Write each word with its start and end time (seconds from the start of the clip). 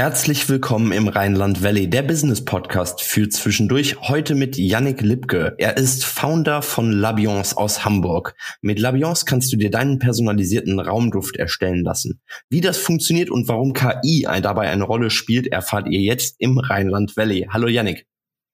Herzlich 0.00 0.48
willkommen 0.48 0.92
im 0.92 1.08
Rheinland 1.08 1.62
Valley, 1.62 1.86
der 1.86 2.00
Business 2.00 2.42
Podcast 2.42 3.02
für 3.02 3.28
zwischendurch. 3.28 4.00
Heute 4.00 4.34
mit 4.34 4.56
Yannick 4.56 5.02
Lipke. 5.02 5.54
Er 5.58 5.76
ist 5.76 6.06
Founder 6.06 6.62
von 6.62 6.90
Labiance 6.90 7.54
aus 7.54 7.84
Hamburg. 7.84 8.34
Mit 8.62 8.78
Labiance 8.78 9.26
kannst 9.26 9.52
du 9.52 9.58
dir 9.58 9.70
deinen 9.70 9.98
personalisierten 9.98 10.80
Raumduft 10.80 11.36
erstellen 11.36 11.84
lassen. 11.84 12.22
Wie 12.48 12.62
das 12.62 12.78
funktioniert 12.78 13.28
und 13.28 13.46
warum 13.48 13.74
KI 13.74 14.26
dabei 14.40 14.70
eine 14.70 14.84
Rolle 14.84 15.10
spielt, 15.10 15.48
erfahrt 15.48 15.86
ihr 15.90 16.00
jetzt 16.00 16.36
im 16.38 16.56
Rheinland 16.56 17.18
Valley. 17.18 17.48
Hallo 17.52 17.68
Yannick. 17.68 18.06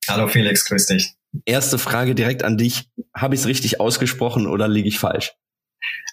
Hallo 0.09 0.27
Felix, 0.27 0.65
grüß 0.65 0.87
dich. 0.87 1.15
Erste 1.45 1.79
Frage 1.79 2.17
direkt 2.17 2.43
an 2.43 2.59
dich. 2.59 2.91
Habe 3.15 3.37
ich 3.37 3.43
es 3.43 3.47
richtig 3.47 3.79
ausgesprochen 3.79 4.49
oder 4.49 4.67
liege 4.67 4.89
ich 4.89 4.99
falsch? 4.99 5.37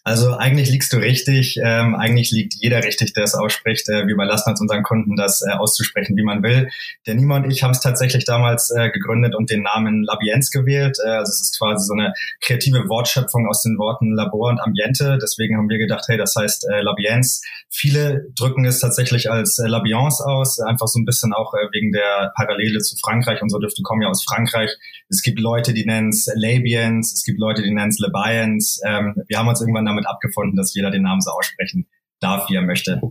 Also 0.05 0.35
eigentlich 0.35 0.69
liegst 0.69 0.91
du 0.91 0.97
richtig. 0.97 1.57
Ähm, 1.63 1.95
eigentlich 1.95 2.31
liegt 2.31 2.55
jeder 2.55 2.83
richtig, 2.83 3.13
der 3.13 3.23
es 3.23 3.35
ausspricht. 3.35 3.87
Äh, 3.87 4.05
wir 4.05 4.13
überlassen 4.13 4.49
uns 4.49 4.59
unseren 4.59 4.83
Kunden, 4.83 5.15
das 5.15 5.41
äh, 5.41 5.51
auszusprechen, 5.51 6.17
wie 6.17 6.23
man 6.23 6.43
will. 6.43 6.69
Der 7.07 7.15
Nima 7.15 7.37
und 7.37 7.49
ich 7.49 7.63
haben 7.63 7.71
es 7.71 7.79
tatsächlich 7.79 8.25
damals 8.25 8.69
äh, 8.71 8.89
gegründet 8.89 9.33
und 9.33 9.49
den 9.49 9.63
Namen 9.63 10.03
Labienz 10.03 10.51
gewählt. 10.51 10.97
Äh, 11.05 11.09
also 11.09 11.29
es 11.29 11.41
ist 11.41 11.57
quasi 11.57 11.85
so 11.85 11.93
eine 11.93 12.13
kreative 12.41 12.89
Wortschöpfung 12.89 13.47
aus 13.47 13.63
den 13.63 13.77
Worten 13.77 14.13
Labor 14.13 14.49
und 14.49 14.59
Ambiente. 14.59 15.17
Deswegen 15.21 15.57
haben 15.57 15.69
wir 15.69 15.77
gedacht, 15.77 16.03
hey, 16.09 16.17
das 16.17 16.35
heißt 16.35 16.67
äh, 16.69 16.81
Labienz. 16.81 17.41
Viele 17.69 18.25
drücken 18.37 18.65
es 18.65 18.81
tatsächlich 18.81 19.31
als 19.31 19.57
äh, 19.59 19.67
Labiance 19.67 20.21
aus, 20.25 20.59
einfach 20.59 20.87
so 20.87 20.99
ein 20.99 21.05
bisschen 21.05 21.31
auch 21.31 21.53
äh, 21.53 21.65
wegen 21.71 21.93
der 21.93 22.33
Parallele 22.35 22.79
zu 22.79 22.97
Frankreich. 22.97 23.41
Unsere 23.41 23.61
Düfte 23.61 23.81
kommen 23.83 24.01
ja 24.01 24.09
aus 24.09 24.25
Frankreich. 24.25 24.71
Es 25.09 25.21
gibt 25.21 25.39
Leute, 25.39 25.73
die 25.73 25.85
nennen 25.85 26.09
es 26.09 26.27
Labiens, 26.35 27.13
es 27.13 27.23
gibt 27.23 27.39
Leute, 27.39 27.61
die 27.61 27.71
nennen 27.71 27.89
es 27.89 27.99
Labiens. 27.99 28.81
Ähm, 28.85 29.15
wir 29.27 29.39
haben 29.39 29.47
uns 29.53 29.61
irgendwann 29.61 29.85
damit 29.85 30.07
abgefunden, 30.07 30.55
dass 30.55 30.73
jeder 30.73 30.91
den 30.91 31.03
Namen 31.03 31.21
so 31.21 31.31
aussprechen 31.31 31.87
darf, 32.19 32.49
wie 32.49 32.55
er 32.55 32.61
möchte. 32.61 33.01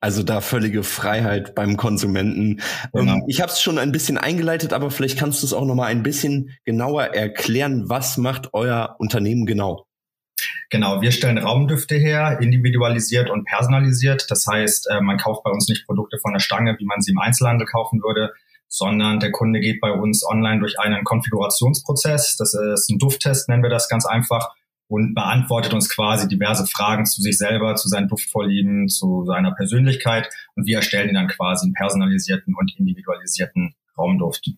Also 0.00 0.22
da 0.22 0.40
völlige 0.40 0.84
Freiheit 0.84 1.56
beim 1.56 1.76
Konsumenten. 1.76 2.60
Genau. 2.92 3.14
Ähm, 3.14 3.24
ich 3.26 3.40
habe 3.40 3.50
es 3.50 3.60
schon 3.60 3.78
ein 3.78 3.90
bisschen 3.90 4.16
eingeleitet, 4.16 4.72
aber 4.72 4.92
vielleicht 4.92 5.18
kannst 5.18 5.42
du 5.42 5.46
es 5.46 5.52
auch 5.52 5.64
noch 5.64 5.74
mal 5.74 5.86
ein 5.86 6.04
bisschen 6.04 6.56
genauer 6.64 7.04
erklären. 7.14 7.88
Was 7.88 8.16
macht 8.16 8.54
euer 8.54 8.94
Unternehmen 9.00 9.44
genau? 9.44 9.86
Genau, 10.70 11.02
wir 11.02 11.10
stellen 11.10 11.38
Raumdüfte 11.38 11.96
her, 11.96 12.38
individualisiert 12.40 13.28
und 13.28 13.44
personalisiert. 13.44 14.30
Das 14.30 14.46
heißt, 14.46 14.88
äh, 14.88 15.00
man 15.00 15.18
kauft 15.18 15.42
bei 15.42 15.50
uns 15.50 15.68
nicht 15.68 15.84
Produkte 15.84 16.18
von 16.22 16.32
der 16.32 16.40
Stange, 16.40 16.76
wie 16.78 16.84
man 16.84 17.00
sie 17.00 17.10
im 17.10 17.18
Einzelhandel 17.18 17.66
kaufen 17.66 18.00
würde, 18.00 18.32
sondern 18.68 19.18
der 19.18 19.32
Kunde 19.32 19.58
geht 19.58 19.80
bei 19.80 19.90
uns 19.90 20.24
online 20.24 20.60
durch 20.60 20.78
einen 20.78 21.02
Konfigurationsprozess. 21.02 22.36
Das 22.36 22.54
ist 22.54 22.88
ein 22.88 22.98
Dufttest, 22.98 23.48
nennen 23.48 23.64
wir 23.64 23.70
das 23.70 23.88
ganz 23.88 24.06
einfach 24.06 24.54
und 24.88 25.14
beantwortet 25.14 25.74
uns 25.74 25.88
quasi 25.88 26.26
diverse 26.26 26.66
Fragen 26.66 27.06
zu 27.06 27.22
sich 27.22 27.38
selber, 27.38 27.76
zu 27.76 27.88
seinen 27.88 28.08
Duftvorlieben, 28.08 28.88
zu 28.88 29.24
seiner 29.26 29.52
Persönlichkeit 29.54 30.28
und 30.56 30.66
wir 30.66 30.76
erstellen 30.76 31.14
dann 31.14 31.28
quasi 31.28 31.66
einen 31.66 31.74
personalisierten 31.74 32.54
und 32.54 32.74
individualisierten 32.76 33.74
Raumduft. 33.96 34.50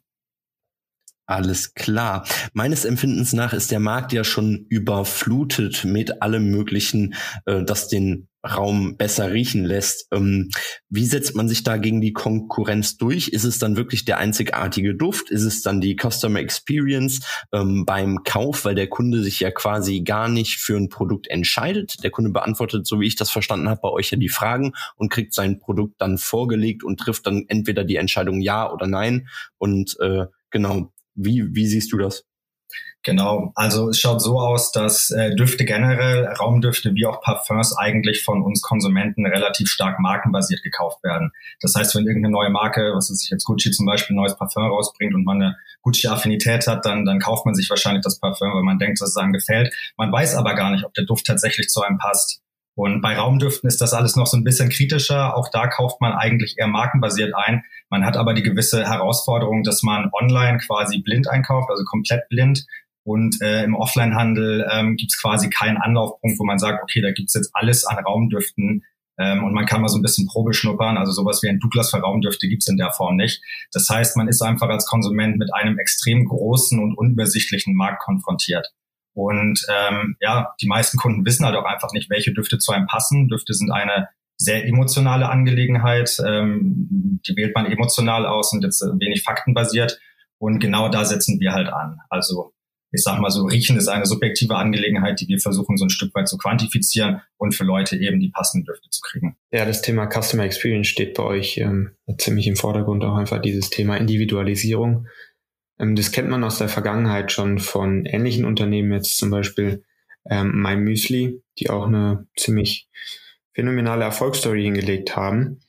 Alles 1.27 1.75
klar. 1.75 2.27
Meines 2.55 2.85
Empfindens 2.85 3.33
nach 3.33 3.53
ist 3.53 3.71
der 3.71 3.79
Markt 3.79 4.13
ja 4.13 4.25
schon 4.25 4.67
überflutet 4.69 5.85
mit 5.85 6.23
allem 6.23 6.51
Möglichen, 6.51 7.15
äh, 7.47 7.63
das 7.63 7.87
den 7.87 8.27
Raum 8.49 8.97
besser 8.97 9.33
riechen 9.33 9.65
lässt. 9.65 10.09
Ähm, 10.13 10.51
wie 10.89 11.05
setzt 11.05 11.35
man 11.37 11.49
sich 11.49 11.63
da 11.63 11.77
gegen 11.77 12.01
die 12.01 12.13
Konkurrenz 12.13 12.97
durch? 12.97 13.29
Ist 13.29 13.45
es 13.45 13.59
dann 13.59 13.77
wirklich 13.77 14.05
der 14.05 14.19
einzigartige 14.19 14.95
Duft? 14.95 15.31
Ist 15.31 15.45
es 15.45 15.63
dann 15.63 15.81
die 15.81 15.97
Customer 15.97 16.41
Experience 16.41 17.21
ähm, 17.53 17.85
beim 17.85 18.23
Kauf, 18.25 18.65
weil 18.65 18.75
der 18.75 18.89
Kunde 18.89 19.23
sich 19.23 19.41
ja 19.41 19.51
quasi 19.51 20.01
gar 20.01 20.29
nicht 20.29 20.59
für 20.59 20.77
ein 20.77 20.89
Produkt 20.89 21.29
entscheidet? 21.29 22.03
Der 22.03 22.11
Kunde 22.11 22.31
beantwortet, 22.31 22.87
so 22.87 23.01
wie 23.01 23.07
ich 23.07 23.17
das 23.17 23.31
verstanden 23.31 23.69
habe, 23.69 23.81
bei 23.83 23.91
euch 23.91 24.11
ja 24.11 24.17
die 24.17 24.29
Fragen 24.29 24.73
und 24.97 25.11
kriegt 25.11 25.35
sein 25.35 25.59
Produkt 25.59 26.01
dann 26.01 26.17
vorgelegt 26.17 26.83
und 26.83 26.99
trifft 26.99 27.27
dann 27.27 27.45
entweder 27.49 27.85
die 27.85 27.97
Entscheidung 27.97 28.41
ja 28.41 28.73
oder 28.73 28.87
nein. 28.87 29.29
Und 29.59 29.97
äh, 30.01 30.27
genau, 30.51 30.93
wie, 31.15 31.55
wie 31.55 31.67
siehst 31.67 31.93
du 31.93 31.99
das? 31.99 32.25
Genau, 33.03 33.51
also 33.55 33.89
es 33.89 33.99
schaut 33.99 34.21
so 34.21 34.39
aus, 34.39 34.73
dass 34.73 35.11
äh, 35.11 35.35
Düfte 35.35 35.65
generell, 35.65 36.27
Raumdüfte 36.27 36.95
wie 36.95 37.07
auch 37.07 37.23
Parfums 37.23 37.75
eigentlich 37.79 38.23
von 38.23 38.43
uns 38.43 38.61
Konsumenten 38.61 39.25
relativ 39.25 39.71
stark 39.71 39.99
markenbasiert 40.01 40.63
gekauft 40.63 41.03
werden. 41.03 41.33
Das 41.61 41.75
heißt, 41.75 41.95
wenn 41.95 42.07
irgendeine 42.07 42.33
neue 42.33 42.51
Marke, 42.51 42.93
was 42.95 43.11
ich 43.11 43.31
jetzt 43.31 43.47
Gucci 43.47 43.71
zum 43.71 43.87
Beispiel, 43.87 44.15
ein 44.15 44.19
neues 44.19 44.37
Parfum 44.37 44.65
rausbringt 44.65 45.15
und 45.15 45.25
man 45.25 45.41
eine 45.41 45.57
Gucci-Affinität 45.81 46.67
hat, 46.67 46.85
dann, 46.85 47.07
dann 47.07 47.21
kauft 47.21 47.47
man 47.47 47.55
sich 47.55 47.71
wahrscheinlich 47.71 48.05
das 48.05 48.21
Parfum, 48.21 48.53
weil 48.53 48.65
man 48.65 48.79
denkt, 48.79 49.01
dass 49.01 49.11
es 49.11 49.17
einem 49.17 49.33
gefällt. 49.33 49.75
Man 49.97 50.13
weiß 50.13 50.35
aber 50.35 50.55
gar 50.55 50.71
nicht, 50.71 50.85
ob 50.85 50.93
der 50.93 51.05
Duft 51.07 51.25
tatsächlich 51.27 51.69
zu 51.69 51.81
einem 51.83 51.97
passt. 51.97 52.43
Und 52.75 53.01
bei 53.01 53.17
Raumdüften 53.17 53.69
ist 53.69 53.81
das 53.81 53.93
alles 53.93 54.17
noch 54.17 54.27
so 54.27 54.37
ein 54.37 54.45
bisschen 54.45 54.69
kritischer. 54.69 55.37
Auch 55.37 55.49
da 55.51 55.67
kauft 55.67 56.01
man 56.01 56.13
eigentlich 56.13 56.57
eher 56.59 56.69
markenbasiert 56.69 57.35
ein. 57.35 57.63
Man 57.89 58.05
hat 58.05 58.17
aber 58.17 58.33
die 58.33 58.43
gewisse 58.43 58.87
Herausforderung, 58.87 59.65
dass 59.65 59.83
man 59.83 60.11
online 60.13 60.59
quasi 60.59 61.03
blind 61.03 61.29
einkauft, 61.29 61.69
also 61.71 61.85
komplett 61.85 62.29
blind. 62.29 62.65
Und 63.05 63.41
äh, 63.41 63.65
im 63.65 63.75
Offline-Handel 63.75 64.69
ähm, 64.71 64.97
gibt 64.97 65.13
es 65.13 65.21
quasi 65.21 65.49
keinen 65.49 65.79
Anlaufpunkt, 65.79 66.39
wo 66.39 66.45
man 66.45 66.59
sagt, 66.59 66.83
okay, 66.83 67.01
da 67.01 67.13
gibt's 67.13 67.35
jetzt 67.35 67.51
alles 67.55 67.85
an 67.87 68.05
Raumdüften 68.05 68.85
ähm, 69.21 69.45
und 69.45 69.53
man 69.53 69.67
kann 69.67 69.83
mal 69.83 69.89
so 69.89 69.99
ein 69.99 70.03
bisschen 70.03 70.27
Probe 70.27 70.55
schnuppern. 70.55 70.97
Also 70.97 71.13
sowas 71.13 71.43
wie 71.43 71.49
ein 71.49 71.61
Douglas 71.61 71.91
für 71.91 71.99
Raumdüfte 71.99 72.49
gibt's 72.49 72.69
in 72.69 72.79
der 72.79 72.91
Form 72.91 73.17
nicht. 73.17 73.43
Das 73.73 73.89
heißt, 73.89 74.17
man 74.17 74.29
ist 74.29 74.41
einfach 74.41 74.69
als 74.69 74.87
Konsument 74.87 75.37
mit 75.37 75.53
einem 75.55 75.79
extrem 75.79 76.25
großen 76.25 76.79
und 76.79 76.97
unübersichtlichen 76.97 77.75
Markt 77.75 78.03
konfrontiert. 78.03 78.67
Und 79.13 79.67
ähm, 79.69 80.17
ja, 80.21 80.55
die 80.63 80.69
meisten 80.69 80.97
Kunden 80.97 81.27
wissen 81.27 81.45
halt 81.45 81.57
auch 81.57 81.67
einfach 81.67 81.93
nicht, 81.93 82.09
welche 82.09 82.33
Düfte 82.33 82.59
zu 82.59 82.73
einem 82.73 82.87
passen. 82.87 83.29
Düfte 83.29 83.53
sind 83.53 83.71
eine 83.71 84.09
sehr 84.39 84.67
emotionale 84.67 85.29
Angelegenheit. 85.29 86.17
Ähm, 86.27 87.21
die 87.27 87.37
wählt 87.37 87.55
man 87.55 87.67
emotional 87.67 88.25
aus 88.25 88.55
und 88.55 88.65
jetzt 88.65 88.81
wenig 88.81 89.23
faktenbasiert. 89.23 90.01
Und 90.39 90.61
genau 90.61 90.89
da 90.89 91.05
setzen 91.05 91.39
wir 91.41 91.53
halt 91.53 91.69
an. 91.69 91.99
Also 92.09 92.55
ich 92.93 93.03
sag 93.03 93.21
mal 93.21 93.31
so, 93.31 93.45
Riechen 93.45 93.77
ist 93.77 93.89
eine 93.89 94.07
subjektive 94.07 94.57
Angelegenheit, 94.57 95.21
die 95.21 95.29
wir 95.29 95.39
versuchen 95.39 95.77
so 95.77 95.85
ein 95.85 95.91
Stück 95.91 96.15
weit 96.15 96.29
zu 96.29 96.37
quantifizieren 96.39 97.21
und 97.37 97.55
für 97.55 97.65
Leute 97.65 97.97
eben 97.97 98.19
die 98.19 98.31
passenden 98.31 98.67
Düfte 98.67 98.91
zu 98.91 99.01
kriegen. 99.01 99.37
Ja, 99.53 99.65
das 99.65 99.83
Thema 99.83 100.09
Customer 100.09 100.45
Experience 100.45 100.89
steht 100.89 101.15
bei 101.15 101.23
euch 101.23 101.59
ähm, 101.59 101.93
ziemlich 102.19 102.47
im 102.47 102.57
Vordergrund, 102.57 103.05
auch 103.05 103.17
einfach 103.17 103.41
dieses 103.41 103.71
Thema 103.71 103.97
Individualisierung. 103.97 105.07
Ähm, 105.79 105.95
das 105.95 106.11
kennt 106.11 106.29
man 106.29 106.43
aus 106.43 106.59
der 106.59 106.69
Vergangenheit 106.69 107.31
schon 107.33 107.59
von 107.59 108.07
ähnlichen 108.07 108.45
Unternehmen, 108.45 108.93
jetzt 108.93 109.17
zum 109.19 109.31
Beispiel 109.31 109.85
ähm, 110.29 110.61
My 110.61 110.77
Müsli, 110.77 111.43
die 111.59 111.71
auch 111.71 111.87
eine 111.87 112.27
ziemlich 112.37 112.89
phänomenale 113.55 114.05
Erfolgsstory 114.05 114.63
hingelegt 114.63 115.17
haben. 115.17 115.61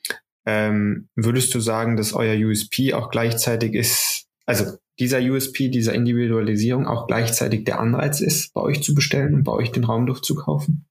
Ähm, 0.45 1.09
würdest 1.15 1.53
du 1.53 1.59
sagen, 1.59 1.97
dass 1.97 2.13
euer 2.13 2.35
USP 2.35 2.93
auch 2.93 3.09
gleichzeitig 3.09 3.75
ist, 3.75 4.25
also 4.45 4.77
dieser 5.01 5.19
USP, 5.19 5.69
dieser 5.69 5.95
Individualisierung 5.95 6.85
auch 6.87 7.07
gleichzeitig 7.07 7.65
der 7.65 7.79
Anreiz 7.79 8.21
ist, 8.21 8.53
bei 8.53 8.61
euch 8.61 8.83
zu 8.83 8.93
bestellen 8.93 9.33
und 9.33 9.43
bei 9.43 9.51
euch 9.51 9.71
den 9.71 9.83
Raumduft 9.83 10.23
zu 10.23 10.35
kaufen? 10.35 10.87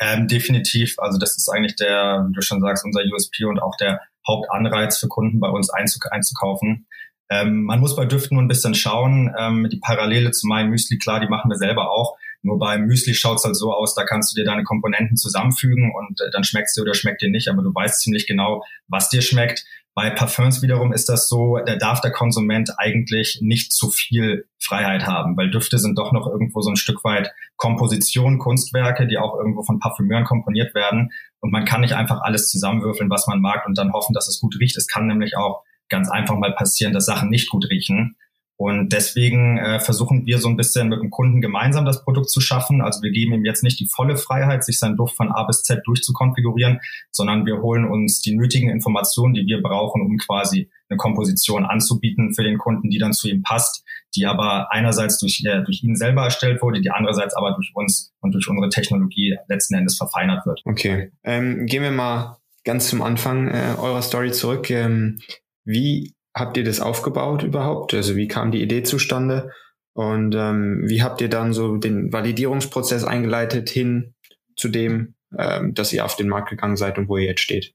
Ähm, 0.00 0.26
definitiv. 0.26 0.94
Also 0.98 1.18
das 1.18 1.36
ist 1.36 1.48
eigentlich 1.50 1.76
der, 1.76 2.24
wie 2.28 2.32
du 2.32 2.40
schon 2.40 2.62
sagst, 2.62 2.84
unser 2.84 3.02
USP 3.14 3.44
und 3.44 3.60
auch 3.60 3.76
der 3.76 4.00
Hauptanreiz 4.26 4.98
für 4.98 5.08
Kunden 5.08 5.38
bei 5.38 5.50
uns 5.50 5.68
einzukaufen. 5.70 6.86
Ähm, 7.30 7.64
man 7.64 7.80
muss 7.80 7.94
bei 7.94 8.06
Düften 8.06 8.36
nur 8.36 8.42
ein 8.42 8.48
bisschen 8.48 8.74
schauen. 8.74 9.32
Ähm, 9.38 9.68
die 9.70 9.80
Parallele 9.80 10.30
zu 10.30 10.46
meinem 10.46 10.70
Müsli, 10.70 10.96
klar, 10.96 11.20
die 11.20 11.28
machen 11.28 11.50
wir 11.50 11.58
selber 11.58 11.90
auch. 11.90 12.16
Nur 12.40 12.58
beim 12.58 12.86
Müsli 12.86 13.14
schaut's 13.14 13.44
halt 13.44 13.54
so 13.54 13.72
aus, 13.72 13.94
da 13.94 14.04
kannst 14.04 14.32
du 14.32 14.40
dir 14.40 14.44
deine 14.44 14.64
Komponenten 14.64 15.16
zusammenfügen 15.16 15.92
und 15.94 16.20
äh, 16.20 16.30
dann 16.32 16.42
schmeckt's 16.42 16.74
dir 16.74 16.82
oder 16.82 16.94
schmeckt 16.94 17.22
dir 17.22 17.30
nicht, 17.30 17.48
aber 17.48 17.62
du 17.62 17.72
weißt 17.72 18.00
ziemlich 18.00 18.26
genau, 18.26 18.64
was 18.88 19.10
dir 19.10 19.22
schmeckt. 19.22 19.64
Bei 19.94 20.08
Parfums 20.08 20.62
wiederum 20.62 20.92
ist 20.92 21.10
das 21.10 21.28
so, 21.28 21.58
da 21.58 21.76
darf 21.76 22.00
der 22.00 22.12
Konsument 22.12 22.70
eigentlich 22.78 23.40
nicht 23.42 23.72
zu 23.72 23.90
viel 23.90 24.46
Freiheit 24.58 25.06
haben, 25.06 25.36
weil 25.36 25.50
Düfte 25.50 25.78
sind 25.78 25.98
doch 25.98 26.12
noch 26.12 26.26
irgendwo 26.26 26.62
so 26.62 26.70
ein 26.70 26.76
Stück 26.76 27.04
weit 27.04 27.30
Komposition, 27.56 28.38
Kunstwerke, 28.38 29.06
die 29.06 29.18
auch 29.18 29.36
irgendwo 29.36 29.62
von 29.62 29.80
Parfümeuren 29.80 30.24
komponiert 30.24 30.74
werden. 30.74 31.10
Und 31.40 31.52
man 31.52 31.66
kann 31.66 31.82
nicht 31.82 31.94
einfach 31.94 32.22
alles 32.22 32.48
zusammenwürfeln, 32.48 33.10
was 33.10 33.26
man 33.26 33.40
mag 33.40 33.66
und 33.66 33.76
dann 33.76 33.92
hoffen, 33.92 34.14
dass 34.14 34.28
es 34.28 34.40
gut 34.40 34.56
riecht. 34.58 34.78
Es 34.78 34.86
kann 34.86 35.06
nämlich 35.06 35.36
auch 35.36 35.62
ganz 35.90 36.08
einfach 36.08 36.36
mal 36.36 36.54
passieren, 36.54 36.94
dass 36.94 37.04
Sachen 37.04 37.28
nicht 37.28 37.50
gut 37.50 37.68
riechen. 37.68 38.16
Und 38.62 38.92
deswegen 38.92 39.58
äh, 39.58 39.80
versuchen 39.80 40.24
wir 40.24 40.38
so 40.38 40.48
ein 40.48 40.56
bisschen 40.56 40.88
mit 40.88 41.00
dem 41.00 41.10
Kunden 41.10 41.40
gemeinsam 41.40 41.84
das 41.84 42.04
Produkt 42.04 42.30
zu 42.30 42.40
schaffen. 42.40 42.80
Also 42.80 43.02
wir 43.02 43.10
geben 43.10 43.32
ihm 43.32 43.44
jetzt 43.44 43.64
nicht 43.64 43.80
die 43.80 43.88
volle 43.88 44.16
Freiheit, 44.16 44.62
sich 44.62 44.78
seinen 44.78 44.96
Duft 44.96 45.16
von 45.16 45.32
A 45.32 45.42
bis 45.42 45.64
Z 45.64 45.82
durchzukonfigurieren, 45.84 46.78
sondern 47.10 47.44
wir 47.44 47.60
holen 47.60 47.84
uns 47.84 48.20
die 48.20 48.36
nötigen 48.36 48.70
Informationen, 48.70 49.34
die 49.34 49.44
wir 49.46 49.60
brauchen, 49.60 50.02
um 50.02 50.16
quasi 50.16 50.70
eine 50.88 50.96
Komposition 50.96 51.64
anzubieten 51.64 52.34
für 52.34 52.44
den 52.44 52.56
Kunden, 52.56 52.88
die 52.88 52.98
dann 52.98 53.12
zu 53.12 53.28
ihm 53.28 53.42
passt, 53.42 53.84
die 54.14 54.26
aber 54.26 54.70
einerseits 54.70 55.18
durch, 55.18 55.42
äh, 55.44 55.64
durch 55.64 55.82
ihn 55.82 55.96
selber 55.96 56.22
erstellt 56.22 56.62
wurde, 56.62 56.80
die 56.80 56.92
andererseits 56.92 57.34
aber 57.34 57.56
durch 57.56 57.72
uns 57.74 58.14
und 58.20 58.32
durch 58.32 58.46
unsere 58.46 58.68
Technologie 58.68 59.38
letzten 59.48 59.74
Endes 59.74 59.96
verfeinert 59.96 60.46
wird. 60.46 60.62
Okay, 60.66 61.10
ähm, 61.24 61.66
gehen 61.66 61.82
wir 61.82 61.90
mal 61.90 62.36
ganz 62.62 62.86
zum 62.86 63.02
Anfang 63.02 63.48
äh, 63.48 63.74
eurer 63.76 64.02
Story 64.02 64.30
zurück. 64.30 64.70
Ähm, 64.70 65.18
wie 65.64 66.14
habt 66.34 66.56
ihr 66.56 66.64
das 66.64 66.80
aufgebaut 66.80 67.42
überhaupt? 67.42 67.94
Also 67.94 68.16
wie 68.16 68.28
kam 68.28 68.50
die 68.50 68.62
Idee 68.62 68.82
zustande? 68.82 69.50
Und 69.94 70.34
ähm, 70.34 70.84
wie 70.86 71.02
habt 71.02 71.20
ihr 71.20 71.28
dann 71.28 71.52
so 71.52 71.76
den 71.76 72.12
Validierungsprozess 72.12 73.04
eingeleitet 73.04 73.68
hin 73.68 74.14
zu 74.56 74.68
dem, 74.68 75.14
ähm, 75.36 75.74
dass 75.74 75.92
ihr 75.92 76.04
auf 76.04 76.16
den 76.16 76.28
Markt 76.28 76.48
gegangen 76.48 76.76
seid 76.76 76.98
und 76.98 77.08
wo 77.08 77.18
ihr 77.18 77.26
jetzt 77.26 77.42
steht? 77.42 77.74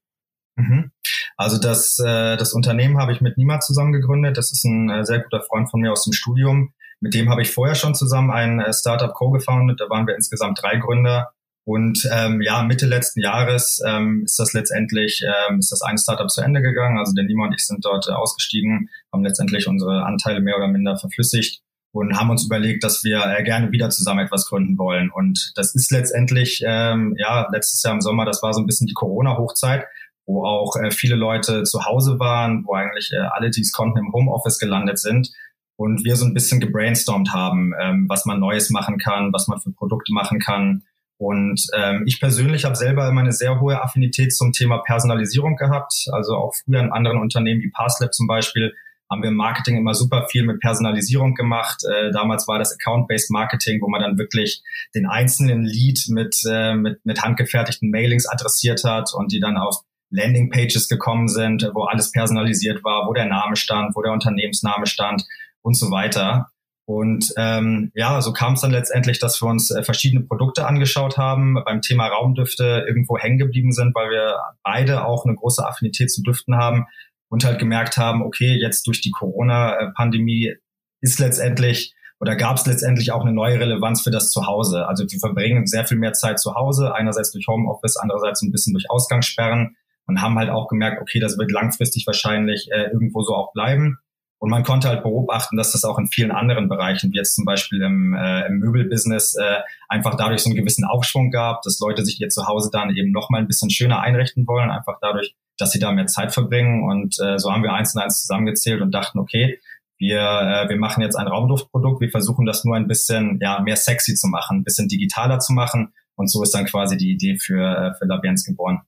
Mhm. 0.56 0.92
Also 1.36 1.60
das, 1.60 2.00
äh, 2.00 2.36
das 2.38 2.54
Unternehmen 2.54 2.98
habe 2.98 3.12
ich 3.12 3.22
mit 3.22 3.38
Nima 3.38 3.60
zusammen 3.60 3.94
gegründet. 3.94 4.38
Das 4.38 4.52
ist 4.52 4.64
ein 4.66 4.90
äh, 4.90 5.06
sehr 5.06 5.20
guter 5.20 5.44
Freund 5.44 5.70
von 5.70 5.80
mir 5.80 5.92
aus 5.92 6.04
dem 6.04 6.14
Studium. 6.14 6.74
Mit 7.00 7.14
dem 7.14 7.30
habe 7.30 7.44
ich 7.44 7.52
vorher 7.52 7.76
schon 7.76 7.94
zusammen 7.94 8.32
ein 8.32 8.60
äh, 8.60 8.74
Startup 8.74 9.14
co-gefounded. 9.14 9.80
Da 9.80 9.90
waren 9.90 10.08
wir 10.08 10.16
insgesamt 10.16 10.62
drei 10.62 10.78
Gründer. 10.78 11.32
Und 11.68 12.08
ähm, 12.14 12.40
ja, 12.42 12.64
Mitte 12.64 12.86
letzten 12.86 13.20
Jahres 13.20 13.82
ähm, 13.86 14.22
ist 14.24 14.40
das 14.40 14.54
letztendlich, 14.54 15.22
ähm, 15.50 15.60
ist 15.60 15.70
das 15.70 15.82
ein 15.82 15.98
Startup 15.98 16.30
zu 16.30 16.40
Ende 16.40 16.62
gegangen. 16.62 16.98
Also 16.98 17.12
der 17.12 17.26
Nima 17.26 17.44
und 17.44 17.54
ich 17.54 17.68
sind 17.68 17.84
dort 17.84 18.08
äh, 18.08 18.14
ausgestiegen, 18.14 18.90
haben 19.12 19.26
letztendlich 19.26 19.68
unsere 19.68 20.06
Anteile 20.06 20.40
mehr 20.40 20.56
oder 20.56 20.70
minder 20.70 20.98
verflüssigt 20.98 21.62
und 21.92 22.18
haben 22.18 22.30
uns 22.30 22.46
überlegt, 22.46 22.86
dass 22.86 23.04
wir 23.04 23.22
äh, 23.38 23.44
gerne 23.44 23.70
wieder 23.74 23.90
zusammen 23.90 24.26
etwas 24.26 24.46
gründen 24.46 24.78
wollen. 24.78 25.12
Und 25.12 25.52
das 25.56 25.76
ist 25.76 25.92
letztendlich, 25.92 26.64
ähm, 26.66 27.16
ja, 27.18 27.50
letztes 27.52 27.84
Jahr 27.84 27.96
im 27.96 28.02
Sommer, 28.02 28.24
das 28.24 28.42
war 28.42 28.54
so 28.54 28.62
ein 28.62 28.66
bisschen 28.66 28.88
die 28.88 28.94
Corona-Hochzeit, 28.94 29.88
wo 30.26 30.46
auch 30.46 30.78
äh, 30.78 30.90
viele 30.90 31.18
Leute 31.18 31.64
zu 31.64 31.84
Hause 31.84 32.18
waren, 32.18 32.64
wo 32.66 32.76
eigentlich 32.76 33.12
äh, 33.12 33.28
alle, 33.34 33.50
die 33.50 33.60
es 33.60 33.74
konnten, 33.74 33.98
im 33.98 34.14
Homeoffice 34.14 34.58
gelandet 34.58 35.00
sind 35.00 35.34
und 35.76 36.06
wir 36.06 36.16
so 36.16 36.24
ein 36.24 36.34
bisschen 36.34 36.62
gebrainstormt 36.62 37.34
haben, 37.34 37.74
ähm, 37.78 38.06
was 38.08 38.24
man 38.24 38.40
Neues 38.40 38.70
machen 38.70 38.98
kann, 39.00 39.34
was 39.34 39.50
man 39.50 39.60
für 39.60 39.72
Produkte 39.72 40.14
machen 40.14 40.40
kann. 40.40 40.84
Und 41.18 41.62
ähm, 41.76 42.04
ich 42.06 42.20
persönlich 42.20 42.66
habe 42.66 42.76
selber 42.76 43.08
immer 43.08 43.22
eine 43.22 43.32
sehr 43.32 43.60
hohe 43.60 43.82
Affinität 43.82 44.34
zum 44.34 44.52
Thema 44.52 44.80
Personalisierung 44.80 45.56
gehabt. 45.56 46.08
Also 46.12 46.36
auch 46.36 46.54
früher 46.54 46.80
in 46.80 46.92
anderen 46.92 47.20
Unternehmen 47.20 47.62
wie 47.62 47.72
Passlab 47.72 48.14
zum 48.14 48.28
Beispiel 48.28 48.74
haben 49.10 49.24
wir 49.24 49.30
im 49.30 49.36
Marketing 49.36 49.78
immer 49.78 49.94
super 49.94 50.28
viel 50.30 50.44
mit 50.44 50.60
Personalisierung 50.60 51.34
gemacht. 51.34 51.82
Äh, 51.90 52.12
damals 52.12 52.48
war 52.48 52.60
das 52.60 52.74
Account-Based 52.74 53.32
Marketing, 53.32 53.82
wo 53.82 53.88
man 53.88 54.02
dann 54.02 54.18
wirklich 54.18 54.62
den 54.94 55.06
einzelnen 55.06 55.64
Lead 55.64 56.08
mit, 56.10 56.42
äh, 56.50 56.76
mit, 56.76 57.06
mit 57.06 57.22
handgefertigten 57.22 57.90
Mailings 57.90 58.28
adressiert 58.28 58.84
hat 58.84 59.14
und 59.14 59.32
die 59.32 59.40
dann 59.40 59.58
auf 59.58 59.78
Landing-Pages 60.10 60.88
gekommen 60.88 61.28
sind, 61.28 61.70
wo 61.74 61.84
alles 61.84 62.12
personalisiert 62.12 62.84
war, 62.84 63.08
wo 63.08 63.14
der 63.14 63.26
Name 63.26 63.56
stand, 63.56 63.96
wo 63.96 64.02
der 64.02 64.12
Unternehmensname 64.12 64.86
stand 64.86 65.24
und 65.62 65.78
so 65.78 65.90
weiter. 65.92 66.50
Und 66.88 67.34
ähm, 67.36 67.92
ja, 67.96 68.22
so 68.22 68.32
kam 68.32 68.54
es 68.54 68.62
dann 68.62 68.72
letztendlich, 68.72 69.20
dass 69.20 69.42
wir 69.42 69.50
uns 69.50 69.72
äh, 69.72 69.84
verschiedene 69.84 70.24
Produkte 70.24 70.66
angeschaut 70.66 71.18
haben, 71.18 71.58
beim 71.66 71.82
Thema 71.82 72.08
Raumdüfte 72.08 72.86
irgendwo 72.88 73.18
hängen 73.18 73.38
geblieben 73.38 73.74
sind, 73.74 73.94
weil 73.94 74.10
wir 74.10 74.38
beide 74.64 75.04
auch 75.06 75.26
eine 75.26 75.36
große 75.36 75.68
Affinität 75.68 76.10
zu 76.10 76.22
Düften 76.22 76.56
haben 76.56 76.86
und 77.28 77.44
halt 77.44 77.60
gemerkt 77.60 77.98
haben, 77.98 78.22
okay, 78.22 78.58
jetzt 78.58 78.88
durch 78.88 79.02
die 79.02 79.12
Corona-Pandemie 79.12 80.56
ist 81.02 81.20
letztendlich 81.20 81.94
oder 82.22 82.38
gab 82.38 82.56
es 82.56 82.66
letztendlich 82.66 83.12
auch 83.12 83.22
eine 83.22 83.34
neue 83.34 83.60
Relevanz 83.60 84.02
für 84.02 84.12
das 84.12 84.32
Zuhause. 84.32 84.88
Also 84.88 85.04
wir 85.04 85.20
verbringen 85.20 85.68
sehr 85.68 85.86
viel 85.86 85.98
mehr 85.98 86.14
Zeit 86.14 86.40
zu 86.40 86.56
Hause, 86.56 86.96
einerseits 86.96 87.32
durch 87.34 87.48
Homeoffice, 87.50 87.98
andererseits 87.98 88.42
ein 88.44 88.52
bisschen 88.54 88.72
durch 88.72 88.90
Ausgangssperren 88.90 89.76
und 90.06 90.22
haben 90.22 90.40
halt 90.40 90.50
auch 90.50 90.70
gemerkt, 90.70 91.02
okay, 91.02 91.20
das 91.20 91.38
wird 91.38 91.52
langfristig 91.52 92.08
wahrscheinlich 92.08 92.70
äh, 92.72 92.92
irgendwo 92.94 93.24
so 93.24 93.36
auch 93.36 93.52
bleiben. 93.52 93.98
Und 94.40 94.52
man 94.52 94.64
konnte 94.64 94.88
halt 94.88 95.02
beobachten, 95.02 95.58
dass 95.58 95.72
das 95.72 95.84
auch 95.84 95.98
in 95.98 96.08
vielen 96.08 96.32
anderen 96.32 96.70
Bereichen, 96.70 97.12
wie 97.12 97.18
jetzt 97.18 97.36
zum 97.36 97.46
Beispiel 97.46 97.82
im, 97.82 98.14
äh, 98.14 98.46
im 98.46 98.60
Möbelbusiness, 98.60 99.36
äh, 99.36 99.62
einfach 99.90 100.16
dadurch 100.16 100.44
so 100.44 100.50
einen 100.50 100.58
gewissen 100.58 100.86
Aufschwung 100.86 101.32
gab, 101.32 101.64
dass 101.64 101.80
Leute 101.80 102.06
sich 102.06 102.22
ihr 102.22 102.30
Zuhause 102.30 102.70
dann 102.72 102.96
eben 102.96 103.12
noch 103.12 103.30
mal 103.30 103.40
ein 103.40 103.48
bisschen 103.48 103.72
schöner 103.72 104.02
einrichten 104.02 104.46
wollen, 104.48 104.70
einfach 104.70 104.98
dadurch, 105.02 105.36
dass 105.58 105.72
sie 105.72 105.80
da 105.80 105.92
mehr 105.92 106.06
Zeit 106.06 106.34
verbringen. 106.34 106.84
Und 106.84 107.18
äh, 107.20 107.40
so 107.40 107.52
haben 107.52 107.64
wir 107.64 107.74
eins 107.74 107.96
und 107.96 108.02
eins 108.02 108.22
zusammengezählt 108.22 108.82
und 108.82 108.92
dachten, 108.92 109.18
okay, 109.18 109.60
wir, 109.98 110.20
äh, 110.20 110.70
wir 110.70 110.78
machen 110.78 111.02
jetzt 111.02 111.16
ein 111.16 111.28
Raumduftprodukt, 111.28 112.00
wir 112.02 112.12
versuchen 112.12 112.46
das 112.46 112.64
nur 112.64 112.76
ein 112.76 112.88
bisschen 112.88 113.40
ja, 113.42 113.60
mehr 113.62 113.76
sexy 113.76 114.14
zu 114.14 114.28
machen, 114.28 114.60
ein 114.60 114.64
bisschen 114.64 114.88
digitaler 114.88 115.40
zu 115.40 115.54
machen. 115.54 115.94
Und 116.16 116.32
so 116.32 116.44
ist 116.44 116.54
dann 116.54 116.66
quasi 116.66 116.98
die 116.98 117.12
Idee 117.12 117.38
für, 117.38 117.64
äh, 117.64 117.94
für 117.98 118.06
Labienz 118.06 118.46
geboren 118.46 118.82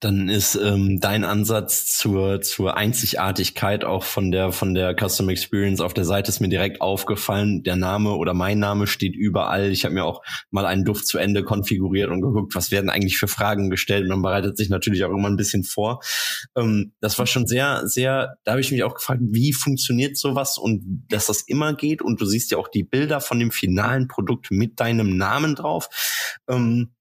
dann 0.00 0.30
ist 0.30 0.54
ähm, 0.54 0.98
dein 0.98 1.24
Ansatz 1.24 1.96
zur 1.98 2.40
zur 2.40 2.78
Einzigartigkeit 2.78 3.84
auch 3.84 4.02
von 4.02 4.30
der 4.30 4.50
von 4.50 4.72
der 4.72 4.96
Custom 4.98 5.28
Experience 5.28 5.82
auf 5.82 5.92
der 5.92 6.06
Seite 6.06 6.30
ist 6.30 6.40
mir 6.40 6.48
direkt 6.48 6.80
aufgefallen. 6.80 7.62
Der 7.62 7.76
Name 7.76 8.14
oder 8.14 8.32
mein 8.32 8.58
Name 8.58 8.86
steht 8.86 9.14
überall. 9.14 9.70
Ich 9.70 9.84
habe 9.84 9.94
mir 9.94 10.06
auch 10.06 10.22
mal 10.50 10.64
einen 10.64 10.86
Duft 10.86 11.06
zu 11.06 11.18
Ende 11.18 11.44
konfiguriert 11.44 12.08
und 12.10 12.22
geguckt, 12.22 12.54
was 12.54 12.70
werden 12.70 12.88
eigentlich 12.88 13.18
für 13.18 13.28
Fragen 13.28 13.68
gestellt. 13.68 14.08
Man 14.08 14.22
bereitet 14.22 14.56
sich 14.56 14.70
natürlich 14.70 15.04
auch 15.04 15.10
immer 15.10 15.28
ein 15.28 15.36
bisschen 15.36 15.64
vor. 15.64 16.00
Ähm, 16.56 16.94
das 17.00 17.18
war 17.18 17.26
schon 17.26 17.46
sehr 17.46 17.86
sehr. 17.86 18.36
Da 18.44 18.52
habe 18.52 18.62
ich 18.62 18.72
mich 18.72 18.82
auch 18.84 18.94
gefragt, 18.94 19.20
wie 19.22 19.52
funktioniert 19.52 20.16
sowas 20.16 20.56
und 20.56 21.04
dass 21.10 21.26
das 21.26 21.42
immer 21.42 21.74
geht. 21.74 22.00
Und 22.00 22.22
du 22.22 22.24
siehst 22.24 22.50
ja 22.52 22.56
auch 22.56 22.68
die 22.68 22.84
Bilder 22.84 23.20
von 23.20 23.38
dem 23.38 23.50
finalen 23.50 24.08
Produkt 24.08 24.50
mit 24.50 24.80
deinem 24.80 25.18
Namen 25.18 25.56
drauf. 25.56 25.90
Ähm, 26.48 26.92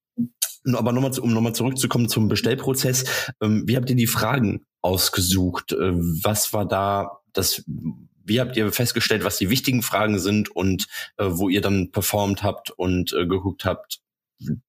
aber 0.66 0.92
nochmal, 0.92 1.18
um 1.20 1.34
nochmal 1.34 1.54
zurückzukommen 1.54 2.10
zum 2.10 2.28
Bestellprozess, 2.28 3.34
ähm, 3.42 3.64
wie 3.66 3.78
habt 3.78 3.90
ihr 3.90 3.96
die 3.96 4.08
Fragen 4.08 4.66
ausgesucht? 4.82 5.72
Äh, 5.72 5.94
was 6.24 6.54
war 6.54 6.68
da 6.68 7.20
das, 7.34 7.64
wie 8.24 8.40
habt 8.40 8.58
ihr 8.58 8.72
festgestellt, 8.72 9.24
was 9.24 9.38
die 9.38 9.50
wichtigen 9.50 9.82
Fragen 9.82 10.20
sind 10.20 10.50
und 10.50 10.88
äh, 11.18 11.26
wo 11.28 11.50
ihr 11.50 11.62
dann 11.62 11.92
performt 11.92 12.44
habt 12.44 12.72
und 12.72 13.14
äh, 13.14 13.26
geguckt 13.26 13.66
habt, 13.66 14.00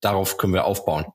darauf 0.01 0.37
können 0.37 0.55
wir 0.55 0.65
aufbauen? 0.65 1.07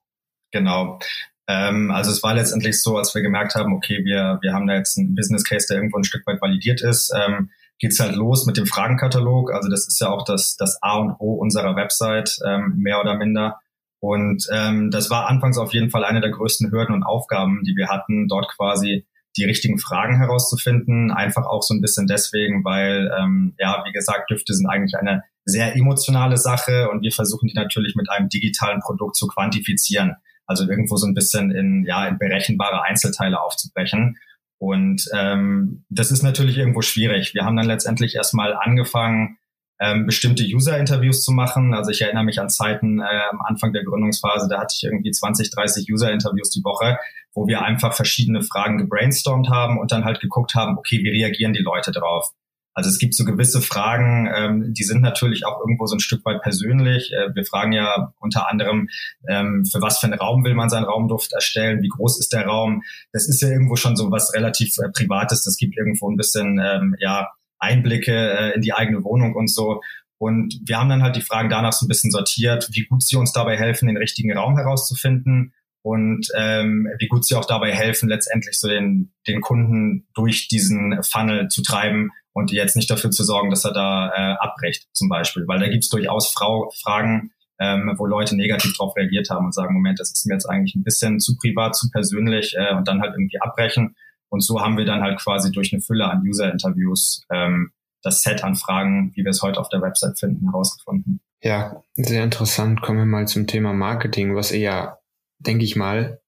Genau. 0.52 1.00
Ähm, 1.48 1.92
also 1.92 2.12
es 2.12 2.24
war 2.24 2.34
letztendlich 2.34 2.82
so, 2.82 2.98
als 2.98 3.14
wir 3.14 3.22
gemerkt 3.22 3.56
haben, 3.56 3.74
okay, 3.74 4.04
wir, 4.04 4.40
wir 4.42 4.54
haben 4.54 4.68
da 4.68 4.76
jetzt 4.76 4.98
einen 4.98 5.16
Business 5.16 5.44
Case, 5.44 5.68
der 5.68 5.78
irgendwo 5.78 5.98
ein 5.98 6.04
Stück 6.04 6.26
weit 6.26 6.42
validiert 6.42 6.82
ist, 6.82 7.14
ähm, 7.16 7.52
geht's 7.78 8.00
halt 8.00 8.16
los 8.16 8.46
mit 8.46 8.58
dem 8.58 8.66
Fragenkatalog. 8.66 9.54
Also 9.54 9.70
das 9.70 9.88
ist 9.88 10.00
ja 10.00 10.10
auch 10.10 10.24
das, 10.24 10.56
das 10.56 10.82
A 10.82 10.98
und 10.98 11.16
O 11.20 11.34
unserer 11.34 11.76
Website, 11.76 12.40
ähm, 12.46 12.76
mehr 12.78 13.00
oder 13.02 13.16
minder. 13.16 13.60
Und 14.06 14.46
ähm, 14.52 14.92
das 14.92 15.10
war 15.10 15.28
anfangs 15.28 15.58
auf 15.58 15.74
jeden 15.74 15.90
Fall 15.90 16.06
eine 16.06 16.22
der 16.22 16.30
größten 16.30 16.72
Hürden 16.72 16.94
und 16.94 17.02
Aufgaben, 17.02 17.64
die 17.64 17.76
wir 17.76 17.88
hatten, 17.88 18.28
dort 18.28 18.48
quasi 18.56 19.08
die 19.36 19.46
richtigen 19.46 19.80
Fragen 19.80 20.18
herauszufinden. 20.18 21.10
Einfach 21.10 21.48
auch 21.48 21.64
so 21.64 21.74
ein 21.74 21.82
bisschen 21.82 22.06
deswegen, 22.06 22.64
weil, 22.64 23.12
ähm, 23.20 23.56
ja, 23.58 23.84
wie 23.84 23.92
gesagt, 23.92 24.30
Düfte 24.30 24.54
sind 24.54 24.68
eigentlich 24.68 24.96
eine 24.96 25.24
sehr 25.44 25.76
emotionale 25.76 26.38
Sache 26.38 26.88
und 26.92 27.02
wir 27.02 27.12
versuchen 27.12 27.48
die 27.48 27.56
natürlich 27.56 27.96
mit 27.96 28.08
einem 28.12 28.30
digitalen 28.30 28.80
Produkt 28.80 29.16
zu 29.16 29.26
quantifizieren. 29.28 30.18
Also 30.46 30.70
irgendwo 30.70 30.98
so 30.98 31.08
ein 31.08 31.16
bisschen 31.16 31.50
in, 31.50 31.84
ja, 31.88 32.08
in 32.08 32.20
berechenbare 32.20 32.84
Einzelteile 32.84 33.42
aufzubrechen. 33.42 34.20
Und 34.60 35.10
ähm, 35.16 35.84
das 35.90 36.12
ist 36.12 36.22
natürlich 36.22 36.60
irgendwo 36.60 36.84
schwierig. 36.84 37.34
Wir 37.34 37.44
haben 37.44 37.58
dann 37.58 37.66
letztendlich 37.66 38.14
erstmal 38.14 38.54
angefangen, 38.54 39.40
ähm, 39.80 40.06
bestimmte 40.06 40.44
User-Interviews 40.44 41.24
zu 41.24 41.32
machen. 41.32 41.74
Also 41.74 41.92
ich 41.92 42.02
erinnere 42.02 42.24
mich 42.24 42.40
an 42.40 42.50
Zeiten 42.50 43.00
äh, 43.00 43.22
am 43.32 43.42
Anfang 43.42 43.74
der 43.74 43.84
Gründungsphase, 43.84 44.48
da 44.50 44.60
hatte 44.60 44.76
ich 44.78 44.84
irgendwie 44.84 45.12
20, 45.12 45.52
30 45.52 45.92
User-Interviews 45.92 46.50
die 46.50 46.64
Woche, 46.64 46.98
wo 47.34 47.48
wir 47.48 47.62
einfach 47.62 47.94
verschiedene 47.94 48.42
Fragen 48.42 48.78
gebrainstormt 48.78 49.50
haben 49.50 49.78
und 49.78 49.92
dann 49.92 50.06
halt 50.06 50.22
geguckt 50.22 50.56
haben, 50.56 50.78
okay, 50.78 51.00
wie 51.04 51.10
reagieren 51.10 51.54
die 51.54 51.64
Leute 51.64 51.92
drauf? 51.92 52.32
Also 52.78 52.90
es 52.90 53.00
gibt 53.00 53.16
so 53.16 53.24
gewisse 53.24 53.62
Fragen, 53.62 54.30
ähm, 54.36 54.74
die 54.74 54.84
sind 54.84 55.02
natürlich 55.02 55.46
auch 55.46 55.62
irgendwo 55.62 55.86
so 55.86 55.96
ein 55.96 56.02
Stück 56.02 56.26
weit 56.26 56.42
persönlich. 56.42 57.10
Äh, 57.14 57.34
wir 57.34 57.46
fragen 57.46 57.72
ja 57.72 58.14
unter 58.20 58.50
anderem, 58.50 58.90
ähm, 59.30 59.64
für 59.66 59.82
was 59.82 60.00
für 60.00 60.08
einen 60.08 60.20
Raum 60.20 60.44
will 60.44 60.56
man 60.56 60.70
seinen 60.70 60.84
Raumduft 60.84 61.32
erstellen, 61.32 61.82
wie 61.82 61.88
groß 61.88 62.20
ist 62.20 62.34
der 62.34 62.46
Raum. 62.46 62.84
Das 63.14 63.30
ist 63.30 63.42
ja 63.42 63.48
irgendwo 63.48 63.78
schon 63.78 63.96
so 63.96 64.12
was 64.12 64.34
relativ 64.34 64.78
äh, 64.78 64.90
Privates. 64.90 65.46
Das 65.46 65.56
gibt 65.56 65.78
irgendwo 65.78 66.12
ein 66.12 66.18
bisschen, 66.18 66.60
ähm, 66.62 66.98
ja, 67.00 67.30
Einblicke 67.60 68.14
äh, 68.14 68.56
in 68.56 68.62
die 68.62 68.74
eigene 68.74 69.04
Wohnung 69.04 69.36
und 69.36 69.50
so. 69.50 69.82
Und 70.18 70.60
wir 70.66 70.80
haben 70.80 70.90
dann 70.90 71.04
halt 71.04 71.16
die 71.16 71.22
Fragen 71.22 71.50
danach 71.50 71.74
so 71.74 71.86
ein 71.86 71.90
bisschen 71.90 72.12
sortiert, 72.12 72.70
wie 72.72 72.86
gut 72.86 73.04
sie 73.04 73.18
uns 73.18 73.34
dabei 73.34 73.58
helfen, 73.58 73.88
den 73.88 73.98
richtigen 73.98 74.36
Raum 74.36 74.58
herauszufinden 74.58 75.54
und 75.82 76.28
ähm, 76.36 76.88
wie 77.00 77.08
gut 77.08 77.26
sie 77.26 77.36
auch 77.36 77.46
dabei 77.46 77.72
helfen, 77.74 78.10
letztendlich 78.10 78.60
so 78.60 78.68
den, 78.68 79.14
den 79.28 79.42
Kunden 79.42 80.08
durch 80.16 80.48
diesen 80.48 81.04
Funnel 81.04 81.48
zu 81.50 81.62
treiben 81.62 82.12
und 82.34 82.52
jetzt 82.52 82.76
nicht 82.76 82.90
dafür 82.90 83.12
zu 83.12 83.24
sorgen, 83.24 83.50
dass 83.50 83.66
er 83.66 83.74
da 83.74 84.10
äh, 84.10 84.36
abbricht 84.40 84.88
zum 84.94 85.10
Beispiel. 85.10 85.44
Weil 85.48 85.60
da 85.60 85.68
gibt 85.68 85.84
es 85.84 85.90
durchaus 85.90 86.32
Frau, 86.34 86.72
Fragen, 86.82 87.32
ähm, 87.60 87.94
wo 87.98 88.06
Leute 88.06 88.36
negativ 88.36 88.74
darauf 88.78 88.96
reagiert 88.96 89.30
haben 89.30 89.46
und 89.46 89.54
sagen, 89.54 89.74
Moment, 89.74 90.00
das 90.00 90.12
ist 90.12 90.26
mir 90.26 90.34
jetzt 90.34 90.50
eigentlich 90.50 90.76
ein 90.76 90.84
bisschen 90.84 91.20
zu 91.20 91.38
privat, 91.38 91.76
zu 91.76 91.90
persönlich 91.92 92.56
äh, 92.58 92.76
und 92.76 92.88
dann 92.88 93.02
halt 93.02 93.14
irgendwie 93.14 93.40
abbrechen. 93.40 93.96
Und 94.30 94.42
so 94.42 94.62
haben 94.62 94.78
wir 94.78 94.86
dann 94.86 95.02
halt 95.02 95.20
quasi 95.20 95.52
durch 95.52 95.74
eine 95.74 95.82
Fülle 95.82 96.10
an 96.10 96.24
User-Interviews 96.28 97.26
ähm, 97.32 97.72
das 98.02 98.22
Set 98.22 98.44
an 98.44 98.56
Fragen, 98.56 99.12
wie 99.16 99.24
wir 99.24 99.32
es 99.32 99.42
heute 99.42 99.60
auf 99.60 99.70
der 99.70 99.82
Website 99.82 100.20
finden, 100.20 100.46
herausgefunden. 100.52 101.20
Ja, 101.42 101.84
sehr 101.96 102.24
interessant. 102.24 102.82
Kommen 102.82 103.00
wir 103.00 103.06
mal 103.06 103.28
zum 103.28 103.48
Thema 103.48 103.74
Marketing, 103.74 104.36
was 104.36 104.52
ihr 104.52 104.60
ja, 104.60 104.98
denke 105.40 105.66
ich 105.66 105.76
mal, 105.76 106.22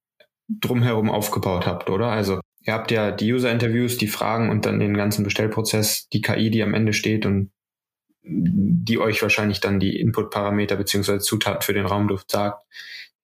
drumherum 0.48 1.10
aufgebaut 1.10 1.66
habt, 1.66 1.90
oder? 1.90 2.08
Also 2.08 2.40
ihr 2.62 2.74
habt 2.74 2.92
ja 2.92 3.12
die 3.12 3.32
User-Interviews, 3.32 3.98
die 3.98 4.08
Fragen 4.08 4.50
und 4.50 4.66
dann 4.66 4.80
den 4.80 4.96
ganzen 4.96 5.24
Bestellprozess, 5.24 6.10
die 6.10 6.22
KI, 6.22 6.50
die 6.50 6.64
am 6.64 6.74
Ende 6.74 6.94
steht 6.94 7.26
und 7.26 7.52
die 8.24 9.00
euch 9.00 9.22
wahrscheinlich 9.22 9.60
dann 9.60 9.80
die 9.80 10.00
Input-Parameter 10.00 10.76
beziehungsweise 10.76 11.20
Zutaten 11.20 11.62
für 11.62 11.74
den 11.74 11.86
Raumduft 11.86 12.30
sagt, 12.32 12.64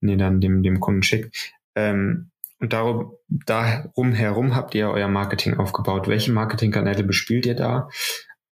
den 0.01 0.09
ihr 0.09 0.17
dann 0.17 0.39
dem, 0.39 0.63
dem 0.63 0.79
Kunden 0.79 1.03
schickt. 1.03 1.35
Ähm, 1.75 2.31
Und 2.63 2.71
darum, 2.71 3.17
darum 3.27 4.13
herum 4.13 4.55
habt 4.55 4.73
ihr 4.73 4.89
euer 4.89 5.09
Marketing 5.09 5.57
aufgebaut. 5.57 6.07
Welche 6.07 6.31
Marketingkanäle 6.31 7.03
bespielt 7.03 7.45
ihr 7.45 7.55
da? 7.55 7.89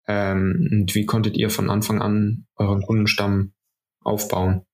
Ähm, 0.05 0.67
und 0.69 0.95
wie 0.95 1.05
konntet 1.05 1.37
ihr 1.37 1.49
von 1.49 1.69
Anfang 1.69 2.01
an 2.01 2.45
euren 2.57 2.81
Kundenstamm 2.81 3.53
aufbauen? 4.01 4.65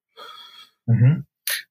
Mhm. 0.88 1.28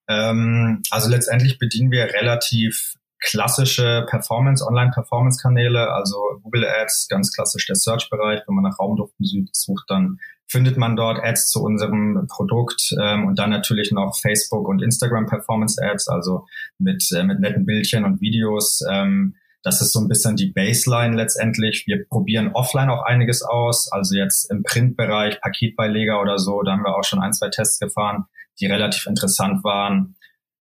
Ähm, 0.07 0.81
also 0.93 1.11
letztendlich 1.11 1.59
bedienen 1.59 1.91
wir 1.91 2.05
relativ 2.05 2.95
klassische 3.19 4.07
Performance, 4.09 4.65
Online-Performance-Kanäle, 4.65 5.93
also 5.93 6.39
Google 6.45 6.69
Ads, 6.69 7.09
ganz 7.09 7.33
klassisch 7.33 7.67
der 7.67 7.75
Search-Bereich. 7.75 8.43
Wenn 8.47 8.55
man 8.55 8.63
nach 8.63 8.79
Raumduften 8.79 9.49
sucht, 9.53 9.87
dann 9.89 10.21
findet 10.57 10.79
man 10.79 10.97
dort 10.97 11.23
Ads 11.23 11.51
zu 11.51 11.63
unserem 11.63 12.27
Produkt 12.31 12.95
ähm, 12.99 13.27
und 13.27 13.39
dann 13.39 13.51
natürlich 13.51 13.93
noch 13.93 14.19
Facebook 14.19 14.67
und 14.67 14.81
Instagram 14.81 15.27
Performance 15.27 15.79
Ads, 15.83 16.09
also 16.09 16.47
mit, 16.79 17.07
äh, 17.15 17.25
mit 17.25 17.41
netten 17.41 17.67
Bildchen 17.67 18.07
und 18.07 18.23
Videos. 18.23 18.83
Ähm, 18.91 19.35
das 19.63 19.83
ist 19.83 19.93
so 19.93 20.01
ein 20.01 20.09
bisschen 20.09 20.35
die 20.35 20.53
Baseline 20.53 21.15
letztendlich. 21.15 21.87
Wir 21.87 22.07
probieren 22.09 22.53
offline 22.55 22.89
auch 22.89 23.03
einiges 23.03 23.43
aus, 23.43 23.93
also 23.93 24.17
jetzt 24.17 24.51
im 24.51 24.63
Printbereich, 24.63 25.43
Paketbeileger 25.43 26.23
oder 26.23 26.39
so, 26.39 26.63
da 26.63 26.73
haben 26.73 26.85
wir 26.85 26.97
auch 26.97 27.05
schon 27.05 27.21
ein, 27.21 27.35
zwei 27.35 27.51
Tests 27.51 27.79
gefahren, 27.79 28.25
die 28.59 28.65
relativ 28.65 29.07
interessant 29.07 29.63
waren. 29.63 30.17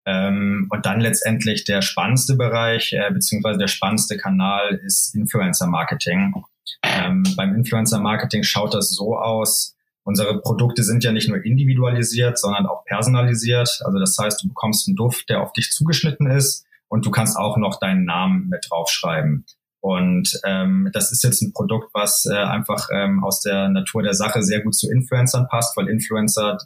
Ähm, 0.07 0.67
und 0.71 0.87
dann 0.87 1.01
letztendlich 1.01 1.63
der 1.63 1.83
spannendste 1.83 2.35
Bereich, 2.35 2.93
äh, 2.95 3.13
beziehungsweise 3.13 3.61
der 3.61 3.69
spannendste 3.69 4.17
Kanal 4.17 4.81
ist 4.85 5.15
Influencer 5.15 5.69
Marketing. 5.69 6.35
Ähm, 6.83 7.23
beim 7.37 7.55
Influencer 7.55 8.01
Marketing 8.01 8.43
schaut 8.43 8.75
das 8.75 8.91
so 8.91 9.17
aus, 9.17 9.74
unsere 10.05 10.41
Produkte 10.41 10.85
sind 10.85 11.03
ja 11.03 11.13
nicht 11.13 11.29
nur 11.29 11.45
individualisiert, 11.45 12.39
sondern 12.39 12.67
auch 12.67 12.85
personalisiert. 12.85 13.81
Also 13.85 13.99
das 13.99 14.17
heißt, 14.19 14.43
du 14.43 14.49
bekommst 14.49 14.87
einen 14.87 14.97
Duft, 14.97 15.29
der 15.29 15.43
auf 15.43 15.53
dich 15.53 15.73
zugeschnitten 15.73 16.31
ist 16.31 16.67
und 16.89 17.05
du 17.05 17.11
kannst 17.11 17.37
auch 17.37 17.57
noch 17.57 17.81
deinen 17.81 18.05
Namen 18.05 18.49
mit 18.49 18.67
draufschreiben. 18.71 19.47
Und 19.81 20.41
ähm, 20.45 20.89
das 20.93 21.13
ist 21.13 21.25
jetzt 21.25 21.43
ein 21.43 21.53
Produkt, 21.53 21.91
was 21.93 22.25
äh, 22.25 22.35
einfach 22.35 22.89
ähm, 22.91 23.23
aus 23.23 23.41
der 23.41 23.69
Natur 23.69 24.03
der 24.03 24.15
Sache 24.15 24.43
sehr 24.43 24.63
gut 24.63 24.75
zu 24.75 24.91
Influencern 24.91 25.47
passt, 25.49 25.77
weil 25.77 25.89
Influencer, 25.89 26.57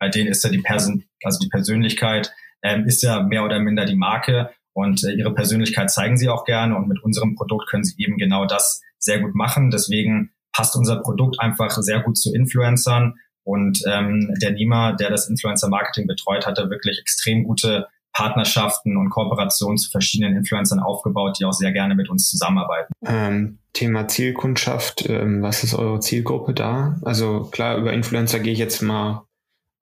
bei 0.00 0.08
denen 0.08 0.28
ist 0.28 0.42
ja 0.42 0.50
die 0.50 0.62
Person, 0.62 1.04
also 1.22 1.38
die 1.38 1.48
Persönlichkeit 1.48 2.32
ähm, 2.62 2.84
ist 2.86 3.02
ja 3.02 3.22
mehr 3.22 3.44
oder 3.44 3.60
minder 3.60 3.84
die 3.84 3.94
Marke 3.94 4.50
und 4.72 5.04
äh, 5.04 5.12
ihre 5.12 5.32
Persönlichkeit 5.32 5.90
zeigen 5.90 6.16
sie 6.16 6.28
auch 6.28 6.44
gerne 6.44 6.76
und 6.76 6.88
mit 6.88 7.02
unserem 7.04 7.36
Produkt 7.36 7.68
können 7.68 7.84
sie 7.84 8.02
eben 8.02 8.16
genau 8.16 8.46
das 8.46 8.82
sehr 8.98 9.20
gut 9.20 9.34
machen. 9.34 9.70
Deswegen 9.70 10.32
passt 10.56 10.74
unser 10.74 10.96
Produkt 10.96 11.38
einfach 11.38 11.70
sehr 11.70 12.00
gut 12.00 12.16
zu 12.16 12.34
Influencern 12.34 13.14
und 13.44 13.82
ähm, 13.86 14.34
der 14.40 14.52
Nima, 14.52 14.92
der 14.92 15.10
das 15.10 15.28
Influencer-Marketing 15.28 16.06
betreut, 16.06 16.46
hat 16.46 16.58
da 16.58 16.70
wirklich 16.70 16.98
extrem 16.98 17.44
gute 17.44 17.86
Partnerschaften 18.12 18.96
und 18.96 19.10
Kooperationen 19.10 19.76
zu 19.76 19.90
verschiedenen 19.90 20.34
Influencern 20.36 20.80
aufgebaut, 20.80 21.36
die 21.38 21.44
auch 21.44 21.52
sehr 21.52 21.72
gerne 21.72 21.94
mit 21.94 22.08
uns 22.08 22.30
zusammenarbeiten. 22.30 22.92
Ähm, 23.04 23.58
Thema 23.74 24.08
Zielkundschaft, 24.08 25.08
ähm, 25.08 25.42
was 25.42 25.62
ist 25.62 25.74
eure 25.74 26.00
Zielgruppe 26.00 26.54
da? 26.54 26.98
Also 27.02 27.44
klar, 27.44 27.76
über 27.76 27.92
Influencer 27.92 28.40
gehe 28.40 28.54
ich 28.54 28.58
jetzt 28.58 28.80
mal 28.80 29.26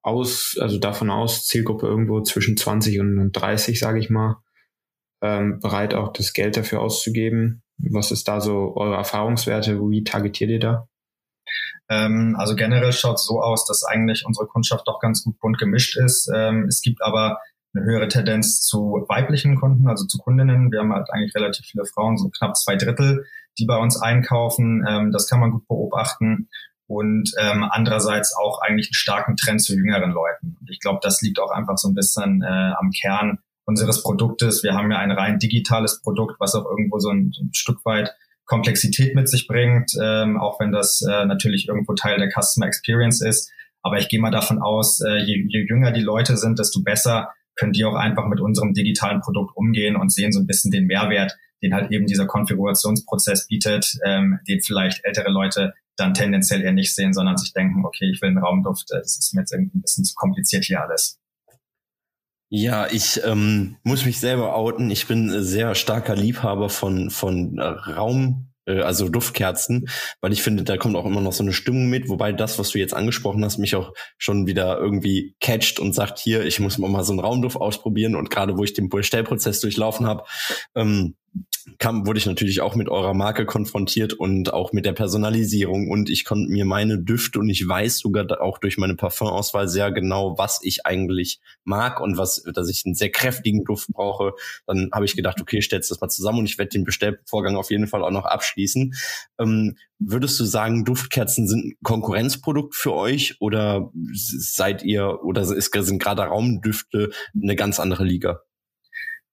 aus, 0.03 0.57
also 0.61 0.79
davon 0.79 1.11
aus, 1.11 1.47
Zielgruppe 1.47 1.87
irgendwo 1.87 2.21
zwischen 2.21 2.57
20 2.57 2.99
und 2.99 3.33
30, 3.33 3.79
sage 3.79 4.01
ich 4.01 4.11
mal, 4.11 4.43
ähm, 5.23 5.61
bereit 5.61 5.95
auch 5.95 6.13
das 6.13 6.33
Geld 6.33 6.57
dafür 6.57 6.83
auszugeben. 6.83 7.63
Was 7.79 8.11
ist 8.11 8.29
da 8.29 8.41
so 8.41 8.77
eure 8.77 8.97
Erfahrungswerte? 8.97 9.79
Wie 9.91 10.05
targetiert 10.05 10.51
ihr 10.51 10.61
da? 10.61 10.89
Ähm, 11.89 12.37
also 12.39 12.55
generell 12.57 12.93
schaut 12.93 13.17
es 13.17 13.27
so 13.27 13.41
aus, 13.41 13.67
dass 13.67 13.85
eigentlich 13.85 14.25
unsere 14.27 14.47
Kundschaft 14.47 14.89
doch 14.89 15.01
ganz 15.01 15.23
gut 15.25 15.39
bunt 15.41 15.59
gemischt 15.59 15.97
ist. 15.97 16.31
Ähm, 16.35 16.67
es 16.69 16.81
gibt 16.81 17.03
aber 17.03 17.39
eine 17.75 17.85
höhere 17.85 18.09
Tendenz 18.09 18.61
zu 18.61 19.05
weiblichen 19.09 19.57
Kunden, 19.57 19.89
also 19.89 20.07
zu 20.07 20.19
Kundinnen. 20.19 20.71
Wir 20.73 20.81
haben 20.81 20.93
halt 20.93 21.11
eigentlich 21.11 21.35
relativ 21.35 21.67
viele 21.67 21.85
Frauen, 21.85 22.17
so 22.17 22.31
knapp 22.31 22.57
zwei 22.57 22.77
Drittel, 22.77 23.27
die 23.59 23.67
bei 23.67 23.77
uns 23.77 24.01
einkaufen. 24.01 24.85
Ähm, 24.89 25.13
das 25.13 25.29
kann 25.29 25.41
man 25.41 25.51
gut 25.51 25.67
beobachten 25.67 26.49
und 26.87 27.33
ähm, 27.39 27.67
andererseits 27.69 28.35
auch 28.37 28.61
eigentlich 28.61 28.89
einen 28.89 28.95
starken 28.95 29.37
Trend 29.37 29.63
zu 29.63 29.75
jüngeren 29.75 30.11
Leuten. 30.11 30.57
Und 30.61 30.71
ich 30.71 30.81
glaube, 30.81 31.01
das 31.03 31.23
liegt 31.23 31.41
auch 31.41 31.51
einfach 31.51 31.77
so 31.77 31.89
ein 31.89 31.95
bisschen 31.95 32.43
äh, 32.43 32.73
am 32.79 32.91
Kern 32.91 33.39
unseres 33.67 34.03
Produktes. 34.03 34.63
Wir 34.63 34.75
haben 34.75 34.91
ja 34.91 34.99
ein 34.99 35.11
rein 35.11 35.39
digitales 35.39 36.01
Produkt, 36.03 36.37
was 36.39 36.55
auch 36.55 36.65
irgendwo 36.65 36.99
so 36.99 37.11
ein, 37.11 37.33
so 37.33 37.43
ein 37.43 37.55
Stück 37.55 37.85
weit 37.85 38.15
Komplexität 38.47 39.15
mit 39.15 39.29
sich 39.29 39.47
bringt, 39.47 39.93
ähm, 40.03 40.39
auch 40.39 40.61
wenn 40.61 40.71
das 40.71 41.01
äh, 41.03 41.25
natürlich 41.25 41.69
irgendwo 41.69 41.95
Teil 41.95 42.19
der 42.19 42.31
Customer 42.31 42.67
Experience 42.67 43.23
ist. 43.23 43.51
Aber 43.83 43.99
ich 43.99 44.09
gehe 44.09 44.21
mal 44.21 44.31
davon 44.31 44.61
aus, 44.61 45.01
äh, 45.01 45.19
je, 45.19 45.47
je 45.49 45.67
jünger 45.67 45.93
die 45.93 46.03
Leute 46.03 46.37
sind, 46.37 46.59
desto 46.59 46.83
besser 46.83 47.31
können 47.57 47.73
die 47.73 47.85
auch 47.85 47.95
einfach 47.95 48.27
mit 48.27 48.41
unserem 48.41 48.75
digitalen 48.75 49.21
Produkt 49.21 49.57
umgehen 49.57 49.97
und 49.97 50.13
sehen 50.13 50.33
so 50.33 50.41
ein 50.41 50.47
bisschen 50.47 50.71
den 50.71 50.87
Mehrwert, 50.87 51.37
den 51.63 51.75
halt 51.75 51.91
eben 51.91 52.07
dieser 52.07 52.27
Konfigurationsprozess 52.27 53.47
bietet, 53.47 53.97
ähm, 54.05 54.41
den 54.49 54.61
vielleicht 54.61 55.05
ältere 55.05 55.31
Leute 55.31 55.75
dann 55.97 56.13
tendenziell 56.13 56.63
eher 56.63 56.73
nicht 56.73 56.95
sehen, 56.95 57.13
sondern 57.13 57.37
sich 57.37 57.53
denken, 57.53 57.85
okay, 57.85 58.11
ich 58.11 58.21
will 58.21 58.31
einen 58.31 58.39
Raumduft, 58.39 58.91
äh, 58.91 58.99
das 58.99 59.19
ist 59.19 59.33
mir 59.35 59.43
jetzt 59.43 59.53
irgendwie 59.53 59.79
ein 59.79 59.83
bisschen 59.83 60.05
zu 60.05 60.15
kompliziert 60.15 60.65
hier 60.65 60.83
alles. 60.83 61.19
Ja, 62.51 62.87
ich 62.91 63.21
ähm, 63.25 63.77
muss 63.83 64.05
mich 64.05 64.21
selber 64.21 64.55
outen. 64.55 64.91
Ich 64.91 65.07
bin 65.07 65.43
sehr 65.43 65.75
starker 65.75 66.15
Liebhaber 66.15 66.69
von, 66.69 67.11
von 67.11 67.59
Raum, 67.59 68.53
äh, 68.67 68.81
also 68.81 69.09
Duftkerzen, 69.09 69.89
weil 70.21 70.33
ich 70.33 70.43
finde, 70.43 70.63
da 70.63 70.77
kommt 70.77 70.97
auch 70.97 71.07
immer 71.07 71.21
noch 71.21 71.33
so 71.33 71.43
eine 71.43 71.53
Stimmung 71.53 71.89
mit, 71.89 72.09
wobei 72.09 72.33
das, 72.33 72.59
was 72.59 72.71
du 72.71 72.79
jetzt 72.79 72.95
angesprochen 72.95 73.45
hast, 73.45 73.59
mich 73.59 73.77
auch 73.77 73.93
schon 74.19 74.47
wieder 74.47 74.79
irgendwie 74.79 75.35
catcht 75.41 75.81
und 75.81 75.95
sagt, 75.95 76.19
hier, 76.19 76.45
ich 76.45 76.61
muss 76.61 76.79
mal 76.79 77.05
so 77.05 77.13
einen 77.13 77.21
Raumduft 77.21 77.57
ausprobieren 77.57 78.15
und 78.15 78.31
gerade 78.31 78.57
wo 78.57 78.65
ich 78.65 78.75
den 78.75 78.89
Bestellprozess 78.89 79.61
durchlaufen 79.61 80.07
habe, 80.07 80.25
ähm, 80.75 81.17
kam, 81.79 82.07
wurde 82.07 82.19
ich 82.19 82.27
natürlich 82.27 82.61
auch 82.61 82.75
mit 82.75 82.89
eurer 82.89 83.15
Marke 83.15 83.47
konfrontiert 83.47 84.13
und 84.13 84.53
auch 84.53 84.73
mit 84.73 84.85
der 84.85 84.93
Personalisierung 84.93 85.89
und 85.89 86.11
ich 86.11 86.25
konnte 86.25 86.51
mir 86.51 86.65
meine 86.65 86.99
Düfte 86.99 87.39
und 87.39 87.49
ich 87.49 87.67
weiß 87.67 87.99
sogar 87.99 88.41
auch 88.41 88.59
durch 88.59 88.79
meine 88.79 88.97
Parfumauswahl 88.97 89.69
sehr 89.69 89.91
genau, 89.93 90.37
was 90.39 90.61
ich 90.63 90.87
eigentlich 90.87 91.41
mag 91.65 92.01
und 92.01 92.17
was, 92.17 92.43
dass 92.55 92.69
ich 92.69 92.85
einen 92.85 92.95
sehr 92.95 93.11
kräftigen 93.11 93.65
Duft 93.65 93.89
brauche. 93.89 94.33
Dann 94.67 94.91
habe 94.93 95.05
ich 95.05 95.17
gedacht, 95.17 95.41
okay, 95.41 95.61
stellst 95.61 95.91
das 95.91 96.01
mal 96.01 96.09
zusammen 96.09 96.41
und 96.41 96.47
ich 96.47 96.59
werde 96.59 96.71
den 96.71 96.85
Bestellvorgang 96.85 97.57
auf 97.57 97.71
jeden 97.71 97.87
Fall 97.87 98.05
auch 98.05 98.11
noch 98.11 98.27
abschließen. 98.27 98.95
Ähm, 99.39 99.77
würdest 99.99 100.39
du 100.39 100.45
sagen, 100.45 100.85
Duftkerzen 100.85 101.49
sind 101.49 101.65
ein 101.65 101.77
Konkurrenzprodukt 101.83 102.75
für 102.75 102.95
euch 102.95 103.37
oder 103.41 103.91
seid 104.13 104.83
ihr 104.83 105.21
oder 105.23 105.43
ist, 105.43 105.73
sind 105.73 106.03
gerade 106.03 106.23
Raumdüfte 106.23 107.11
eine 107.35 107.57
ganz 107.57 107.81
andere 107.81 108.05
Liga? 108.05 108.41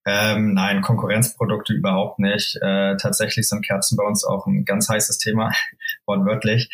Ähm, 0.05 0.53
nein, 0.53 0.81
Konkurrenzprodukte 0.81 1.73
überhaupt 1.73 2.19
nicht. 2.19 2.55
Äh, 2.61 2.97
tatsächlich 2.97 3.47
sind 3.47 3.65
Kerzen 3.65 3.97
bei 3.97 4.03
uns 4.03 4.23
auch 4.23 4.47
ein 4.47 4.65
ganz 4.65 4.89
heißes 4.89 5.19
Thema, 5.19 5.51
wortwörtlich. 6.05 6.69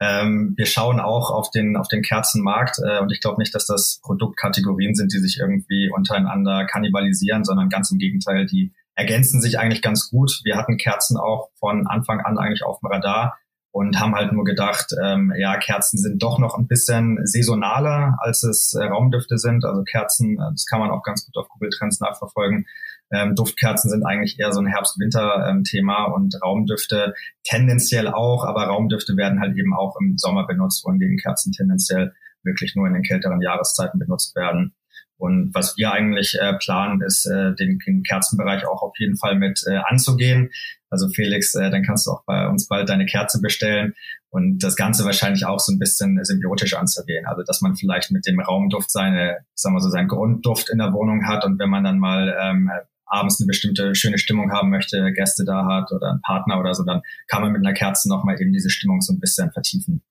Ähm, 0.00 0.54
wir 0.56 0.66
schauen 0.66 0.98
auch 0.98 1.30
auf 1.30 1.50
den, 1.50 1.76
auf 1.76 1.86
den 1.86 2.02
Kerzenmarkt 2.02 2.80
äh, 2.84 2.98
und 2.98 3.12
ich 3.12 3.20
glaube 3.20 3.40
nicht, 3.40 3.54
dass 3.54 3.66
das 3.66 4.00
Produktkategorien 4.02 4.96
sind, 4.96 5.12
die 5.12 5.18
sich 5.18 5.38
irgendwie 5.38 5.90
untereinander 5.94 6.66
kannibalisieren, 6.66 7.44
sondern 7.44 7.68
ganz 7.68 7.92
im 7.92 7.98
Gegenteil, 7.98 8.46
die 8.46 8.72
ergänzen 8.96 9.40
sich 9.40 9.60
eigentlich 9.60 9.80
ganz 9.80 10.10
gut. 10.10 10.40
Wir 10.42 10.56
hatten 10.56 10.76
Kerzen 10.76 11.16
auch 11.16 11.50
von 11.54 11.86
Anfang 11.86 12.20
an 12.20 12.36
eigentlich 12.36 12.64
auf 12.64 12.80
dem 12.80 12.88
Radar 12.88 13.38
und 13.72 13.98
haben 13.98 14.14
halt 14.14 14.32
nur 14.32 14.44
gedacht, 14.44 14.94
ähm, 15.02 15.32
ja, 15.36 15.56
Kerzen 15.56 15.98
sind 15.98 16.22
doch 16.22 16.38
noch 16.38 16.58
ein 16.58 16.66
bisschen 16.66 17.18
saisonaler, 17.24 18.16
als 18.20 18.42
es 18.42 18.74
äh, 18.74 18.84
Raumdüfte 18.84 19.38
sind. 19.38 19.64
Also 19.64 19.82
Kerzen, 19.82 20.34
äh, 20.34 20.52
das 20.52 20.66
kann 20.66 20.78
man 20.78 20.90
auch 20.90 21.02
ganz 21.02 21.24
gut 21.24 21.36
auf 21.38 21.48
Google 21.48 21.70
Trends 21.70 21.98
nachverfolgen. 21.98 22.66
Ähm, 23.10 23.34
Duftkerzen 23.34 23.90
sind 23.90 24.04
eigentlich 24.04 24.38
eher 24.38 24.52
so 24.52 24.60
ein 24.60 24.66
Herbst-Winter-Thema 24.66 26.06
ähm, 26.06 26.12
und 26.12 26.42
Raumdüfte 26.42 27.14
tendenziell 27.44 28.08
auch, 28.08 28.44
aber 28.44 28.64
Raumdüfte 28.64 29.16
werden 29.16 29.40
halt 29.40 29.56
eben 29.56 29.74
auch 29.74 29.96
im 30.00 30.16
Sommer 30.18 30.46
benutzt, 30.46 30.84
wohingegen 30.84 31.16
Kerzen 31.16 31.52
tendenziell 31.52 32.12
wirklich 32.42 32.74
nur 32.76 32.86
in 32.86 32.94
den 32.94 33.02
kälteren 33.02 33.40
Jahreszeiten 33.40 33.98
benutzt 33.98 34.36
werden. 34.36 34.74
Und 35.16 35.54
was 35.54 35.76
wir 35.76 35.92
eigentlich 35.92 36.36
äh, 36.40 36.54
planen, 36.54 37.00
ist, 37.00 37.26
äh, 37.26 37.54
den, 37.54 37.78
den 37.86 38.02
Kerzenbereich 38.02 38.66
auch 38.66 38.82
auf 38.82 38.98
jeden 38.98 39.16
Fall 39.16 39.36
mit 39.36 39.62
äh, 39.66 39.76
anzugehen. 39.76 40.50
Also 40.92 41.08
Felix, 41.08 41.54
äh, 41.54 41.70
dann 41.70 41.82
kannst 41.82 42.06
du 42.06 42.10
auch 42.10 42.22
bei 42.26 42.46
uns 42.46 42.68
bald 42.68 42.88
deine 42.88 43.06
Kerze 43.06 43.40
bestellen 43.40 43.94
und 44.30 44.62
das 44.62 44.76
Ganze 44.76 45.04
wahrscheinlich 45.04 45.46
auch 45.46 45.58
so 45.58 45.72
ein 45.72 45.78
bisschen 45.78 46.22
symbiotisch 46.22 46.74
anzugehen. 46.74 47.26
Also 47.26 47.42
dass 47.42 47.62
man 47.62 47.74
vielleicht 47.76 48.10
mit 48.10 48.26
dem 48.26 48.40
Raumduft 48.40 48.90
seine, 48.90 49.38
sagen 49.54 49.74
wir 49.74 49.80
so, 49.80 49.88
seinen 49.88 50.08
Grundduft 50.08 50.68
in 50.70 50.78
der 50.78 50.92
Wohnung 50.92 51.26
hat 51.26 51.44
und 51.44 51.58
wenn 51.58 51.70
man 51.70 51.82
dann 51.82 51.98
mal 51.98 52.36
ähm, 52.40 52.70
abends 53.06 53.40
eine 53.40 53.46
bestimmte 53.46 53.94
schöne 53.94 54.18
Stimmung 54.18 54.52
haben 54.52 54.70
möchte, 54.70 55.12
Gäste 55.12 55.44
da 55.44 55.66
hat 55.66 55.92
oder 55.92 56.10
einen 56.10 56.22
Partner 56.22 56.60
oder 56.60 56.74
so, 56.74 56.84
dann 56.84 57.02
kann 57.26 57.42
man 57.42 57.52
mit 57.52 57.64
einer 57.64 57.74
Kerze 57.74 58.08
nochmal 58.08 58.40
eben 58.40 58.52
diese 58.52 58.70
Stimmung 58.70 59.00
so 59.00 59.12
ein 59.12 59.20
bisschen 59.20 59.50
vertiefen. 59.50 60.02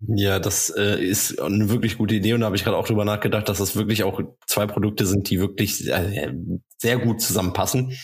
Ja, 0.00 0.38
das 0.38 0.68
äh, 0.70 1.02
ist 1.02 1.40
eine 1.40 1.70
wirklich 1.70 1.96
gute 1.96 2.14
Idee 2.14 2.34
und 2.34 2.40
da 2.40 2.46
habe 2.46 2.56
ich 2.56 2.64
gerade 2.64 2.76
auch 2.76 2.86
drüber 2.86 3.04
nachgedacht, 3.04 3.48
dass 3.48 3.58
das 3.58 3.76
wirklich 3.76 4.04
auch 4.04 4.20
zwei 4.46 4.66
Produkte 4.66 5.06
sind, 5.06 5.30
die 5.30 5.40
wirklich 5.40 5.88
äh, 5.88 6.34
sehr 6.76 6.98
gut 6.98 7.22
zusammenpassen. 7.22 7.96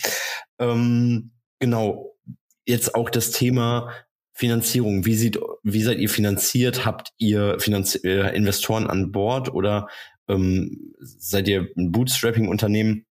Ähm, 0.59 1.32
Genau. 1.63 2.13
Jetzt 2.65 2.93
auch 2.93 3.09
das 3.09 3.31
Thema 3.31 3.89
Finanzierung. 4.33 5.05
Wie 5.05 5.15
sieht, 5.15 5.39
wie 5.63 5.81
seid 5.81 5.97
ihr 5.97 6.09
finanziert? 6.09 6.85
Habt 6.85 7.13
ihr 7.17 7.57
Finanz 7.57 7.95
äh, 8.03 8.35
Investoren 8.35 8.87
an 8.87 9.13
Bord 9.13 9.53
oder 9.53 9.87
ähm, 10.27 10.93
seid 10.99 11.47
ihr 11.47 11.69
ein 11.77 11.93
Bootstrapping-Unternehmen? 11.93 13.05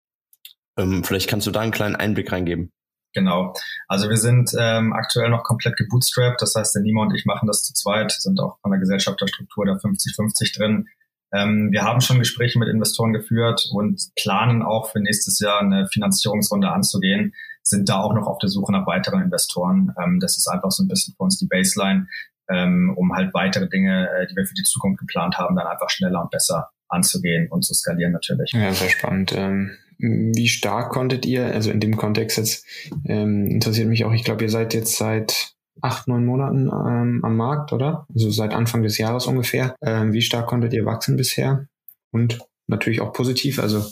Ähm, 0.75 1.05
vielleicht 1.05 1.29
kannst 1.29 1.47
du 1.47 1.51
da 1.51 1.61
einen 1.61 1.71
kleinen 1.71 1.95
Einblick 1.95 2.29
reingeben. 2.33 2.73
Genau. 3.13 3.53
Also 3.87 4.09
wir 4.09 4.17
sind 4.17 4.51
ähm, 4.59 4.91
aktuell 4.91 5.29
noch 5.29 5.43
komplett 5.43 5.77
gebootstrapped. 5.77 6.41
Das 6.41 6.53
heißt, 6.53 6.75
der 6.75 6.81
Nima 6.81 7.03
und 7.03 7.15
ich 7.15 7.23
machen 7.23 7.47
das 7.47 7.63
zu 7.63 7.73
zweit, 7.73 8.11
sind 8.11 8.41
auch 8.41 8.59
von 8.59 8.71
der 8.71 8.81
Gesellschafterstruktur 8.81 9.63
der 9.63 9.75
50-50 9.75 10.57
drin. 10.57 10.89
Ähm, 11.33 11.71
wir 11.71 11.83
haben 11.83 12.01
schon 12.01 12.19
Gespräche 12.19 12.59
mit 12.59 12.67
Investoren 12.69 13.13
geführt 13.13 13.69
und 13.71 14.01
planen 14.15 14.61
auch 14.61 14.91
für 14.91 14.99
nächstes 14.99 15.39
Jahr 15.39 15.61
eine 15.61 15.87
Finanzierungsrunde 15.87 16.69
anzugehen, 16.69 17.33
sind 17.63 17.89
da 17.89 18.01
auch 18.01 18.13
noch 18.13 18.27
auf 18.27 18.37
der 18.39 18.49
Suche 18.49 18.71
nach 18.71 18.87
weiteren 18.87 19.21
Investoren. 19.21 19.93
Ähm, 20.01 20.19
das 20.19 20.37
ist 20.37 20.47
einfach 20.47 20.71
so 20.71 20.83
ein 20.83 20.87
bisschen 20.87 21.13
für 21.15 21.23
uns 21.23 21.37
die 21.37 21.47
Baseline, 21.47 22.07
ähm, 22.49 22.93
um 22.97 23.13
halt 23.13 23.33
weitere 23.33 23.69
Dinge, 23.69 24.09
äh, 24.09 24.27
die 24.27 24.35
wir 24.35 24.45
für 24.45 24.55
die 24.55 24.63
Zukunft 24.63 24.99
geplant 24.99 25.37
haben, 25.37 25.55
dann 25.55 25.67
einfach 25.67 25.89
schneller 25.89 26.21
und 26.21 26.31
besser 26.31 26.69
anzugehen 26.89 27.47
und 27.49 27.63
zu 27.63 27.73
skalieren 27.73 28.11
natürlich. 28.11 28.51
Ja, 28.53 28.73
sehr 28.73 28.89
spannend. 28.89 29.33
Ähm, 29.35 29.71
wie 29.97 30.47
stark 30.47 30.89
konntet 30.89 31.25
ihr, 31.25 31.45
also 31.45 31.71
in 31.71 31.79
dem 31.79 31.95
Kontext 31.95 32.37
jetzt, 32.37 32.65
ähm, 33.05 33.45
interessiert 33.47 33.87
mich 33.87 34.03
auch, 34.03 34.13
ich 34.13 34.23
glaube, 34.23 34.43
ihr 34.43 34.49
seid 34.49 34.73
jetzt 34.73 34.97
seit 34.97 35.53
acht, 35.79 36.07
neun 36.07 36.25
Monaten 36.25 36.67
ähm, 36.67 37.21
am 37.23 37.37
Markt, 37.37 37.73
oder? 37.73 38.05
Also 38.13 38.29
seit 38.29 38.53
Anfang 38.53 38.83
des 38.83 38.97
Jahres 38.97 39.25
ungefähr. 39.25 39.75
Ähm, 39.81 40.13
wie 40.13 40.21
stark 40.21 40.47
konntet 40.47 40.73
ihr 40.73 40.85
wachsen 40.85 41.15
bisher? 41.17 41.67
Und 42.11 42.39
natürlich 42.67 43.01
auch 43.01 43.13
positiv, 43.13 43.59
also 43.59 43.85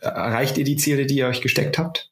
erreicht 0.00 0.56
ihr 0.58 0.64
die 0.64 0.76
Ziele, 0.76 1.06
die 1.06 1.16
ihr 1.16 1.26
euch 1.26 1.40
gesteckt 1.40 1.78
habt? 1.78 2.09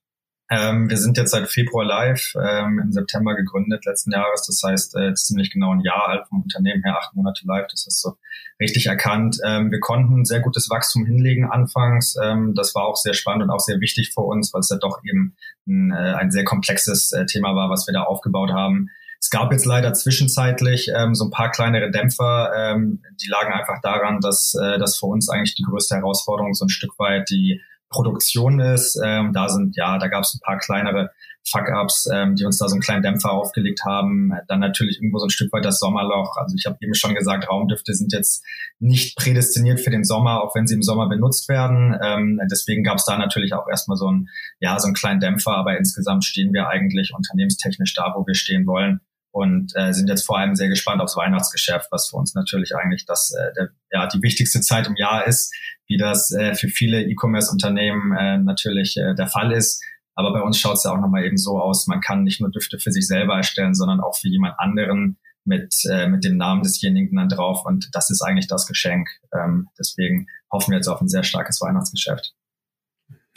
Ähm, 0.50 0.88
wir 0.88 0.96
sind 0.96 1.18
jetzt 1.18 1.32
seit 1.32 1.48
Februar 1.48 1.84
live, 1.84 2.32
ähm, 2.42 2.80
im 2.82 2.90
September 2.92 3.34
gegründet 3.34 3.84
letzten 3.84 4.12
Jahres. 4.12 4.46
Das 4.46 4.62
heißt, 4.64 4.96
äh, 4.96 5.14
ziemlich 5.14 5.50
genau 5.50 5.74
ein 5.74 5.80
Jahr 5.80 6.08
alt 6.08 6.26
vom 6.28 6.42
Unternehmen 6.42 6.82
her, 6.82 6.96
acht 6.98 7.14
Monate 7.14 7.46
live. 7.46 7.66
Das 7.70 7.86
ist 7.86 8.00
so 8.00 8.16
richtig 8.58 8.86
erkannt. 8.86 9.38
Ähm, 9.44 9.70
wir 9.70 9.80
konnten 9.80 10.24
sehr 10.24 10.40
gutes 10.40 10.70
Wachstum 10.70 11.04
hinlegen 11.04 11.44
anfangs. 11.44 12.16
Ähm, 12.22 12.54
das 12.54 12.74
war 12.74 12.86
auch 12.86 12.96
sehr 12.96 13.12
spannend 13.12 13.44
und 13.44 13.50
auch 13.50 13.60
sehr 13.60 13.80
wichtig 13.80 14.12
für 14.14 14.22
uns, 14.22 14.54
weil 14.54 14.60
es 14.60 14.70
ja 14.70 14.78
doch 14.78 15.00
eben 15.04 15.36
ein, 15.66 15.92
äh, 15.92 16.14
ein 16.14 16.30
sehr 16.30 16.44
komplexes 16.44 17.12
äh, 17.12 17.26
Thema 17.26 17.54
war, 17.54 17.68
was 17.68 17.86
wir 17.86 17.92
da 17.92 18.04
aufgebaut 18.04 18.50
haben. 18.50 18.88
Es 19.20 19.30
gab 19.30 19.52
jetzt 19.52 19.66
leider 19.66 19.92
zwischenzeitlich 19.92 20.90
ähm, 20.96 21.14
so 21.14 21.24
ein 21.24 21.30
paar 21.30 21.50
kleinere 21.50 21.90
Dämpfer, 21.90 22.52
ähm, 22.56 23.02
die 23.20 23.28
lagen 23.28 23.52
einfach 23.52 23.80
daran, 23.82 24.20
dass 24.20 24.54
äh, 24.54 24.78
das 24.78 24.96
für 24.96 25.06
uns 25.06 25.28
eigentlich 25.28 25.56
die 25.56 25.64
größte 25.64 25.96
Herausforderung 25.96 26.54
so 26.54 26.64
ein 26.64 26.70
Stück 26.70 26.98
weit 26.98 27.28
die 27.28 27.60
Produktion 27.90 28.60
ist. 28.60 29.00
Ähm, 29.04 29.32
da 29.32 29.48
sind, 29.48 29.76
ja, 29.76 29.98
da 29.98 30.08
gab 30.08 30.24
es 30.24 30.34
ein 30.34 30.40
paar 30.44 30.58
kleinere 30.58 31.10
Fuck-ups, 31.50 32.08
ähm, 32.12 32.34
die 32.34 32.44
uns 32.44 32.58
da 32.58 32.68
so 32.68 32.74
einen 32.74 32.82
kleinen 32.82 33.02
Dämpfer 33.02 33.32
aufgelegt 33.32 33.84
haben. 33.84 34.32
Dann 34.48 34.60
natürlich 34.60 34.98
irgendwo 34.98 35.18
so 35.18 35.26
ein 35.26 35.30
Stück 35.30 35.52
weit 35.52 35.64
das 35.64 35.78
Sommerloch. 35.78 36.36
Also 36.36 36.54
ich 36.58 36.66
habe 36.66 36.76
eben 36.80 36.94
schon 36.94 37.14
gesagt, 37.14 37.48
Raumdüfte 37.48 37.94
sind 37.94 38.12
jetzt 38.12 38.44
nicht 38.78 39.16
prädestiniert 39.16 39.80
für 39.80 39.90
den 39.90 40.04
Sommer, 40.04 40.42
auch 40.42 40.54
wenn 40.54 40.66
sie 40.66 40.74
im 40.74 40.82
Sommer 40.82 41.08
benutzt 41.08 41.48
werden. 41.48 41.96
Ähm, 42.02 42.40
deswegen 42.50 42.84
gab 42.84 42.98
es 42.98 43.04
da 43.04 43.16
natürlich 43.16 43.54
auch 43.54 43.68
erstmal 43.68 43.96
so 43.96 44.10
ein, 44.10 44.28
ja, 44.60 44.78
so 44.78 44.86
einen 44.86 44.94
kleinen 44.94 45.20
Dämpfer, 45.20 45.52
aber 45.52 45.78
insgesamt 45.78 46.24
stehen 46.24 46.52
wir 46.52 46.68
eigentlich 46.68 47.12
unternehmenstechnisch 47.14 47.94
da, 47.94 48.12
wo 48.14 48.26
wir 48.26 48.34
stehen 48.34 48.66
wollen 48.66 49.00
und 49.38 49.72
äh, 49.76 49.92
sind 49.92 50.08
jetzt 50.08 50.26
vor 50.26 50.38
allem 50.38 50.54
sehr 50.56 50.68
gespannt 50.68 51.00
aufs 51.00 51.16
Weihnachtsgeschäft, 51.16 51.88
was 51.90 52.08
für 52.08 52.16
uns 52.16 52.34
natürlich 52.34 52.74
eigentlich 52.74 53.06
das 53.06 53.32
äh, 53.32 53.52
der, 53.56 53.68
ja 53.92 54.06
die 54.06 54.20
wichtigste 54.22 54.60
Zeit 54.60 54.86
im 54.86 54.96
Jahr 54.96 55.26
ist, 55.26 55.54
wie 55.86 55.96
das 55.96 56.30
äh, 56.32 56.54
für 56.54 56.68
viele 56.68 57.02
E-Commerce-Unternehmen 57.02 58.16
äh, 58.16 58.38
natürlich 58.38 58.96
äh, 58.96 59.14
der 59.14 59.28
Fall 59.28 59.52
ist. 59.52 59.82
Aber 60.14 60.32
bei 60.32 60.40
uns 60.40 60.58
schaut 60.58 60.74
es 60.74 60.84
ja 60.84 60.90
auch 60.90 61.00
nochmal 61.00 61.24
eben 61.24 61.36
so 61.36 61.60
aus, 61.60 61.86
man 61.86 62.00
kann 62.00 62.24
nicht 62.24 62.40
nur 62.40 62.50
Düfte 62.50 62.80
für 62.80 62.90
sich 62.90 63.06
selber 63.06 63.36
erstellen, 63.36 63.74
sondern 63.74 64.00
auch 64.00 64.16
für 64.16 64.28
jemand 64.28 64.58
anderen 64.58 65.16
mit, 65.44 65.72
äh, 65.90 66.08
mit 66.08 66.24
dem 66.24 66.36
Namen 66.36 66.62
desjenigen 66.62 67.16
dann 67.16 67.28
drauf. 67.28 67.64
Und 67.64 67.88
das 67.92 68.10
ist 68.10 68.22
eigentlich 68.22 68.48
das 68.48 68.66
Geschenk. 68.66 69.08
Ähm, 69.32 69.68
deswegen 69.78 70.26
hoffen 70.50 70.72
wir 70.72 70.78
jetzt 70.78 70.88
auf 70.88 71.00
ein 71.00 71.08
sehr 71.08 71.22
starkes 71.22 71.60
Weihnachtsgeschäft. 71.60 72.34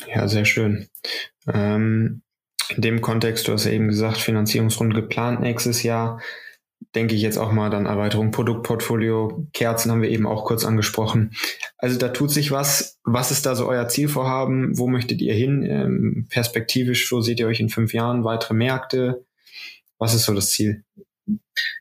Ja, 0.08 0.28
sehr 0.28 0.46
schön. 0.46 0.88
Ähm, 1.48 2.24
in 2.76 2.82
dem 2.82 3.02
Kontext, 3.02 3.48
du 3.48 3.54
hast 3.54 3.66
ja 3.66 3.72
eben 3.72 3.88
gesagt, 3.88 4.18
Finanzierungsrunde 4.18 4.96
geplant 4.96 5.42
nächstes 5.42 5.84
Jahr. 5.84 6.22
Denke 6.96 7.16
ich 7.16 7.22
jetzt 7.22 7.38
auch 7.38 7.52
mal 7.52 7.70
dann 7.70 7.86
Erweiterung 7.86 8.32
Produktportfolio. 8.32 9.48
Kerzen 9.54 9.92
haben 9.92 10.02
wir 10.02 10.10
eben 10.10 10.26
auch 10.26 10.46
kurz 10.46 10.66
angesprochen. 10.66 11.34
Also 11.78 11.98
da 11.98 12.10
tut 12.10 12.32
sich 12.32 12.52
was. 12.52 13.00
Was 13.04 13.32
ist 13.32 13.46
da 13.46 13.56
so 13.56 13.68
euer 13.68 13.88
Zielvorhaben? 13.88 14.78
Wo 14.78 14.88
möchtet 14.88 15.22
ihr 15.22 15.34
hin? 15.34 15.64
Ähm, 15.64 16.28
perspektivisch, 16.30 17.12
wo 17.12 17.22
seht 17.22 17.40
ihr 17.40 17.48
euch 17.48 17.60
in 17.60 17.70
fünf 17.70 17.94
Jahren? 17.94 18.24
Weitere 18.24 18.56
Märkte? 18.56 19.26
Was 20.00 20.16
ist 20.16 20.26
so 20.26 20.34
das 20.34 20.50
Ziel? 20.50 20.84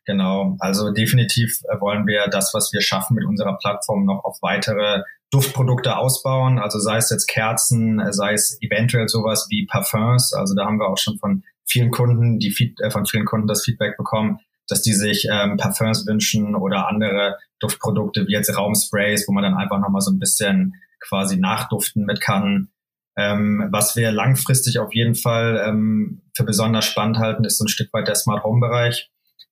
Genau, 0.05 0.57
also 0.61 0.93
definitiv 0.93 1.61
wollen 1.81 2.07
wir 2.07 2.29
das, 2.29 2.53
was 2.53 2.73
wir 2.73 2.81
schaffen 2.81 3.15
mit 3.15 3.25
unserer 3.25 3.57
Plattform, 3.59 4.05
noch 4.05 4.25
auf 4.25 4.39
weitere 4.43 5.03
Duftprodukte 5.31 5.97
ausbauen, 5.97 6.59
also 6.59 6.81
sei 6.81 6.97
es 6.97 7.11
jetzt 7.11 7.29
Kerzen, 7.29 8.03
sei 8.13 8.33
es 8.33 8.59
eventuell 8.61 9.09
sowas 9.09 9.47
wie 9.49 9.67
Parfums. 9.67 10.33
Also 10.33 10.55
da 10.55 10.67
haben 10.67 10.79
wir 10.79 10.89
auch 10.89 10.99
schon 10.99 11.19
von 11.19 11.45
vielen 11.65 11.91
Kunden, 11.91 12.39
die 12.39 12.51
Feed, 12.51 12.81
äh, 12.81 12.91
von 12.91 13.07
vielen 13.07 13.27
Kunden 13.27 13.47
das 13.47 13.65
Feedback 13.65 13.97
bekommen, 13.97 14.41
dass 14.67 14.83
die 14.83 14.93
sich 14.93 15.29
ähm, 15.31 15.57
Parfums 15.57 16.07
wünschen 16.07 16.57
oder 16.57 16.89
andere 16.89 17.39
Duftprodukte 17.61 18.27
wie 18.27 18.33
jetzt 18.33 18.57
Raumsprays, 18.57 19.27
wo 19.29 19.33
man 19.33 19.45
dann 19.45 19.55
einfach 19.55 19.79
nochmal 19.79 20.01
so 20.01 20.11
ein 20.11 20.19
bisschen 20.19 20.75
quasi 21.01 21.37
nachduften 21.37 22.05
mit 22.05 22.21
kann. 22.21 22.69
Ähm, 23.17 23.69
was 23.71 23.97
wir 23.97 24.13
langfristig 24.13 24.79
auf 24.79 24.95
jeden 24.95 25.15
Fall 25.15 25.63
ähm, 25.67 26.23
für 26.35 26.45
besonders 26.45 26.87
spannend 26.87 27.19
halten, 27.19 27.45
ist 27.45 27.59
so 27.59 27.65
ein 27.65 27.69
Stück 27.69 27.93
weit 27.93 28.09
der 28.09 28.15
Smart 28.15 28.45
Home 28.45 28.61
Bereich. 28.61 29.11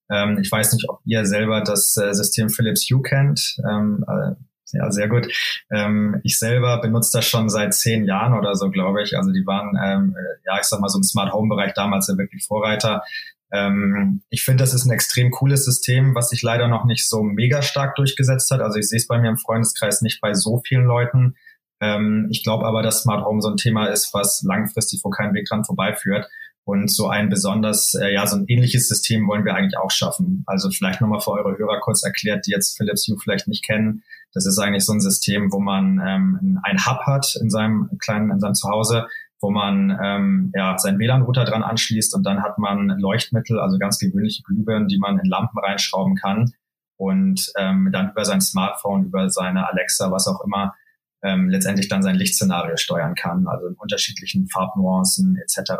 Ähm, 0.09 0.39
ich 0.41 0.51
weiß 0.51 0.73
nicht, 0.73 0.89
ob 0.89 0.99
ihr 1.05 1.25
selber 1.25 1.61
das 1.61 1.95
äh, 1.97 2.13
System 2.13 2.49
Philips 2.49 2.89
Hue 2.89 3.01
kennt. 3.01 3.57
Ähm, 3.69 4.03
äh, 4.07 4.35
ja, 4.71 4.91
sehr 4.91 5.07
gut. 5.07 5.27
Ähm, 5.71 6.19
ich 6.23 6.37
selber 6.37 6.79
benutze 6.81 7.17
das 7.17 7.25
schon 7.25 7.49
seit 7.49 7.73
zehn 7.73 8.05
Jahren 8.05 8.37
oder 8.37 8.55
so, 8.55 8.69
glaube 8.69 9.01
ich. 9.03 9.17
Also 9.17 9.31
die 9.31 9.45
waren, 9.45 9.77
ähm, 9.83 10.15
ja, 10.45 10.59
ich 10.59 10.65
sag 10.65 10.79
mal 10.79 10.89
so 10.89 10.97
im 10.97 11.03
Smart 11.03 11.33
Home 11.33 11.49
Bereich 11.49 11.73
damals 11.73 12.07
ja 12.07 12.17
wirklich 12.17 12.45
Vorreiter. 12.45 13.03
Ähm, 13.51 14.21
ich 14.29 14.43
finde, 14.43 14.63
das 14.63 14.73
ist 14.73 14.85
ein 14.85 14.91
extrem 14.91 15.31
cooles 15.31 15.65
System, 15.65 16.13
was 16.13 16.29
sich 16.29 16.41
leider 16.41 16.67
noch 16.67 16.85
nicht 16.85 17.07
so 17.07 17.23
mega 17.23 17.61
stark 17.61 17.95
durchgesetzt 17.95 18.51
hat. 18.51 18.61
Also 18.61 18.77
ich 18.77 18.87
sehe 18.87 18.97
es 18.97 19.07
bei 19.07 19.19
mir 19.19 19.29
im 19.29 19.37
Freundeskreis 19.37 20.01
nicht 20.01 20.21
bei 20.21 20.33
so 20.33 20.61
vielen 20.65 20.85
Leuten. 20.85 21.35
Ähm, 21.81 22.27
ich 22.29 22.43
glaube 22.43 22.65
aber, 22.65 22.83
dass 22.83 23.01
Smart 23.01 23.25
Home 23.25 23.41
so 23.41 23.49
ein 23.49 23.57
Thema 23.57 23.87
ist, 23.87 24.13
was 24.13 24.43
langfristig 24.43 25.01
wo 25.03 25.09
kein 25.09 25.33
Weg 25.33 25.47
dran 25.47 25.65
vorbeiführt. 25.65 26.27
Und 26.65 26.91
so 26.91 27.07
ein 27.07 27.29
besonders, 27.29 27.95
äh, 27.95 28.13
ja, 28.13 28.27
so 28.27 28.37
ein 28.37 28.45
ähnliches 28.47 28.87
System 28.87 29.27
wollen 29.27 29.45
wir 29.45 29.55
eigentlich 29.55 29.77
auch 29.77 29.91
schaffen. 29.91 30.43
Also 30.45 30.69
vielleicht 30.69 31.01
nochmal 31.01 31.19
für 31.19 31.31
eure 31.31 31.57
Hörer 31.57 31.79
kurz 31.79 32.03
erklärt, 32.03 32.45
die 32.45 32.51
jetzt 32.51 32.77
Philips 32.77 33.07
Hue 33.07 33.17
vielleicht 33.17 33.47
nicht 33.47 33.65
kennen. 33.65 34.03
Das 34.33 34.45
ist 34.45 34.59
eigentlich 34.59 34.85
so 34.85 34.93
ein 34.93 34.99
System, 34.99 35.51
wo 35.51 35.59
man 35.59 35.99
ähm, 36.05 36.59
ein 36.63 36.85
Hub 36.85 37.01
hat 37.07 37.35
in 37.41 37.49
seinem 37.49 37.89
kleinen, 37.99 38.29
in 38.29 38.39
seinem 38.39 38.53
Zuhause, 38.53 39.07
wo 39.41 39.49
man 39.49 39.97
ähm, 40.03 40.51
ja, 40.53 40.77
seinen 40.77 40.99
WLAN-Router 40.99 41.45
dran 41.45 41.63
anschließt 41.63 42.13
und 42.15 42.23
dann 42.23 42.43
hat 42.43 42.57
man 42.57 42.89
Leuchtmittel, 42.99 43.59
also 43.59 43.77
ganz 43.79 43.97
gewöhnliche 43.97 44.43
Glühbirnen, 44.43 44.87
die 44.87 44.99
man 44.99 45.17
in 45.17 45.29
Lampen 45.29 45.57
reinschrauben 45.57 46.15
kann 46.15 46.53
und 46.97 47.51
ähm, 47.57 47.89
dann 47.91 48.11
über 48.11 48.25
sein 48.25 48.41
Smartphone, 48.41 49.05
über 49.05 49.29
seine 49.29 49.67
Alexa, 49.69 50.11
was 50.11 50.27
auch 50.27 50.43
immer, 50.43 50.75
ähm, 51.23 51.49
letztendlich 51.49 51.87
dann 51.87 52.03
sein 52.03 52.15
Lichtszenario 52.15 52.75
steuern 52.77 53.15
kann, 53.15 53.47
also 53.47 53.67
in 53.67 53.75
unterschiedlichen 53.75 54.47
Farbnuancen 54.49 55.37
etc. 55.37 55.71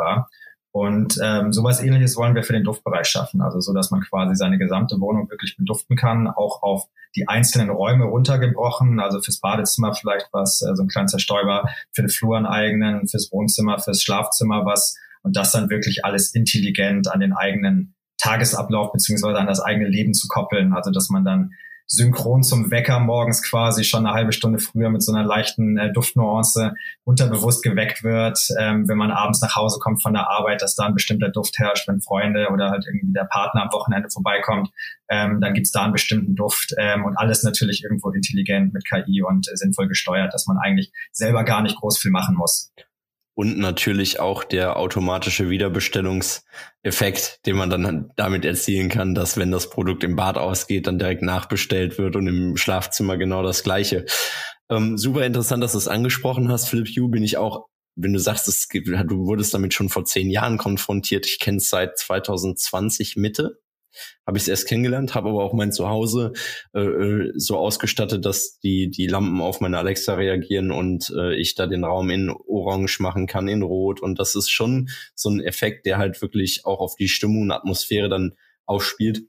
Und 0.71 1.19
ähm, 1.23 1.51
sowas 1.51 1.82
ähnliches 1.82 2.15
wollen 2.15 2.36
wir 2.36 2.43
für 2.43 2.53
den 2.53 2.63
Duftbereich 2.63 3.08
schaffen, 3.08 3.41
also 3.41 3.60
so, 3.60 3.73
dass 3.73 3.89
man 3.89 4.01
quasi 4.01 4.36
seine 4.36 4.60
gesamte 4.60 4.99
Wohnung 4.99 5.29
wirklich 5.29 5.58
beduften 5.58 5.95
kann, 5.95 6.27
auch 6.27 6.62
auf 6.62 6.84
die 7.15 7.27
einzelnen 7.27 7.71
Räume 7.71 8.05
runtergebrochen, 8.05 8.99
also 8.99 9.19
fürs 9.19 9.39
Badezimmer 9.39 9.95
vielleicht 9.95 10.29
was, 10.32 10.62
äh, 10.62 10.75
so 10.75 10.84
ein 10.84 10.88
kleiner 10.88 11.08
Zerstäuber, 11.08 11.65
für 11.91 12.03
den 12.03 12.10
Flur 12.10 12.38
einen 12.38 12.45
eigenen, 12.45 13.08
fürs 13.08 13.32
Wohnzimmer, 13.32 13.79
fürs 13.79 14.03
Schlafzimmer 14.03 14.65
was. 14.65 14.95
Und 15.21 15.36
das 15.36 15.51
dann 15.51 15.69
wirklich 15.69 16.05
alles 16.05 16.34
intelligent 16.34 17.12
an 17.12 17.19
den 17.19 17.34
eigenen 17.34 17.95
Tagesablauf 18.19 18.91
beziehungsweise 18.91 19.38
an 19.38 19.47
das 19.47 19.60
eigene 19.60 19.89
Leben 19.89 20.13
zu 20.13 20.27
koppeln, 20.27 20.73
also 20.73 20.91
dass 20.91 21.10
man 21.10 21.25
dann 21.25 21.51
synchron 21.91 22.43
zum 22.43 22.69
Wecker 22.69 22.99
morgens 22.99 23.41
quasi 23.41 23.84
schon 23.84 24.06
eine 24.06 24.15
halbe 24.15 24.32
Stunde 24.32 24.60
früher 24.60 24.91
mit 24.91 25.02
so 25.02 25.12
einer 25.12 25.25
leichten 25.25 25.78
äh, 25.78 25.91
Duftnuance 25.91 26.73
unterbewusst 27.04 27.63
geweckt 27.63 28.04
wird, 28.04 28.39
ähm, 28.60 28.88
wenn 28.88 28.97
man 28.97 29.12
abends 29.12 29.41
nach 29.41 29.56
Hause 29.56 29.80
kommt 29.80 30.02
von 30.02 30.13
der 30.13 30.30
Arbeit, 30.30 30.62
dass 30.62 30.75
da 30.75 30.86
ein 30.86 30.93
bestimmter 30.93 31.30
Duft 31.30 31.58
herrscht, 31.58 31.88
wenn 31.88 31.99
Freunde 31.99 32.49
oder 32.54 32.69
halt 32.69 32.86
irgendwie 32.88 33.12
der 33.12 33.25
Partner 33.25 33.63
am 33.63 33.73
Wochenende 33.73 34.10
vorbeikommt, 34.10 34.69
ähm, 35.10 35.41
dann 35.41 35.56
gibt's 35.56 35.71
da 35.71 35.84
einen 35.84 35.93
bestimmten 35.93 36.36
Duft. 36.36 36.75
Ähm, 36.78 37.06
und 37.06 37.17
alles 37.17 37.41
natürlich 37.41 37.84
irgendwo 37.84 38.12
intelligent 38.12 38.71
mit 38.71 38.86
KI 38.88 39.23
und 39.23 39.49
äh, 39.52 39.56
sinnvoll 39.56 39.88
gesteuert, 39.88 40.32
dass 40.34 40.45
man 40.45 40.58
eigentlich 40.58 40.91
selber 41.12 41.43
gar 41.43 41.63
nicht 41.63 41.78
groß 41.78 41.97
viel 41.97 42.12
machen 42.12 42.36
muss 42.36 42.71
und 43.39 43.58
natürlich 43.58 44.19
auch 44.19 44.43
der 44.43 44.75
automatische 44.75 45.49
Wiederbestellungseffekt, 45.49 47.39
den 47.45 47.56
man 47.56 47.69
dann 47.69 48.12
damit 48.17 48.43
erzielen 48.43 48.89
kann, 48.89 49.15
dass 49.15 49.38
wenn 49.38 49.49
das 49.49 49.69
Produkt 49.69 50.04
im 50.04 50.17
Bad 50.17 50.38
ausgeht, 50.38 50.88
dann 50.88 50.99
direkt 50.99 51.21
nachbestellt 51.21 51.97
wird 51.97 52.17
und 52.17 52.28
im 52.28 52.58
Schlafzimmer 52.58 53.15
genau 53.15 53.41
das 53.41 53.63
gleiche. 53.63 54.04
Ähm, 54.69 54.97
super 54.97 55.25
interessant, 55.25 55.63
dass 55.63 55.71
du 55.71 55.78
es 55.78 55.88
angesprochen 55.88 56.52
hast, 56.52 56.67
Philip 56.67 56.89
Hugh, 56.89 57.08
bin 57.08 57.23
ich 57.23 57.38
auch, 57.38 57.67
wenn 57.95 58.12
du 58.12 58.19
sagst, 58.19 58.49
es 58.49 58.67
gibt, 58.67 58.89
du 58.89 59.25
wurdest 59.25 59.54
damit 59.54 59.73
schon 59.73 59.88
vor 59.88 60.04
zehn 60.04 60.30
Jahren 60.30 60.58
konfrontiert. 60.58 61.25
Ich 61.25 61.39
kenne 61.39 61.60
es 61.60 61.69
seit 61.69 61.97
2020 61.97 63.15
Mitte. 63.15 63.62
Habe 64.25 64.38
ich 64.38 64.43
es 64.43 64.47
erst 64.47 64.67
kennengelernt, 64.67 65.15
habe 65.15 65.30
aber 65.30 65.43
auch 65.43 65.54
mein 65.54 65.71
Zuhause 65.71 66.34
äh, 66.73 66.80
äh, 66.80 67.34
so 67.36 67.58
ausgestattet, 67.58 68.25
dass 68.25 68.60
die 68.60 68.89
die 68.89 69.08
Lampen 69.08 69.41
auf 69.41 69.62
meine 69.62 69.78
Alexa 69.78 70.15
reagieren 70.15 70.71
und 70.71 71.13
äh, 71.17 71.36
ich 71.36 71.56
da 71.56 71.67
den 71.67 71.84
Raum 71.84 72.10
in 72.10 72.30
Orange 72.30 73.02
machen 73.02 73.28
kann, 73.28 73.47
in 73.47 73.63
Rot 73.63 74.02
und 74.02 74.19
das 74.19 74.36
ist 74.36 74.49
schon 74.49 74.89
so 75.15 75.30
ein 75.30 75.39
Effekt, 75.39 75.86
der 75.86 75.97
halt 75.97 76.21
wirklich 76.21 76.65
auch 76.65 76.80
auf 76.80 76.95
die 76.95 77.08
Stimmung 77.08 77.43
und 77.43 77.52
Atmosphäre 77.52 78.10
dann 78.10 78.34
aufspielt. 78.65 79.23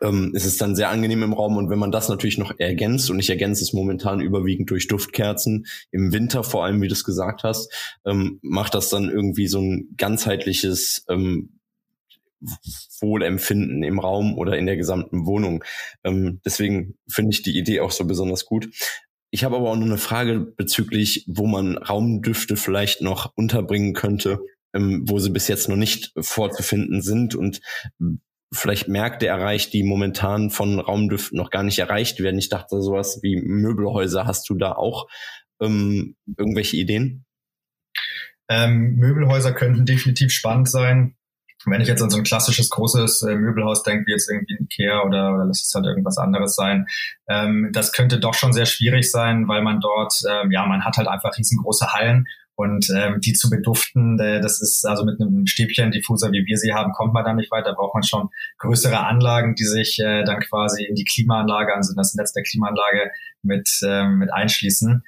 Ähm, 0.00 0.32
es 0.34 0.44
ist 0.44 0.60
dann 0.60 0.76
sehr 0.76 0.90
angenehm 0.90 1.22
im 1.22 1.32
Raum 1.32 1.56
und 1.56 1.70
wenn 1.70 1.78
man 1.78 1.90
das 1.90 2.08
natürlich 2.08 2.38
noch 2.38 2.52
ergänzt 2.58 3.10
und 3.10 3.18
ich 3.18 3.30
ergänze 3.30 3.62
es 3.64 3.72
momentan 3.72 4.20
überwiegend 4.20 4.70
durch 4.70 4.86
Duftkerzen 4.86 5.66
im 5.90 6.12
Winter 6.12 6.44
vor 6.44 6.64
allem, 6.64 6.80
wie 6.82 6.88
du 6.88 6.92
es 6.92 7.04
gesagt 7.04 7.42
hast, 7.42 7.72
ähm, 8.04 8.38
macht 8.42 8.74
das 8.74 8.90
dann 8.90 9.10
irgendwie 9.10 9.48
so 9.48 9.60
ein 9.60 9.94
ganzheitliches 9.96 11.04
ähm, 11.08 11.57
Wohlempfinden 13.00 13.82
im 13.82 13.98
Raum 13.98 14.36
oder 14.36 14.56
in 14.56 14.66
der 14.66 14.76
gesamten 14.76 15.26
Wohnung. 15.26 15.64
Ähm, 16.04 16.40
deswegen 16.44 16.94
finde 17.08 17.32
ich 17.32 17.42
die 17.42 17.56
Idee 17.58 17.80
auch 17.80 17.90
so 17.90 18.04
besonders 18.04 18.46
gut. 18.46 18.68
Ich 19.30 19.44
habe 19.44 19.56
aber 19.56 19.70
auch 19.70 19.76
noch 19.76 19.86
eine 19.86 19.98
Frage 19.98 20.40
bezüglich, 20.40 21.24
wo 21.28 21.46
man 21.46 21.76
Raumdüfte 21.76 22.56
vielleicht 22.56 23.02
noch 23.02 23.32
unterbringen 23.36 23.92
könnte, 23.92 24.40
ähm, 24.74 25.02
wo 25.06 25.18
sie 25.18 25.30
bis 25.30 25.48
jetzt 25.48 25.68
noch 25.68 25.76
nicht 25.76 26.12
vorzufinden 26.18 27.02
sind 27.02 27.34
und 27.34 27.60
vielleicht 28.52 28.88
Märkte 28.88 29.26
erreicht, 29.26 29.72
die 29.74 29.82
momentan 29.82 30.50
von 30.50 30.80
Raumdüften 30.80 31.36
noch 31.36 31.50
gar 31.50 31.62
nicht 31.62 31.78
erreicht 31.78 32.20
werden. 32.20 32.38
Ich 32.38 32.48
dachte, 32.48 32.80
sowas 32.80 33.20
wie 33.22 33.36
Möbelhäuser, 33.36 34.26
hast 34.26 34.48
du 34.48 34.54
da 34.54 34.72
auch 34.72 35.08
ähm, 35.60 36.16
irgendwelche 36.36 36.76
Ideen? 36.76 37.26
Ähm, 38.48 38.96
Möbelhäuser 38.96 39.52
könnten 39.52 39.84
definitiv 39.84 40.32
spannend 40.32 40.70
sein. 40.70 41.17
Wenn 41.66 41.80
ich 41.80 41.88
jetzt 41.88 42.02
an 42.02 42.10
so 42.10 42.16
ein 42.16 42.24
klassisches 42.24 42.70
großes 42.70 43.22
äh, 43.22 43.34
Möbelhaus 43.34 43.82
denke, 43.82 44.06
wie 44.06 44.12
jetzt 44.12 44.30
irgendwie 44.30 44.56
Ikea 44.60 45.02
oder, 45.02 45.34
oder 45.34 45.44
lass 45.44 45.64
es 45.64 45.74
halt 45.74 45.86
irgendwas 45.86 46.18
anderes 46.18 46.54
sein, 46.54 46.86
ähm, 47.28 47.70
das 47.72 47.92
könnte 47.92 48.20
doch 48.20 48.34
schon 48.34 48.52
sehr 48.52 48.66
schwierig 48.66 49.10
sein, 49.10 49.48
weil 49.48 49.62
man 49.62 49.80
dort, 49.80 50.14
ähm, 50.30 50.52
ja, 50.52 50.64
man 50.66 50.84
hat 50.84 50.96
halt 50.96 51.08
einfach 51.08 51.36
riesengroße 51.36 51.92
Hallen 51.92 52.26
und 52.58 52.90
ähm, 52.90 53.20
die 53.20 53.34
zu 53.34 53.50
beduften, 53.50 54.18
äh, 54.18 54.40
das 54.40 54.60
ist 54.60 54.84
also 54.84 55.04
mit 55.04 55.20
einem 55.20 55.46
Stäbchen 55.46 55.92
Diffuser, 55.92 56.32
wie 56.32 56.44
wir 56.44 56.56
sie 56.56 56.74
haben, 56.74 56.90
kommt 56.90 57.14
man 57.14 57.24
da 57.24 57.32
nicht 57.32 57.52
weiter. 57.52 57.70
Da 57.70 57.74
braucht 57.76 57.94
man 57.94 58.02
schon 58.02 58.30
größere 58.58 58.98
Anlagen, 59.06 59.54
die 59.54 59.64
sich 59.64 60.00
äh, 60.00 60.24
dann 60.24 60.40
quasi 60.40 60.82
in 60.84 60.96
die 60.96 61.04
Klimaanlage, 61.04 61.72
also 61.72 61.92
in 61.92 61.96
das 61.96 62.14
Netz 62.14 62.32
der 62.32 62.42
Klimaanlage 62.42 63.12
mit, 63.42 63.70
ähm, 63.86 64.18
mit 64.18 64.32
einschließen. 64.32 65.04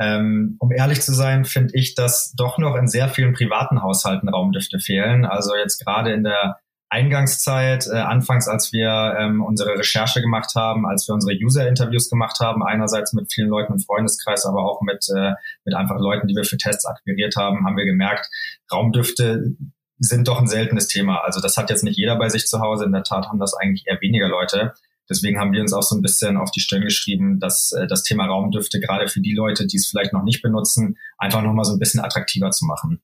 Ähm, 0.00 0.56
um 0.58 0.72
ehrlich 0.72 1.02
zu 1.02 1.12
sein, 1.12 1.44
finde 1.44 1.74
ich, 1.74 1.94
dass 1.94 2.32
doch 2.34 2.56
noch 2.56 2.74
in 2.74 2.88
sehr 2.88 3.08
vielen 3.08 3.34
privaten 3.34 3.82
Haushalten 3.82 4.30
Raumdüfte 4.30 4.78
fehlen. 4.78 5.26
Also 5.26 5.54
jetzt 5.54 5.84
gerade 5.84 6.12
in 6.12 6.24
der 6.24 6.56
Eingangszeit, 6.88 7.86
äh, 7.86 7.98
anfangs, 7.98 8.48
als 8.48 8.72
wir 8.72 9.14
ähm, 9.18 9.42
unsere 9.42 9.78
Recherche 9.78 10.22
gemacht 10.22 10.54
haben, 10.56 10.86
als 10.86 11.06
wir 11.06 11.14
unsere 11.14 11.36
User-Interviews 11.36 12.08
gemacht 12.08 12.40
haben, 12.40 12.64
einerseits 12.64 13.12
mit 13.12 13.32
vielen 13.32 13.48
Leuten 13.48 13.74
im 13.74 13.78
Freundeskreis, 13.78 14.46
aber 14.46 14.64
auch 14.64 14.80
mit, 14.80 15.06
äh, 15.14 15.34
mit 15.64 15.74
einfach 15.74 15.98
Leuten, 16.00 16.26
die 16.26 16.34
wir 16.34 16.44
für 16.44 16.56
Tests 16.56 16.86
akquiriert 16.86 17.36
haben, 17.36 17.64
haben 17.64 17.76
wir 17.76 17.84
gemerkt, 17.84 18.28
Raumdüfte 18.72 19.54
sind 19.98 20.26
doch 20.26 20.40
ein 20.40 20.48
seltenes 20.48 20.88
Thema. 20.88 21.18
Also 21.18 21.40
das 21.40 21.56
hat 21.58 21.70
jetzt 21.70 21.84
nicht 21.84 21.98
jeder 21.98 22.16
bei 22.16 22.30
sich 22.30 22.46
zu 22.46 22.60
Hause. 22.60 22.86
In 22.86 22.92
der 22.92 23.04
Tat 23.04 23.28
haben 23.28 23.38
das 23.38 23.54
eigentlich 23.54 23.84
eher 23.86 24.00
weniger 24.00 24.28
Leute. 24.28 24.72
Deswegen 25.10 25.38
haben 25.38 25.52
wir 25.52 25.60
uns 25.60 25.72
auch 25.72 25.82
so 25.82 25.96
ein 25.96 26.02
bisschen 26.02 26.36
auf 26.36 26.52
die 26.52 26.60
Stirn 26.60 26.82
geschrieben, 26.82 27.40
dass 27.40 27.72
äh, 27.72 27.86
das 27.86 28.04
Thema 28.04 28.26
Raumdüfte 28.26 28.78
gerade 28.80 29.08
für 29.08 29.20
die 29.20 29.34
Leute, 29.34 29.66
die 29.66 29.76
es 29.76 29.88
vielleicht 29.88 30.12
noch 30.12 30.22
nicht 30.22 30.40
benutzen, 30.40 30.96
einfach 31.18 31.42
nochmal 31.42 31.64
so 31.64 31.72
ein 31.72 31.80
bisschen 31.80 32.00
attraktiver 32.00 32.50
zu 32.52 32.64
machen. 32.64 33.02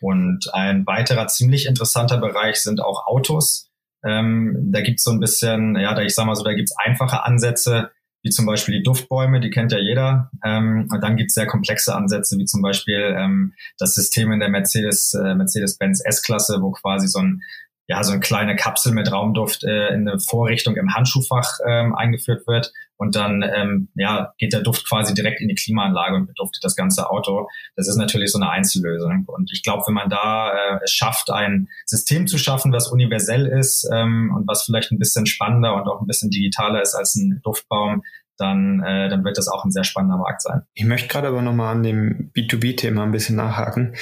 Und 0.00 0.52
ein 0.54 0.86
weiterer 0.86 1.26
ziemlich 1.26 1.66
interessanter 1.66 2.18
Bereich 2.18 2.56
sind 2.56 2.80
auch 2.80 3.06
Autos. 3.06 3.68
Ähm, 4.04 4.70
da 4.72 4.80
gibt's 4.80 5.04
so 5.04 5.10
ein 5.10 5.20
bisschen, 5.20 5.76
ja, 5.76 5.94
da 5.94 6.02
ich 6.02 6.14
sag 6.14 6.26
mal 6.26 6.34
so, 6.34 6.42
da 6.42 6.54
gibt's 6.54 6.74
einfache 6.76 7.24
Ansätze, 7.24 7.90
wie 8.22 8.30
zum 8.30 8.46
Beispiel 8.46 8.76
die 8.76 8.82
Duftbäume, 8.82 9.40
die 9.40 9.50
kennt 9.50 9.72
ja 9.72 9.78
jeder. 9.78 10.30
Ähm, 10.44 10.88
und 10.90 11.02
dann 11.02 11.16
gibt's 11.16 11.34
sehr 11.34 11.46
komplexe 11.46 11.94
Ansätze, 11.94 12.38
wie 12.38 12.44
zum 12.44 12.62
Beispiel 12.62 13.14
ähm, 13.18 13.52
das 13.78 13.94
System 13.94 14.32
in 14.32 14.40
der 14.40 14.48
Mercedes, 14.48 15.14
äh, 15.14 15.34
Mercedes-Benz 15.34 16.02
S-Klasse, 16.04 16.58
wo 16.62 16.70
quasi 16.70 17.08
so 17.08 17.18
ein 17.18 17.42
ja, 17.88 18.02
so 18.02 18.12
eine 18.12 18.20
kleine 18.20 18.56
Kapsel 18.56 18.92
mit 18.92 19.10
Raumduft 19.10 19.64
äh, 19.64 19.88
in 19.88 20.08
eine 20.08 20.18
Vorrichtung 20.20 20.76
im 20.76 20.94
Handschuhfach 20.94 21.58
ähm, 21.66 21.94
eingeführt 21.94 22.46
wird 22.46 22.72
und 23.02 23.16
dann 23.16 23.42
ähm, 23.42 23.88
ja, 23.96 24.32
geht 24.38 24.52
der 24.52 24.60
Duft 24.60 24.88
quasi 24.88 25.12
direkt 25.12 25.40
in 25.40 25.48
die 25.48 25.56
Klimaanlage 25.56 26.14
und 26.14 26.28
beduftet 26.28 26.62
das 26.62 26.76
ganze 26.76 27.10
Auto. 27.10 27.48
Das 27.74 27.88
ist 27.88 27.96
natürlich 27.96 28.30
so 28.30 28.38
eine 28.38 28.48
Einzellösung. 28.48 29.24
Und 29.26 29.50
ich 29.52 29.64
glaube, 29.64 29.82
wenn 29.88 29.94
man 29.94 30.08
da 30.08 30.52
äh, 30.52 30.78
es 30.84 30.92
schafft, 30.92 31.28
ein 31.28 31.68
System 31.84 32.28
zu 32.28 32.38
schaffen, 32.38 32.72
was 32.72 32.86
universell 32.86 33.46
ist 33.46 33.90
ähm, 33.92 34.32
und 34.36 34.46
was 34.46 34.62
vielleicht 34.62 34.92
ein 34.92 35.00
bisschen 35.00 35.26
spannender 35.26 35.74
und 35.74 35.88
auch 35.88 36.00
ein 36.00 36.06
bisschen 36.06 36.30
digitaler 36.30 36.80
ist 36.80 36.94
als 36.94 37.16
ein 37.16 37.40
Duftbaum, 37.42 38.04
dann, 38.36 38.80
äh, 38.84 39.08
dann 39.08 39.24
wird 39.24 39.36
das 39.36 39.48
auch 39.48 39.64
ein 39.64 39.72
sehr 39.72 39.82
spannender 39.82 40.18
Markt 40.18 40.42
sein. 40.42 40.62
Ich 40.74 40.84
möchte 40.84 41.08
gerade 41.08 41.26
aber 41.26 41.42
nochmal 41.42 41.74
an 41.74 41.82
dem 41.82 42.30
B2B-Thema 42.36 43.02
ein 43.02 43.10
bisschen 43.10 43.34
nachhaken, 43.34 43.96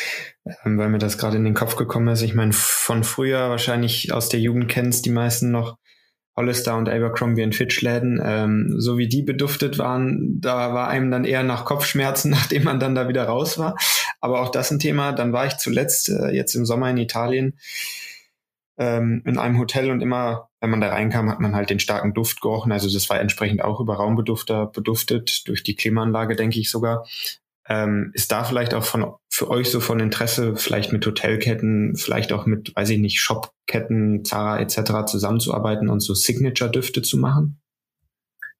ähm, 0.45 0.77
weil 0.77 0.91
mir 0.91 0.99
das 0.99 1.17
gerade 1.17 1.39
in 1.39 1.45
den 1.45 1.55
Kopf 1.55 1.77
gekommen 1.77 2.09
ist. 2.09 2.21
Ich 2.21 2.35
meine, 2.35 2.53
von 2.53 3.03
früher 3.03 3.49
wahrscheinlich 3.49 4.13
aus 4.13 4.29
der 4.29 4.41
Jugend 4.41 4.69
kennst 4.69 5.07
die 5.07 5.11
meisten 5.11 5.51
noch 5.51 5.79
Hollister 6.40 6.76
und 6.76 6.88
Abercrombie 6.88 7.42
und 7.42 7.55
Fitch 7.55 7.83
Läden, 7.83 8.18
ähm, 8.24 8.74
so 8.79 8.96
wie 8.96 9.09
die 9.09 9.22
beduftet 9.22 9.76
waren, 9.79 10.40
da 10.40 10.72
war 10.72 10.88
einem 10.88 11.11
dann 11.11 11.24
eher 11.24 11.42
nach 11.42 11.66
Kopfschmerzen, 11.66 12.31
nachdem 12.31 12.64
man 12.64 12.81
dann 12.81 12.94
da 12.94 13.09
wieder 13.09 13.24
raus 13.24 13.59
war. 13.59 13.76
Aber 14.20 14.40
auch 14.40 14.48
das 14.48 14.70
ein 14.70 14.79
Thema. 14.79 15.12
Dann 15.12 15.35
war 15.35 15.46
ich 15.46 15.59
zuletzt 15.59 16.09
äh, 16.09 16.31
jetzt 16.31 16.55
im 16.55 16.64
Sommer 16.64 16.88
in 16.90 16.96
Italien 16.96 17.59
ähm, 18.79 19.22
in 19.26 19.37
einem 19.37 19.59
Hotel 19.59 19.90
und 19.90 20.00
immer, 20.00 20.48
wenn 20.61 20.70
man 20.70 20.81
da 20.81 20.88
reinkam, 20.88 21.29
hat 21.29 21.40
man 21.40 21.55
halt 21.55 21.68
den 21.68 21.79
starken 21.79 22.14
Duft 22.14 22.40
gerochen. 22.40 22.72
Also 22.72 22.90
das 22.90 23.11
war 23.11 23.20
entsprechend 23.20 23.62
auch 23.62 23.79
über 23.79 23.96
Raumbedufter 23.96 24.66
beduftet, 24.66 25.46
durch 25.46 25.62
die 25.62 25.76
Klimaanlage, 25.76 26.35
denke 26.35 26.59
ich 26.59 26.70
sogar. 26.70 27.07
Ähm, 27.68 28.11
ist 28.14 28.33
da 28.33 28.44
vielleicht 28.44 28.72
auch 28.72 28.85
von 28.85 29.14
für 29.31 29.49
euch 29.49 29.71
so 29.71 29.81
von 29.81 30.01
Interesse, 30.01 30.57
vielleicht 30.57 30.93
mit 30.93 31.07
Hotelketten, 31.07 31.97
vielleicht 31.97 32.33
auch 32.33 32.47
mit, 32.47 32.75
weiß 32.75 32.90
ich 32.90 32.99
nicht, 32.99 33.21
Shopketten, 33.21 34.25
Zara 34.25 34.59
etc. 34.61 35.07
zusammenzuarbeiten 35.07 35.88
und 35.88 36.01
so 36.01 36.14
Signature-Düfte 36.14 37.03
zu 37.03 37.16
machen? 37.16 37.61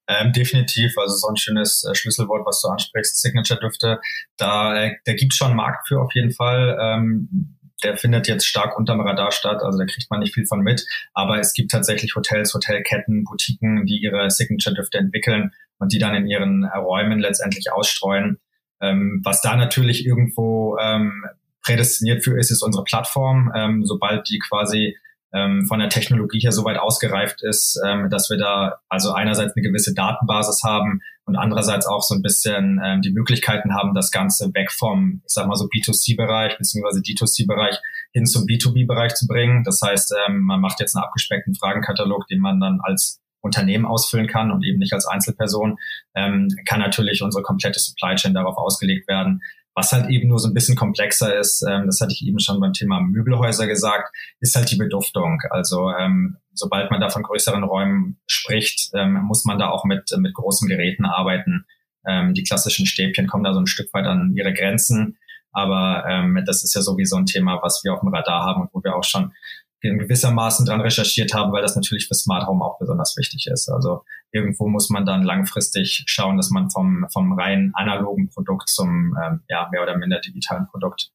Ähm, 0.07 0.31
definitiv, 0.31 0.97
also 0.97 1.15
so 1.15 1.27
ein 1.27 1.37
schönes 1.37 1.83
äh, 1.83 1.93
Schlüsselwort, 1.93 2.45
was 2.45 2.61
du 2.61 2.69
ansprichst, 2.69 3.21
Signature-Düfte. 3.21 3.99
Da, 4.37 4.75
äh, 4.75 4.95
da 5.05 5.13
gibt 5.13 5.33
schon 5.33 5.55
Markt 5.55 5.87
für 5.87 6.01
auf 6.01 6.13
jeden 6.15 6.31
Fall. 6.31 6.77
Ähm, 6.81 7.57
der 7.83 7.97
findet 7.97 8.27
jetzt 8.27 8.45
stark 8.45 8.77
unterm 8.77 9.01
Radar 9.01 9.31
statt, 9.31 9.61
also 9.63 9.77
da 9.77 9.85
kriegt 9.85 10.09
man 10.09 10.19
nicht 10.19 10.33
viel 10.33 10.45
von 10.45 10.61
mit. 10.61 10.85
Aber 11.13 11.39
es 11.39 11.53
gibt 11.53 11.71
tatsächlich 11.71 12.15
Hotels, 12.15 12.53
Hotelketten, 12.53 13.23
Boutiquen, 13.23 13.85
die 13.85 14.01
ihre 14.01 14.29
Signature-Düfte 14.29 14.99
entwickeln 14.99 15.51
und 15.79 15.91
die 15.91 15.99
dann 15.99 16.15
in 16.15 16.27
ihren 16.27 16.63
Räumen 16.65 17.19
letztendlich 17.19 17.71
ausstreuen. 17.71 18.39
Ähm, 18.81 19.21
was 19.23 19.41
da 19.41 19.55
natürlich 19.55 20.05
irgendwo 20.05 20.77
ähm, 20.79 21.23
prädestiniert 21.63 22.23
für 22.23 22.37
ist, 22.37 22.51
ist 22.51 22.63
unsere 22.63 22.83
Plattform. 22.83 23.51
Ähm, 23.55 23.85
sobald 23.85 24.27
die 24.29 24.39
quasi 24.39 24.95
ähm, 25.33 25.65
von 25.67 25.79
der 25.79 25.89
Technologie 25.89 26.39
her 26.39 26.51
so 26.51 26.65
weit 26.65 26.77
ausgereift 26.77 27.41
ist, 27.43 27.79
ähm, 27.85 28.09
dass 28.09 28.29
wir 28.29 28.37
da 28.37 28.79
also 28.89 29.13
einerseits 29.13 29.55
eine 29.55 29.63
gewisse 29.63 29.93
Datenbasis 29.93 30.63
haben 30.63 31.01
und 31.25 31.37
andererseits 31.37 31.87
auch 31.87 32.01
so 32.01 32.15
ein 32.15 32.21
bisschen 32.21 32.81
ähm, 32.83 33.01
die 33.01 33.11
Möglichkeiten 33.11 33.73
haben, 33.73 33.93
das 33.93 34.11
Ganze 34.11 34.53
weg 34.53 34.71
vom, 34.71 35.21
ich 35.25 35.33
sag 35.33 35.47
mal 35.47 35.55
so 35.55 35.65
B2C-Bereich 35.65 36.57
beziehungsweise 36.57 36.99
D2C-Bereich 36.99 37.77
hin 38.11 38.25
zum 38.25 38.45
B2B-Bereich 38.45 39.13
zu 39.13 39.27
bringen. 39.27 39.63
Das 39.63 39.81
heißt, 39.81 40.13
ähm, 40.27 40.41
man 40.41 40.59
macht 40.59 40.79
jetzt 40.79 40.95
einen 40.95 41.05
abgespeckten 41.05 41.55
Fragenkatalog, 41.55 42.27
den 42.27 42.41
man 42.41 42.59
dann 42.59 42.79
als 42.83 43.20
Unternehmen 43.41 43.85
ausfüllen 43.85 44.27
kann 44.27 44.51
und 44.51 44.63
eben 44.63 44.79
nicht 44.79 44.93
als 44.93 45.07
Einzelperson, 45.07 45.77
ähm, 46.15 46.47
kann 46.65 46.79
natürlich 46.79 47.21
unsere 47.21 47.43
komplette 47.43 47.79
Supply 47.79 48.15
Chain 48.15 48.33
darauf 48.33 48.57
ausgelegt 48.57 49.07
werden, 49.07 49.41
was 49.73 49.91
halt 49.93 50.09
eben 50.09 50.27
nur 50.27 50.39
so 50.39 50.49
ein 50.49 50.53
bisschen 50.53 50.75
komplexer 50.75 51.37
ist, 51.37 51.63
ähm, 51.67 51.85
das 51.85 52.01
hatte 52.01 52.13
ich 52.13 52.25
eben 52.25 52.39
schon 52.39 52.59
beim 52.59 52.73
Thema 52.73 52.99
Möbelhäuser 52.99 53.67
gesagt, 53.67 54.13
ist 54.39 54.55
halt 54.55 54.69
die 54.69 54.75
Beduftung. 54.75 55.41
Also 55.49 55.91
ähm, 55.91 56.37
sobald 56.53 56.91
man 56.91 56.99
da 56.99 57.09
von 57.09 57.23
größeren 57.23 57.63
Räumen 57.63 58.19
spricht, 58.27 58.91
ähm, 58.93 59.13
muss 59.23 59.45
man 59.45 59.59
da 59.59 59.69
auch 59.69 59.85
mit, 59.85 60.09
mit 60.17 60.33
großen 60.33 60.67
Geräten 60.67 61.05
arbeiten. 61.05 61.65
Ähm, 62.05 62.33
die 62.33 62.43
klassischen 62.43 62.85
Stäbchen 62.85 63.27
kommen 63.27 63.43
da 63.43 63.53
so 63.53 63.59
ein 63.59 63.67
Stück 63.67 63.93
weit 63.93 64.05
an 64.05 64.33
ihre 64.35 64.53
Grenzen. 64.53 65.17
Aber 65.53 66.05
ähm, 66.07 66.43
das 66.45 66.63
ist 66.63 66.73
ja 66.73 66.81
sowieso 66.81 67.17
ein 67.17 67.25
Thema, 67.25 67.59
was 67.61 67.81
wir 67.83 67.93
auf 67.93 67.99
dem 68.01 68.13
Radar 68.13 68.43
haben 68.43 68.61
und 68.61 68.69
wo 68.73 68.83
wir 68.83 68.95
auch 68.95 69.03
schon 69.03 69.33
gewissermaßen 69.81 70.65
dran 70.65 70.81
recherchiert 70.81 71.33
haben, 71.33 71.51
weil 71.51 71.61
das 71.61 71.75
natürlich 71.75 72.07
für 72.07 72.13
Smart 72.13 72.47
Home 72.47 72.63
auch 72.63 72.77
besonders 72.79 73.15
wichtig 73.17 73.47
ist. 73.47 73.69
Also 73.69 74.03
irgendwo 74.31 74.67
muss 74.67 74.89
man 74.89 75.05
dann 75.05 75.23
langfristig 75.23 76.03
schauen, 76.05 76.37
dass 76.37 76.51
man 76.51 76.69
vom, 76.69 77.07
vom 77.11 77.33
rein 77.33 77.71
analogen 77.73 78.29
Produkt 78.29 78.69
zum 78.69 79.17
ähm, 79.23 79.41
ja, 79.49 79.67
mehr 79.71 79.83
oder 79.83 79.97
minder 79.97 80.19
digitalen 80.19 80.67
Produkt, 80.67 81.11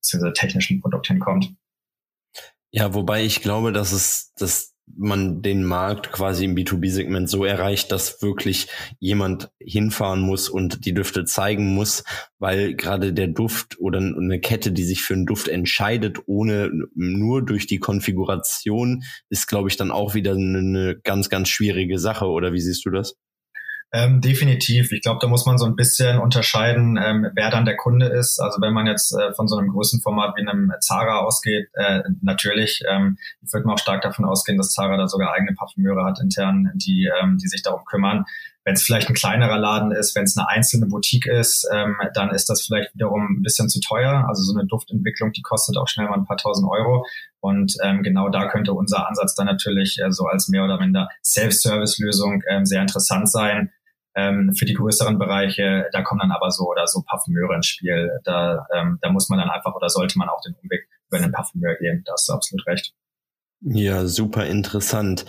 beziehungsweise 0.00 0.32
technischen 0.34 0.80
Produkt 0.80 1.06
hinkommt. 1.06 1.52
Ja, 2.72 2.94
wobei 2.94 3.24
ich 3.24 3.40
glaube, 3.40 3.72
dass 3.72 3.92
es, 3.92 4.32
dass 4.34 4.69
man 4.96 5.42
den 5.42 5.64
Markt 5.64 6.12
quasi 6.12 6.44
im 6.44 6.54
B2B-Segment 6.54 7.28
so 7.28 7.44
erreicht, 7.44 7.92
dass 7.92 8.22
wirklich 8.22 8.68
jemand 8.98 9.50
hinfahren 9.58 10.20
muss 10.20 10.48
und 10.48 10.84
die 10.84 10.94
Düfte 10.94 11.24
zeigen 11.24 11.74
muss, 11.74 12.04
weil 12.38 12.74
gerade 12.74 13.12
der 13.12 13.28
Duft 13.28 13.78
oder 13.78 13.98
eine 13.98 14.40
Kette, 14.40 14.72
die 14.72 14.84
sich 14.84 15.02
für 15.02 15.14
einen 15.14 15.26
Duft 15.26 15.48
entscheidet, 15.48 16.18
ohne 16.26 16.70
nur 16.94 17.44
durch 17.44 17.66
die 17.66 17.78
Konfiguration, 17.78 19.02
ist, 19.28 19.46
glaube 19.46 19.68
ich, 19.68 19.76
dann 19.76 19.90
auch 19.90 20.14
wieder 20.14 20.32
eine 20.32 20.98
ganz, 21.02 21.28
ganz 21.28 21.48
schwierige 21.48 21.98
Sache. 21.98 22.26
Oder 22.26 22.52
wie 22.52 22.60
siehst 22.60 22.84
du 22.84 22.90
das? 22.90 23.16
Ähm, 23.92 24.20
definitiv. 24.20 24.92
Ich 24.92 25.02
glaube, 25.02 25.18
da 25.20 25.26
muss 25.26 25.46
man 25.46 25.58
so 25.58 25.66
ein 25.66 25.74
bisschen 25.74 26.18
unterscheiden, 26.18 26.96
ähm, 26.96 27.28
wer 27.34 27.50
dann 27.50 27.64
der 27.64 27.76
Kunde 27.76 28.06
ist. 28.06 28.38
Also 28.38 28.60
wenn 28.60 28.72
man 28.72 28.86
jetzt 28.86 29.12
äh, 29.12 29.34
von 29.34 29.48
so 29.48 29.56
einem 29.56 29.70
Größenformat 29.70 30.36
wie 30.36 30.46
einem 30.46 30.72
Zara 30.80 31.18
ausgeht, 31.18 31.68
äh, 31.74 32.02
natürlich, 32.22 32.82
ähm, 32.88 33.18
würde 33.40 33.66
mal 33.66 33.74
auch 33.74 33.78
stark 33.78 34.02
davon 34.02 34.24
ausgehen, 34.24 34.58
dass 34.58 34.72
Zara 34.74 34.96
da 34.96 35.08
sogar 35.08 35.32
eigene 35.32 35.54
Parfümeure 35.54 36.04
hat 36.04 36.20
intern, 36.20 36.70
die, 36.76 37.10
ähm, 37.20 37.38
die 37.38 37.48
sich 37.48 37.62
darum 37.62 37.84
kümmern. 37.84 38.26
Wenn 38.62 38.74
es 38.74 38.84
vielleicht 38.84 39.08
ein 39.08 39.14
kleinerer 39.14 39.58
Laden 39.58 39.90
ist, 39.90 40.14
wenn 40.14 40.24
es 40.24 40.36
eine 40.36 40.48
einzelne 40.48 40.86
Boutique 40.86 41.26
ist, 41.26 41.66
ähm, 41.72 41.96
dann 42.14 42.30
ist 42.30 42.48
das 42.48 42.62
vielleicht 42.62 42.94
wiederum 42.94 43.38
ein 43.38 43.42
bisschen 43.42 43.68
zu 43.68 43.80
teuer. 43.80 44.26
Also 44.28 44.44
so 44.44 44.56
eine 44.56 44.68
Duftentwicklung, 44.68 45.32
die 45.32 45.42
kostet 45.42 45.76
auch 45.76 45.88
schnell 45.88 46.06
mal 46.06 46.14
ein 46.14 46.26
paar 46.26 46.36
tausend 46.36 46.70
Euro. 46.70 47.06
Und 47.40 47.74
ähm, 47.82 48.04
genau 48.04 48.28
da 48.28 48.46
könnte 48.48 48.72
unser 48.72 49.08
Ansatz 49.08 49.34
dann 49.34 49.46
natürlich 49.46 49.98
äh, 50.00 50.12
so 50.12 50.26
als 50.26 50.48
mehr 50.48 50.62
oder 50.62 50.78
minder 50.78 51.08
Self-Service-Lösung 51.24 52.42
ähm, 52.48 52.66
sehr 52.66 52.82
interessant 52.82 53.28
sein 53.28 53.72
ähm, 54.14 54.52
für 54.56 54.64
die 54.64 54.74
größeren 54.74 55.18
Bereiche, 55.18 55.86
da 55.92 56.02
kommen 56.02 56.20
dann 56.20 56.32
aber 56.32 56.50
so 56.50 56.64
oder 56.64 56.86
so 56.86 57.02
Parfümeure 57.06 57.54
ins 57.54 57.66
Spiel. 57.66 58.10
Da, 58.24 58.66
ähm, 58.74 58.98
da 59.00 59.10
muss 59.10 59.28
man 59.28 59.38
dann 59.38 59.50
einfach 59.50 59.74
oder 59.74 59.88
sollte 59.88 60.18
man 60.18 60.28
auch 60.28 60.40
den 60.44 60.54
Umweg 60.54 60.88
über 61.08 61.18
einen 61.18 61.32
Parfümeur 61.32 61.76
gehen. 61.76 62.02
Da 62.04 62.12
hast 62.12 62.28
du 62.28 62.32
absolut 62.32 62.66
recht. 62.66 62.92
Ja, 63.62 64.06
super 64.06 64.46
interessant. 64.46 65.26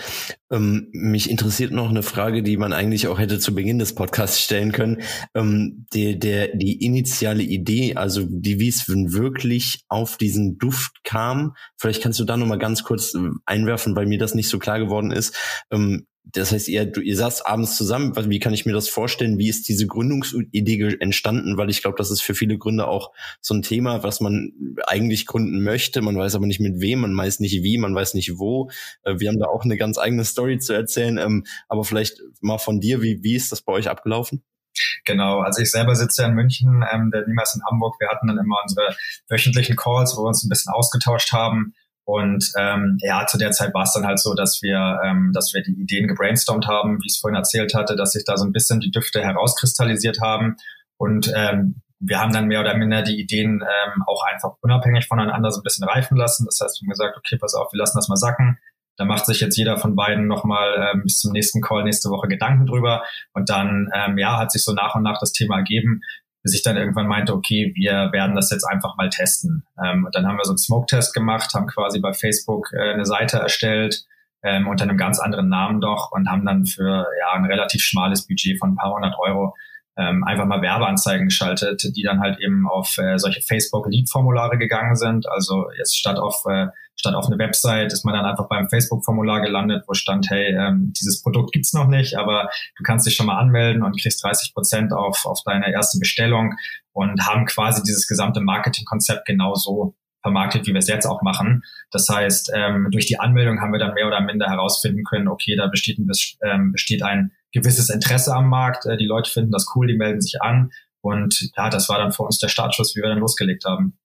Ähm, 0.50 0.88
mich 0.94 1.30
interessiert 1.30 1.74
noch 1.74 1.90
eine 1.90 2.02
Frage, 2.02 2.44
die 2.44 2.56
man 2.56 2.72
eigentlich 2.72 3.10
auch 3.10 3.20
hätte 3.20 3.40
zu 3.40 3.54
Beginn 3.54 3.78
des 3.78 3.94
Podcasts 3.94 4.40
stellen 4.40 4.72
können. 4.72 5.02
Ähm, 5.36 5.86
der, 5.94 6.16
der, 6.16 6.56
die 6.56 6.82
initiale 6.82 7.44
Idee, 7.44 7.96
also 7.98 8.26
die, 8.26 8.58
wie 8.58 8.70
es 8.70 8.88
wirklich 8.88 9.84
auf 9.90 10.16
diesen 10.16 10.58
Duft 10.58 11.04
kam. 11.04 11.56
Vielleicht 11.78 12.02
kannst 12.02 12.22
du 12.22 12.24
da 12.24 12.38
noch 12.38 12.48
mal 12.48 12.58
ganz 12.58 12.84
kurz 12.84 13.14
äh, 13.16 13.20
einwerfen, 13.46 13.98
weil 13.98 14.06
mir 14.06 14.18
das 14.18 14.34
nicht 14.34 14.48
so 14.48 14.60
klar 14.60 14.80
geworden 14.80 15.12
ist. 15.12 15.36
Ähm, 15.70 16.08
das 16.24 16.52
heißt, 16.52 16.68
ihr, 16.68 16.96
ihr 16.98 17.18
saßt 17.18 17.48
abends 17.48 17.76
zusammen. 17.76 18.14
Wie 18.30 18.40
kann 18.40 18.54
ich 18.54 18.66
mir 18.66 18.74
das 18.74 18.88
vorstellen? 18.88 19.38
Wie 19.38 19.50
ist 19.50 19.68
diese 19.68 19.88
Gründungsidee 19.88 20.98
entstanden? 21.00 21.58
Weil 21.58 21.70
ich 21.70 21.82
glaube, 21.82 21.98
das 21.98 22.12
ist 22.12 22.22
für 22.22 22.36
viele 22.36 22.58
Gründer 22.58 22.88
auch 22.88 23.12
so 23.42 23.54
ein 23.54 23.64
Thema, 23.64 24.04
was 24.04 24.22
man 24.22 24.54
eigentlich 24.86 25.26
gründen 25.26 25.64
möchte. 25.64 26.02
Man 26.02 26.18
weiß 26.18 26.36
aber 26.36 26.46
nicht 26.46 26.60
mit 26.60 26.80
wem, 26.80 27.02
man 27.02 27.18
weiß 27.18 27.40
nicht 27.40 27.64
wie, 27.64 27.78
man 27.78 27.96
weiß 27.96 28.14
nicht 28.14 28.38
wo. 28.38 28.70
Äh, 29.04 29.20
wir 29.20 29.30
haben 29.30 29.40
da 29.40 29.48
auch 29.48 29.64
eine 29.64 29.78
ganz 29.78 29.98
eigene 29.98 30.24
Story 30.24 30.60
zu 30.60 30.74
erzählen. 30.74 31.18
Ähm, 31.18 31.46
aber 31.68 31.84
vielleicht 31.84 32.22
mal 32.40 32.60
von 32.60 32.80
dir, 32.80 33.02
wie, 33.02 33.24
wie 33.24 33.36
ist 33.36 33.52
das 33.52 33.62
bei 33.62 33.74
euch 33.74 33.90
abgelaufen? 33.90 34.44
Genau, 35.06 35.40
also 35.40 35.62
ich 35.62 35.72
selber 35.72 35.96
sitze 35.96 36.22
ja 36.22 36.28
in 36.30 36.36
München, 36.36 36.86
ähm, 36.94 37.12
der 37.12 37.28
Niemals 37.28 37.56
in 37.56 37.62
Hamburg. 37.70 37.96
Wir 38.00 38.10
hatten 38.10 38.28
dann 38.28 38.38
immer 38.38 38.58
unsere 38.62 38.96
wöchentlichen 39.28 39.76
Calls, 39.76 40.16
wo 40.16 40.24
wir 40.24 40.28
uns 40.28 40.44
ein 40.44 40.50
bisschen 40.50 40.72
ausgetauscht 40.72 41.34
haben. 41.34 41.74
Und 42.04 42.52
ähm, 42.58 42.98
ja, 43.02 43.26
zu 43.28 43.38
der 43.38 43.52
Zeit 43.52 43.74
war 43.74 43.84
es 43.84 43.94
dann 43.94 44.06
halt 44.06 44.20
so, 44.20 44.34
dass 44.34 44.62
wir, 44.62 45.00
ähm, 45.06 45.32
dass 45.34 45.54
wir 45.54 45.62
die 45.62 45.80
Ideen 45.80 46.08
gebrainstormt 46.08 46.68
haben, 46.68 46.98
wie 47.02 47.08
ich 47.08 47.14
es 47.14 47.20
vorhin 47.20 47.38
erzählt 47.38 47.74
hatte, 47.74 47.96
dass 47.96 48.14
sich 48.14 48.26
da 48.26 48.38
so 48.38 48.46
ein 48.46 48.52
bisschen 48.52 48.80
die 48.80 48.92
Düfte 48.92 49.22
herauskristallisiert 49.22 50.20
haben. 50.20 50.58
Und 50.98 51.32
ähm, 51.36 51.82
wir 52.00 52.20
haben 52.20 52.34
dann 52.34 52.48
mehr 52.48 52.62
oder 52.62 52.76
minder 52.76 53.04
die 53.04 53.20
Ideen 53.20 53.62
ähm, 53.62 54.04
auch 54.08 54.24
einfach 54.26 54.56
unabhängig 54.62 55.08
voneinander 55.08 55.52
so 55.52 55.62
ein 55.62 55.64
bisschen 55.64 55.88
reifen 55.88 56.18
lassen. 56.18 56.46
Das 56.46 56.60
heißt, 56.62 56.82
wir 56.82 56.88
haben 56.88 56.92
gesagt, 56.92 57.18
okay, 57.18 57.38
pass 57.38 57.54
auf, 57.54 57.72
wir 57.72 57.78
lassen 57.78 57.98
das 57.98 58.10
mal 58.10 58.16
sacken. 58.16 58.58
Da 58.98 59.06
macht 59.06 59.26
sich 59.26 59.40
jetzt 59.40 59.56
jeder 59.56 59.78
von 59.78 59.96
beiden 59.96 60.28
nochmal 60.28 60.92
ähm, 60.94 61.04
bis 61.04 61.20
zum 61.20 61.32
nächsten 61.32 61.62
Call 61.62 61.84
nächste 61.84 62.10
Woche 62.10 62.28
Gedanken 62.28 62.66
drüber. 62.66 63.04
Und 63.34 63.50
dann, 63.50 63.90
ähm, 63.94 64.18
ja, 64.18 64.38
hat 64.38 64.52
sich 64.52 64.64
so 64.64 64.74
nach 64.74 64.96
und 64.96 65.04
nach 65.04 65.20
das 65.20 65.32
Thema 65.32 65.58
ergeben 65.58 66.02
bis 66.44 66.56
ich 66.56 66.64
dann 66.64 66.78
irgendwann 66.78 67.08
meinte, 67.08 67.34
okay, 67.34 67.72
wir 67.76 68.12
werden 68.12 68.36
das 68.36 68.50
jetzt 68.50 68.64
einfach 68.64 68.98
mal 68.98 69.10
testen. 69.10 69.64
Ähm, 69.84 70.06
und 70.06 70.16
dann 70.16 70.28
haben 70.28 70.38
wir 70.38 70.46
so 70.46 70.52
einen 70.52 70.58
Smoke-Test 70.58 71.14
gemacht, 71.14 71.54
haben 71.54 71.68
quasi 71.68 72.00
bei 72.00 72.14
Facebook 72.14 72.70
äh, 72.74 72.94
eine 72.94 73.06
Seite 73.06 73.38
erstellt, 73.38 74.06
ähm, 74.44 74.68
unter 74.68 74.84
einem 74.84 74.98
ganz 74.98 75.20
anderen 75.20 75.50
Namen 75.50 75.82
doch 75.82 76.12
und 76.12 76.30
haben 76.30 76.46
dann 76.46 76.66
für 76.66 77.06
ja 77.20 77.34
ein 77.34 77.46
relativ 77.46 77.84
schmales 77.84 78.26
Budget 78.28 78.58
von 78.60 78.72
ein 78.72 78.76
paar 78.76 78.94
hundert 78.94 79.16
Euro 79.20 79.56
ähm, 79.98 80.24
einfach 80.24 80.46
mal 80.46 80.62
Werbeanzeigen 80.62 81.28
geschaltet, 81.28 81.84
die 81.96 82.04
dann 82.04 82.22
halt 82.22 82.40
eben 82.40 82.68
auf 82.68 82.98
äh, 82.98 83.18
solche 83.18 83.42
Facebook-Lead-Formulare 83.42 84.58
gegangen 84.58 84.96
sind. 84.96 85.28
Also 85.30 85.70
jetzt 85.78 85.98
statt 85.98 86.18
auf 86.18 86.44
äh, 86.50 86.68
statt 86.96 87.16
auf 87.16 87.26
eine 87.26 87.40
Website 87.40 87.92
ist 87.92 88.06
man 88.06 88.14
dann 88.14 88.26
einfach 88.26 88.48
beim 88.48 88.70
Facebook-Formular 88.70 89.42
gelandet, 89.42 89.84
wo 89.88 89.94
stand, 89.94 90.30
hey, 90.30 90.56
ähm, 90.56 90.94
dieses 91.00 91.22
Produkt 91.22 91.52
gibt's 91.52 91.74
noch 91.74 91.88
nicht, 91.88 92.16
aber 92.16 92.50
du 92.78 92.84
kannst 92.84 93.08
dich 93.08 93.16
schon 93.16 93.26
mal 93.26 93.40
anmelden 93.40 93.84
und 93.84 94.00
kriegst 94.00 94.24
30 94.24 94.54
Prozent 94.54 94.94
auf, 94.94 95.26
auf 95.26 95.42
deine 95.44 95.72
erste 95.72 96.00
Bestellung 96.00 96.54
und 96.94 97.26
haben 97.28 97.46
quasi 97.46 97.82
dieses 97.84 98.08
gesamte 98.08 98.42
Marketingkonzept 98.42 99.26
genauso 99.26 99.96
vermarktet, 100.22 100.68
wie 100.68 100.74
wir 100.74 100.80
es 100.80 100.88
jetzt 100.88 101.08
auch 101.08 101.24
machen. 101.24 101.64
Das 101.90 102.08
heißt, 102.08 102.52
ähm, 102.54 102.90
durch 102.92 103.08
die 103.08 103.20
Anmeldung 103.20 103.60
haben 103.60 103.72
wir 103.72 103.80
dann 103.80 103.96
mehr 103.96 104.06
oder 104.08 104.22
minder 104.22 104.48
herausfinden 104.48 105.04
können, 105.04 105.28
okay, 105.28 105.56
da 105.56 105.68
besteht 105.68 105.98
ein, 105.98 106.08
ähm, 106.44 106.72
besteht 106.72 107.02
ein 107.02 107.32
gewisses 107.52 107.90
Interesse 107.90 108.34
am 108.34 108.50
Markt, 108.50 108.86
äh, 108.86 108.98
die 108.98 109.06
Leute 109.06 109.32
finden 109.32 109.52
das 109.52 109.66
cool, 109.76 109.88
die 109.88 109.98
melden 109.98 110.22
sich 110.22 110.42
an 110.42 110.72
und 111.02 111.52
ja, 111.58 111.70
das 111.70 111.90
war 111.90 111.98
dann 111.98 112.12
für 112.12 112.24
uns 112.24 112.38
der 112.38 112.48
Startschuss, 112.48 112.96
wie 112.96 113.02
wir 113.02 113.10
dann 113.10 113.20
losgelegt 113.20 113.66
haben. 113.66 113.98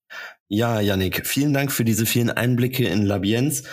Ja, 0.48 0.80
Yannick, 0.80 1.26
vielen 1.26 1.52
Dank 1.52 1.72
für 1.72 1.84
diese 1.84 2.06
vielen 2.06 2.30
Einblicke 2.30 2.86
in 2.86 3.04
Labienz. 3.04 3.64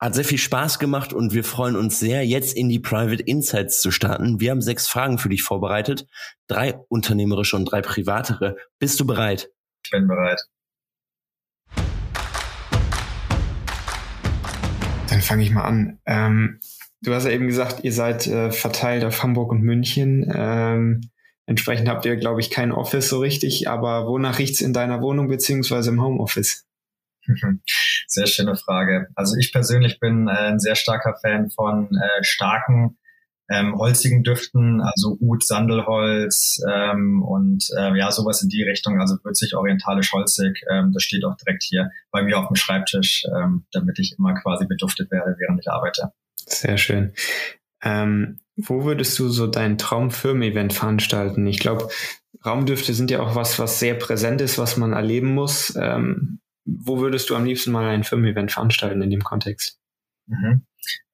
Hat 0.00 0.14
sehr 0.14 0.24
viel 0.24 0.38
Spaß 0.38 0.78
gemacht 0.78 1.12
und 1.12 1.32
wir 1.32 1.44
freuen 1.44 1.76
uns 1.76 1.98
sehr, 1.98 2.26
jetzt 2.26 2.54
in 2.56 2.68
die 2.68 2.78
Private 2.78 3.22
Insights 3.22 3.80
zu 3.80 3.90
starten. 3.90 4.38
Wir 4.38 4.50
haben 4.50 4.60
sechs 4.60 4.86
Fragen 4.86 5.18
für 5.18 5.28
dich 5.28 5.42
vorbereitet. 5.42 6.06
Drei 6.46 6.74
unternehmerische 6.88 7.56
und 7.56 7.64
drei 7.64 7.80
privatere. 7.80 8.56
Bist 8.78 9.00
du 9.00 9.06
bereit? 9.06 9.50
Ich 9.84 9.90
bin 9.90 10.06
bereit. 10.06 10.40
Dann 15.08 15.22
fange 15.22 15.42
ich 15.44 15.50
mal 15.50 15.62
an. 15.62 16.00
Ähm, 16.06 16.60
du 17.04 17.14
hast 17.14 17.24
ja 17.24 17.30
eben 17.30 17.46
gesagt, 17.46 17.84
ihr 17.84 17.92
seid 17.92 18.26
äh, 18.26 18.50
verteilt 18.50 19.04
auf 19.04 19.22
Hamburg 19.22 19.50
und 19.52 19.62
München. 19.62 20.30
Ähm, 20.34 21.10
Entsprechend 21.46 21.88
habt 21.88 22.06
ihr, 22.06 22.16
glaube 22.16 22.40
ich, 22.40 22.50
kein 22.50 22.72
Office 22.72 23.08
so 23.08 23.18
richtig, 23.18 23.68
aber 23.68 24.06
wonach 24.06 24.38
riecht's 24.38 24.62
in 24.62 24.72
deiner 24.72 25.02
Wohnung 25.02 25.28
beziehungsweise 25.28 25.90
im 25.90 26.02
Homeoffice? 26.02 26.64
Sehr 28.06 28.26
schöne 28.26 28.56
Frage. 28.56 29.08
Also 29.14 29.36
ich 29.38 29.52
persönlich 29.52 30.00
bin 30.00 30.28
äh, 30.28 30.32
ein 30.32 30.58
sehr 30.58 30.74
starker 30.74 31.16
Fan 31.20 31.50
von 31.50 31.88
äh, 31.94 32.22
starken, 32.22 32.98
ähm, 33.50 33.76
holzigen 33.76 34.22
Düften, 34.22 34.80
also 34.80 35.18
Ud, 35.20 35.44
Sandelholz 35.44 36.62
ähm, 36.70 37.22
und 37.22 37.66
äh, 37.76 37.94
ja, 37.96 38.10
sowas 38.10 38.42
in 38.42 38.48
die 38.48 38.62
Richtung, 38.62 38.98
also 39.00 39.16
würzig, 39.22 39.54
orientalisch, 39.54 40.12
holzig. 40.12 40.62
Ähm, 40.70 40.92
das 40.92 41.02
steht 41.02 41.24
auch 41.24 41.36
direkt 41.36 41.62
hier 41.62 41.90
bei 42.10 42.22
mir 42.22 42.38
auf 42.38 42.48
dem 42.48 42.56
Schreibtisch, 42.56 43.24
ähm, 43.36 43.66
damit 43.72 43.98
ich 43.98 44.14
immer 44.18 44.34
quasi 44.34 44.66
beduftet 44.66 45.10
werde, 45.10 45.36
während 45.38 45.60
ich 45.60 45.70
arbeite. 45.70 46.12
Sehr 46.46 46.78
schön. 46.78 47.12
Ähm, 47.82 48.40
wo 48.56 48.84
würdest 48.84 49.18
du 49.18 49.28
so 49.28 49.46
dein 49.46 49.78
Traumfirmen-Event 49.78 50.72
veranstalten? 50.72 51.46
Ich 51.46 51.58
glaube, 51.58 51.88
Raumdüfte 52.44 52.94
sind 52.94 53.10
ja 53.10 53.20
auch 53.20 53.34
was, 53.34 53.58
was 53.58 53.80
sehr 53.80 53.94
präsent 53.94 54.40
ist, 54.40 54.58
was 54.58 54.76
man 54.76 54.92
erleben 54.92 55.34
muss. 55.34 55.74
Ähm, 55.76 56.40
wo 56.64 56.98
würdest 56.98 57.30
du 57.30 57.36
am 57.36 57.44
liebsten 57.44 57.72
mal 57.72 57.88
ein 57.88 58.04
Firmen-Event 58.04 58.52
veranstalten 58.52 59.02
in 59.02 59.10
dem 59.10 59.24
Kontext? 59.24 59.78
Mhm. 60.26 60.62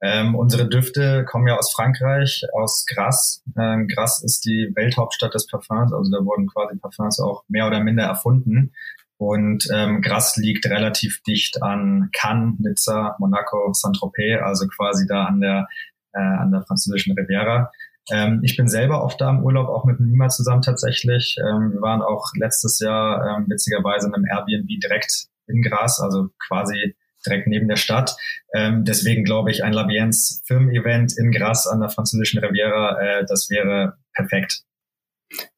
Ähm, 0.02 0.34
unsere 0.34 0.68
Düfte 0.68 1.24
kommen 1.24 1.46
ja 1.46 1.56
aus 1.56 1.72
Frankreich, 1.72 2.44
aus 2.54 2.84
Grasse. 2.86 3.40
Ähm, 3.58 3.86
Grasse 3.88 4.24
ist 4.24 4.44
die 4.44 4.70
Welthauptstadt 4.74 5.34
des 5.34 5.46
Parfums, 5.46 5.92
also 5.92 6.10
da 6.10 6.24
wurden 6.24 6.48
quasi 6.48 6.76
Parfums 6.76 7.20
auch 7.20 7.44
mehr 7.48 7.66
oder 7.66 7.82
minder 7.82 8.04
erfunden. 8.04 8.72
Und 9.20 9.68
ähm, 9.70 10.00
Grasse 10.00 10.40
liegt 10.40 10.64
relativ 10.64 11.22
dicht 11.24 11.62
an 11.62 12.08
Cannes, 12.14 12.54
Nizza, 12.58 13.16
Monaco, 13.18 13.70
Saint-Tropez, 13.74 14.40
also 14.42 14.66
quasi 14.66 15.06
da 15.06 15.24
an 15.24 15.42
der 15.42 15.68
äh, 16.14 16.18
an 16.18 16.50
der 16.50 16.62
französischen 16.62 17.12
Riviera. 17.12 17.70
Ähm, 18.10 18.40
ich 18.42 18.56
bin 18.56 18.66
selber 18.66 19.04
oft 19.04 19.20
da 19.20 19.28
im 19.28 19.44
Urlaub, 19.44 19.68
auch 19.68 19.84
mit 19.84 20.00
Nima 20.00 20.30
zusammen 20.30 20.62
tatsächlich. 20.62 21.36
Ähm, 21.38 21.74
wir 21.74 21.82
waren 21.82 22.00
auch 22.00 22.30
letztes 22.34 22.80
Jahr 22.80 23.36
ähm, 23.36 23.46
witzigerweise 23.46 24.08
in 24.08 24.14
einem 24.14 24.24
Airbnb 24.24 24.80
direkt 24.80 25.26
in 25.48 25.60
Gras, 25.60 26.00
also 26.00 26.30
quasi 26.48 26.96
direkt 27.26 27.46
neben 27.46 27.68
der 27.68 27.76
Stadt. 27.76 28.16
Ähm, 28.54 28.86
deswegen 28.86 29.24
glaube 29.24 29.50
ich, 29.50 29.64
ein 29.64 29.74
Labienz 29.74 30.42
Firmen-Event 30.46 31.18
in 31.18 31.30
Gras 31.30 31.66
an 31.66 31.80
der 31.80 31.90
französischen 31.90 32.38
Riviera, 32.38 32.98
äh, 32.98 33.26
das 33.26 33.50
wäre 33.50 33.98
perfekt. 34.14 34.62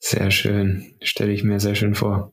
Sehr 0.01 0.33
schön, 0.33 0.97
stelle 1.01 1.31
ich 1.31 1.45
mir 1.45 1.61
sehr 1.61 1.77
schön 1.77 1.95
vor. 1.95 2.33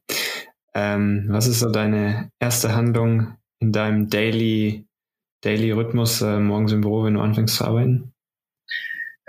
Ähm, 0.74 1.26
was 1.30 1.48
ist 1.48 1.60
so 1.60 1.70
deine 1.70 2.32
erste 2.40 2.76
Handlung 2.76 3.38
in 3.60 3.72
deinem 3.72 4.10
Daily 4.10 4.86
Daily 5.42 5.72
Rhythmus 5.72 6.22
äh, 6.22 6.40
morgens 6.40 6.74
im 6.74 6.82
Büro, 6.82 7.04
wenn 7.04 7.14
du 7.14 7.22
anfängst 7.22 7.56
zu 7.56 7.66
arbeiten? 7.66 8.14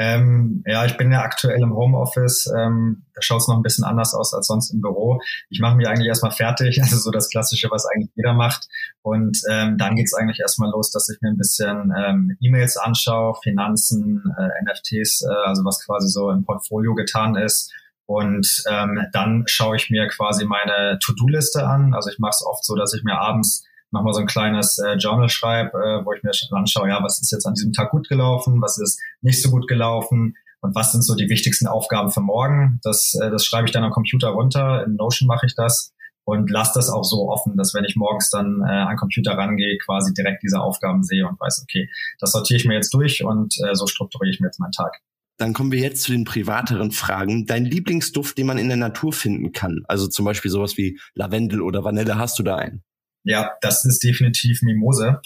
Ähm, 0.00 0.64
ja, 0.66 0.86
ich 0.86 0.96
bin 0.96 1.12
ja 1.12 1.20
aktuell 1.20 1.60
im 1.60 1.74
Homeoffice. 1.74 2.50
Ähm, 2.56 3.04
da 3.14 3.20
schaut 3.20 3.42
es 3.42 3.48
noch 3.48 3.56
ein 3.56 3.62
bisschen 3.62 3.84
anders 3.84 4.14
aus 4.14 4.32
als 4.32 4.46
sonst 4.46 4.70
im 4.70 4.80
Büro. 4.80 5.20
Ich 5.50 5.60
mache 5.60 5.76
mich 5.76 5.86
eigentlich 5.86 6.08
erstmal 6.08 6.32
fertig, 6.32 6.80
also 6.82 6.96
so 6.96 7.10
das 7.10 7.28
Klassische, 7.28 7.68
was 7.70 7.84
eigentlich 7.84 8.10
jeder 8.14 8.32
macht. 8.32 8.66
Und 9.02 9.38
ähm, 9.50 9.76
dann 9.76 9.96
geht's 9.96 10.14
eigentlich 10.14 10.40
erstmal 10.40 10.70
los, 10.70 10.90
dass 10.90 11.10
ich 11.10 11.20
mir 11.20 11.28
ein 11.28 11.36
bisschen 11.36 11.92
ähm, 11.94 12.36
E-Mails 12.40 12.78
anschaue, 12.78 13.34
Finanzen, 13.42 14.24
äh, 14.38 14.64
NFTs, 14.64 15.22
äh, 15.22 15.48
also 15.48 15.66
was 15.66 15.84
quasi 15.84 16.08
so 16.08 16.30
im 16.30 16.44
Portfolio 16.46 16.94
getan 16.94 17.36
ist. 17.36 17.70
Und 18.10 18.64
ähm, 18.68 19.06
dann 19.12 19.44
schaue 19.46 19.76
ich 19.76 19.88
mir 19.88 20.08
quasi 20.08 20.44
meine 20.44 20.98
To-Do-Liste 20.98 21.64
an. 21.64 21.94
Also 21.94 22.10
ich 22.10 22.18
mache 22.18 22.30
es 22.30 22.44
oft 22.44 22.64
so, 22.64 22.74
dass 22.74 22.92
ich 22.92 23.04
mir 23.04 23.16
abends 23.16 23.64
nochmal 23.92 24.14
so 24.14 24.20
ein 24.20 24.26
kleines 24.26 24.78
äh, 24.78 24.94
Journal 24.94 25.28
schreibe, 25.28 25.78
äh, 25.78 26.04
wo 26.04 26.12
ich 26.12 26.24
mir 26.24 26.32
anschaue, 26.50 26.88
ja, 26.88 27.00
was 27.04 27.20
ist 27.20 27.30
jetzt 27.30 27.46
an 27.46 27.54
diesem 27.54 27.72
Tag 27.72 27.92
gut 27.92 28.08
gelaufen, 28.08 28.60
was 28.60 28.78
ist 28.78 29.00
nicht 29.20 29.40
so 29.40 29.48
gut 29.48 29.68
gelaufen 29.68 30.34
und 30.60 30.74
was 30.74 30.90
sind 30.90 31.02
so 31.02 31.14
die 31.14 31.28
wichtigsten 31.28 31.68
Aufgaben 31.68 32.10
für 32.10 32.20
morgen. 32.20 32.80
Das, 32.82 33.14
äh, 33.14 33.30
das 33.30 33.44
schreibe 33.44 33.66
ich 33.66 33.72
dann 33.72 33.84
am 33.84 33.92
Computer 33.92 34.30
runter, 34.30 34.84
in 34.84 34.96
Notion 34.96 35.28
mache 35.28 35.46
ich 35.46 35.54
das 35.54 35.92
und 36.24 36.50
lasse 36.50 36.72
das 36.74 36.90
auch 36.90 37.04
so 37.04 37.28
offen, 37.28 37.56
dass 37.56 37.74
wenn 37.74 37.84
ich 37.84 37.94
morgens 37.94 38.28
dann 38.30 38.60
äh, 38.66 38.72
an 38.72 38.96
Computer 38.96 39.38
rangehe, 39.38 39.78
quasi 39.78 40.12
direkt 40.14 40.42
diese 40.42 40.60
Aufgaben 40.60 41.04
sehe 41.04 41.28
und 41.28 41.38
weiß, 41.38 41.62
okay, 41.62 41.88
das 42.18 42.32
sortiere 42.32 42.58
ich 42.58 42.66
mir 42.66 42.74
jetzt 42.74 42.92
durch 42.92 43.22
und 43.22 43.54
äh, 43.64 43.76
so 43.76 43.86
strukturiere 43.86 44.32
ich 44.32 44.40
mir 44.40 44.48
jetzt 44.48 44.58
meinen 44.58 44.72
Tag. 44.72 44.98
Dann 45.40 45.54
kommen 45.54 45.72
wir 45.72 45.80
jetzt 45.80 46.02
zu 46.02 46.12
den 46.12 46.26
privateren 46.26 46.90
Fragen. 46.90 47.46
Dein 47.46 47.64
Lieblingsduft, 47.64 48.36
den 48.36 48.46
man 48.46 48.58
in 48.58 48.68
der 48.68 48.76
Natur 48.76 49.10
finden 49.10 49.52
kann, 49.52 49.84
also 49.88 50.06
zum 50.06 50.26
Beispiel 50.26 50.50
sowas 50.50 50.76
wie 50.76 51.00
Lavendel 51.14 51.62
oder 51.62 51.82
Vanille, 51.82 52.18
hast 52.18 52.38
du 52.38 52.42
da 52.42 52.56
einen? 52.56 52.82
Ja, 53.24 53.52
das 53.62 53.86
ist 53.86 54.04
definitiv 54.04 54.60
Mimose. 54.60 55.22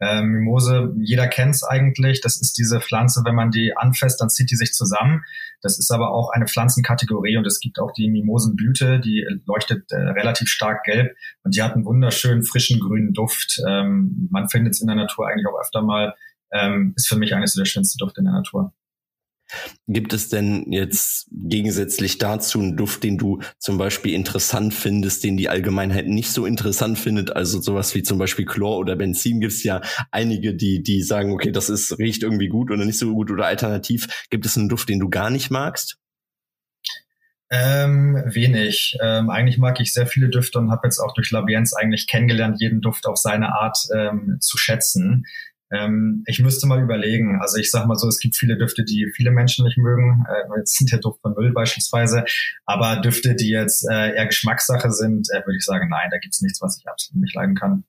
Ähm, 0.00 0.28
Mimose, 0.28 0.94
jeder 0.98 1.28
kennt 1.28 1.56
es 1.56 1.62
eigentlich. 1.62 2.22
Das 2.22 2.40
ist 2.40 2.56
diese 2.56 2.80
Pflanze, 2.80 3.20
wenn 3.26 3.34
man 3.34 3.50
die 3.50 3.76
anfasst, 3.76 4.18
dann 4.22 4.30
zieht 4.30 4.50
die 4.50 4.56
sich 4.56 4.72
zusammen. 4.72 5.24
Das 5.60 5.78
ist 5.78 5.90
aber 5.90 6.10
auch 6.10 6.30
eine 6.30 6.46
Pflanzenkategorie 6.46 7.36
und 7.36 7.46
es 7.46 7.60
gibt 7.60 7.78
auch 7.80 7.92
die 7.92 8.08
Mimosenblüte, 8.08 8.98
die 8.98 9.26
leuchtet 9.44 9.92
äh, 9.92 9.96
relativ 9.96 10.48
stark 10.48 10.84
gelb 10.84 11.14
und 11.42 11.54
die 11.54 11.62
hat 11.62 11.74
einen 11.74 11.84
wunderschönen 11.84 12.44
frischen 12.44 12.80
grünen 12.80 13.12
Duft. 13.12 13.60
Ähm, 13.68 14.26
man 14.30 14.48
findet 14.48 14.72
es 14.72 14.80
in 14.80 14.86
der 14.86 14.96
Natur 14.96 15.28
eigentlich 15.28 15.46
auch 15.46 15.60
öfter 15.60 15.82
mal. 15.82 16.14
Ähm, 16.50 16.94
ist 16.96 17.08
für 17.08 17.16
mich 17.16 17.34
eines 17.34 17.52
der 17.52 17.66
schönsten 17.66 17.98
Dufte 17.98 18.20
in 18.20 18.24
der 18.24 18.34
Natur. 18.34 18.72
Gibt 19.86 20.12
es 20.12 20.28
denn 20.28 20.72
jetzt 20.72 21.28
gegensätzlich 21.32 22.18
dazu 22.18 22.60
einen 22.60 22.76
Duft, 22.76 23.02
den 23.02 23.18
du 23.18 23.40
zum 23.58 23.78
Beispiel 23.78 24.14
interessant 24.14 24.74
findest, 24.74 25.24
den 25.24 25.36
die 25.36 25.48
Allgemeinheit 25.48 26.06
nicht 26.06 26.30
so 26.32 26.46
interessant 26.46 26.98
findet? 26.98 27.34
Also 27.34 27.60
sowas 27.60 27.94
wie 27.94 28.02
zum 28.02 28.18
Beispiel 28.18 28.44
Chlor 28.44 28.78
oder 28.78 28.96
Benzin 28.96 29.40
gibt 29.40 29.52
es 29.52 29.62
ja 29.62 29.80
einige, 30.10 30.54
die, 30.54 30.82
die 30.82 31.02
sagen, 31.02 31.32
okay, 31.32 31.52
das 31.52 31.70
ist, 31.70 31.98
riecht 31.98 32.22
irgendwie 32.22 32.48
gut 32.48 32.70
oder 32.70 32.84
nicht 32.84 32.98
so 32.98 33.12
gut 33.12 33.30
oder 33.30 33.46
alternativ. 33.46 34.26
Gibt 34.30 34.46
es 34.46 34.56
einen 34.56 34.68
Duft, 34.68 34.88
den 34.88 35.00
du 35.00 35.08
gar 35.08 35.30
nicht 35.30 35.50
magst? 35.50 35.98
Ähm, 37.52 38.22
wenig. 38.26 38.96
Ähm, 39.02 39.28
eigentlich 39.28 39.58
mag 39.58 39.80
ich 39.80 39.92
sehr 39.92 40.06
viele 40.06 40.28
Düfte 40.28 40.58
und 40.60 40.70
habe 40.70 40.82
jetzt 40.86 41.00
auch 41.00 41.12
durch 41.14 41.32
Labienz 41.32 41.74
eigentlich 41.74 42.06
kennengelernt, 42.06 42.60
jeden 42.60 42.80
Duft 42.80 43.06
auf 43.06 43.16
seine 43.16 43.52
Art 43.54 43.76
ähm, 43.92 44.36
zu 44.40 44.56
schätzen. 44.56 45.24
Ähm, 45.72 46.24
ich 46.26 46.40
müsste 46.40 46.66
mal 46.66 46.82
überlegen. 46.82 47.38
Also 47.40 47.58
ich 47.58 47.70
sag 47.70 47.86
mal 47.86 47.96
so, 47.96 48.08
es 48.08 48.18
gibt 48.18 48.36
viele 48.36 48.56
Düfte, 48.56 48.84
die 48.84 49.10
viele 49.14 49.30
Menschen 49.30 49.64
nicht 49.64 49.78
mögen. 49.78 50.24
Äh, 50.28 50.58
jetzt 50.58 50.76
sind 50.76 50.90
der 50.92 51.00
Duft 51.00 51.20
von 51.20 51.34
Müll 51.34 51.52
beispielsweise. 51.52 52.24
Aber 52.66 52.96
Düfte, 52.96 53.34
die 53.34 53.50
jetzt 53.50 53.88
äh, 53.88 54.14
eher 54.14 54.26
Geschmackssache 54.26 54.90
sind, 54.90 55.28
äh, 55.30 55.46
würde 55.46 55.56
ich 55.56 55.64
sagen, 55.64 55.88
nein, 55.88 56.08
da 56.10 56.18
gibt's 56.18 56.40
nichts, 56.40 56.60
was 56.60 56.78
ich 56.78 56.88
absolut 56.88 57.22
nicht 57.22 57.34
leiden 57.34 57.54
kann. 57.54 57.84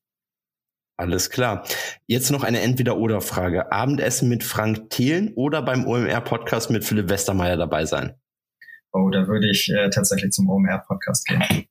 Alles 0.97 1.31
klar. 1.31 1.65
Jetzt 2.05 2.29
noch 2.29 2.43
eine 2.43 2.61
Entweder-Oder-Frage. 2.61 3.71
Abendessen 3.71 4.29
mit 4.29 4.43
Frank 4.43 4.91
Thelen 4.91 5.33
oder 5.33 5.63
beim 5.63 5.87
OMR-Podcast 5.87 6.69
mit 6.69 6.85
Philipp 6.85 7.09
Westermeier 7.09 7.57
dabei 7.57 7.85
sein? 7.85 8.13
Oh, 8.91 9.09
da 9.09 9.27
würde 9.27 9.49
ich 9.49 9.71
äh, 9.71 9.89
tatsächlich 9.89 10.31
zum 10.31 10.47
OMR-Podcast 10.47 11.25
gehen. 11.25 11.65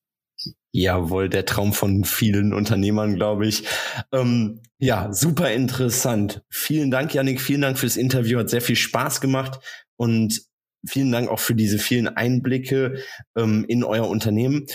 Jawohl, 0.72 1.28
der 1.28 1.46
Traum 1.46 1.72
von 1.72 2.04
vielen 2.04 2.52
Unternehmern, 2.52 3.16
glaube 3.16 3.46
ich. 3.46 3.64
Ähm, 4.12 4.60
ja, 4.78 5.12
super 5.12 5.50
interessant. 5.52 6.42
Vielen 6.48 6.90
Dank, 6.90 7.12
Janik. 7.12 7.40
Vielen 7.40 7.62
Dank 7.62 7.78
fürs 7.78 7.96
Interview. 7.96 8.38
Hat 8.38 8.50
sehr 8.50 8.62
viel 8.62 8.76
Spaß 8.76 9.20
gemacht 9.20 9.60
und 9.96 10.42
vielen 10.86 11.10
Dank 11.10 11.28
auch 11.28 11.40
für 11.40 11.54
diese 11.54 11.78
vielen 11.78 12.08
Einblicke 12.08 13.02
ähm, 13.36 13.64
in 13.68 13.84
euer 13.84 14.08
Unternehmen. 14.08 14.66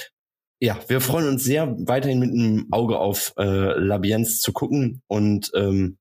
Ja, 0.61 0.79
wir 0.87 1.01
freuen 1.01 1.27
uns 1.27 1.43
sehr, 1.43 1.75
weiterhin 1.79 2.19
mit 2.19 2.31
einem 2.31 2.67
Auge 2.71 2.97
auf 2.97 3.33
äh, 3.37 3.77
Labienz 3.77 4.39
zu 4.39 4.53
gucken 4.53 5.01
und 5.07 5.51
ähm, 5.55 5.97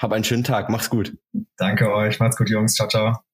hab 0.00 0.12
einen 0.12 0.24
schönen 0.24 0.44
Tag. 0.44 0.70
Mach's 0.70 0.90
gut. 0.90 1.16
Danke 1.56 1.92
euch. 1.92 2.18
Macht's 2.18 2.36
gut, 2.36 2.50
Jungs. 2.50 2.74
Ciao, 2.74 2.88
ciao. 2.88 3.33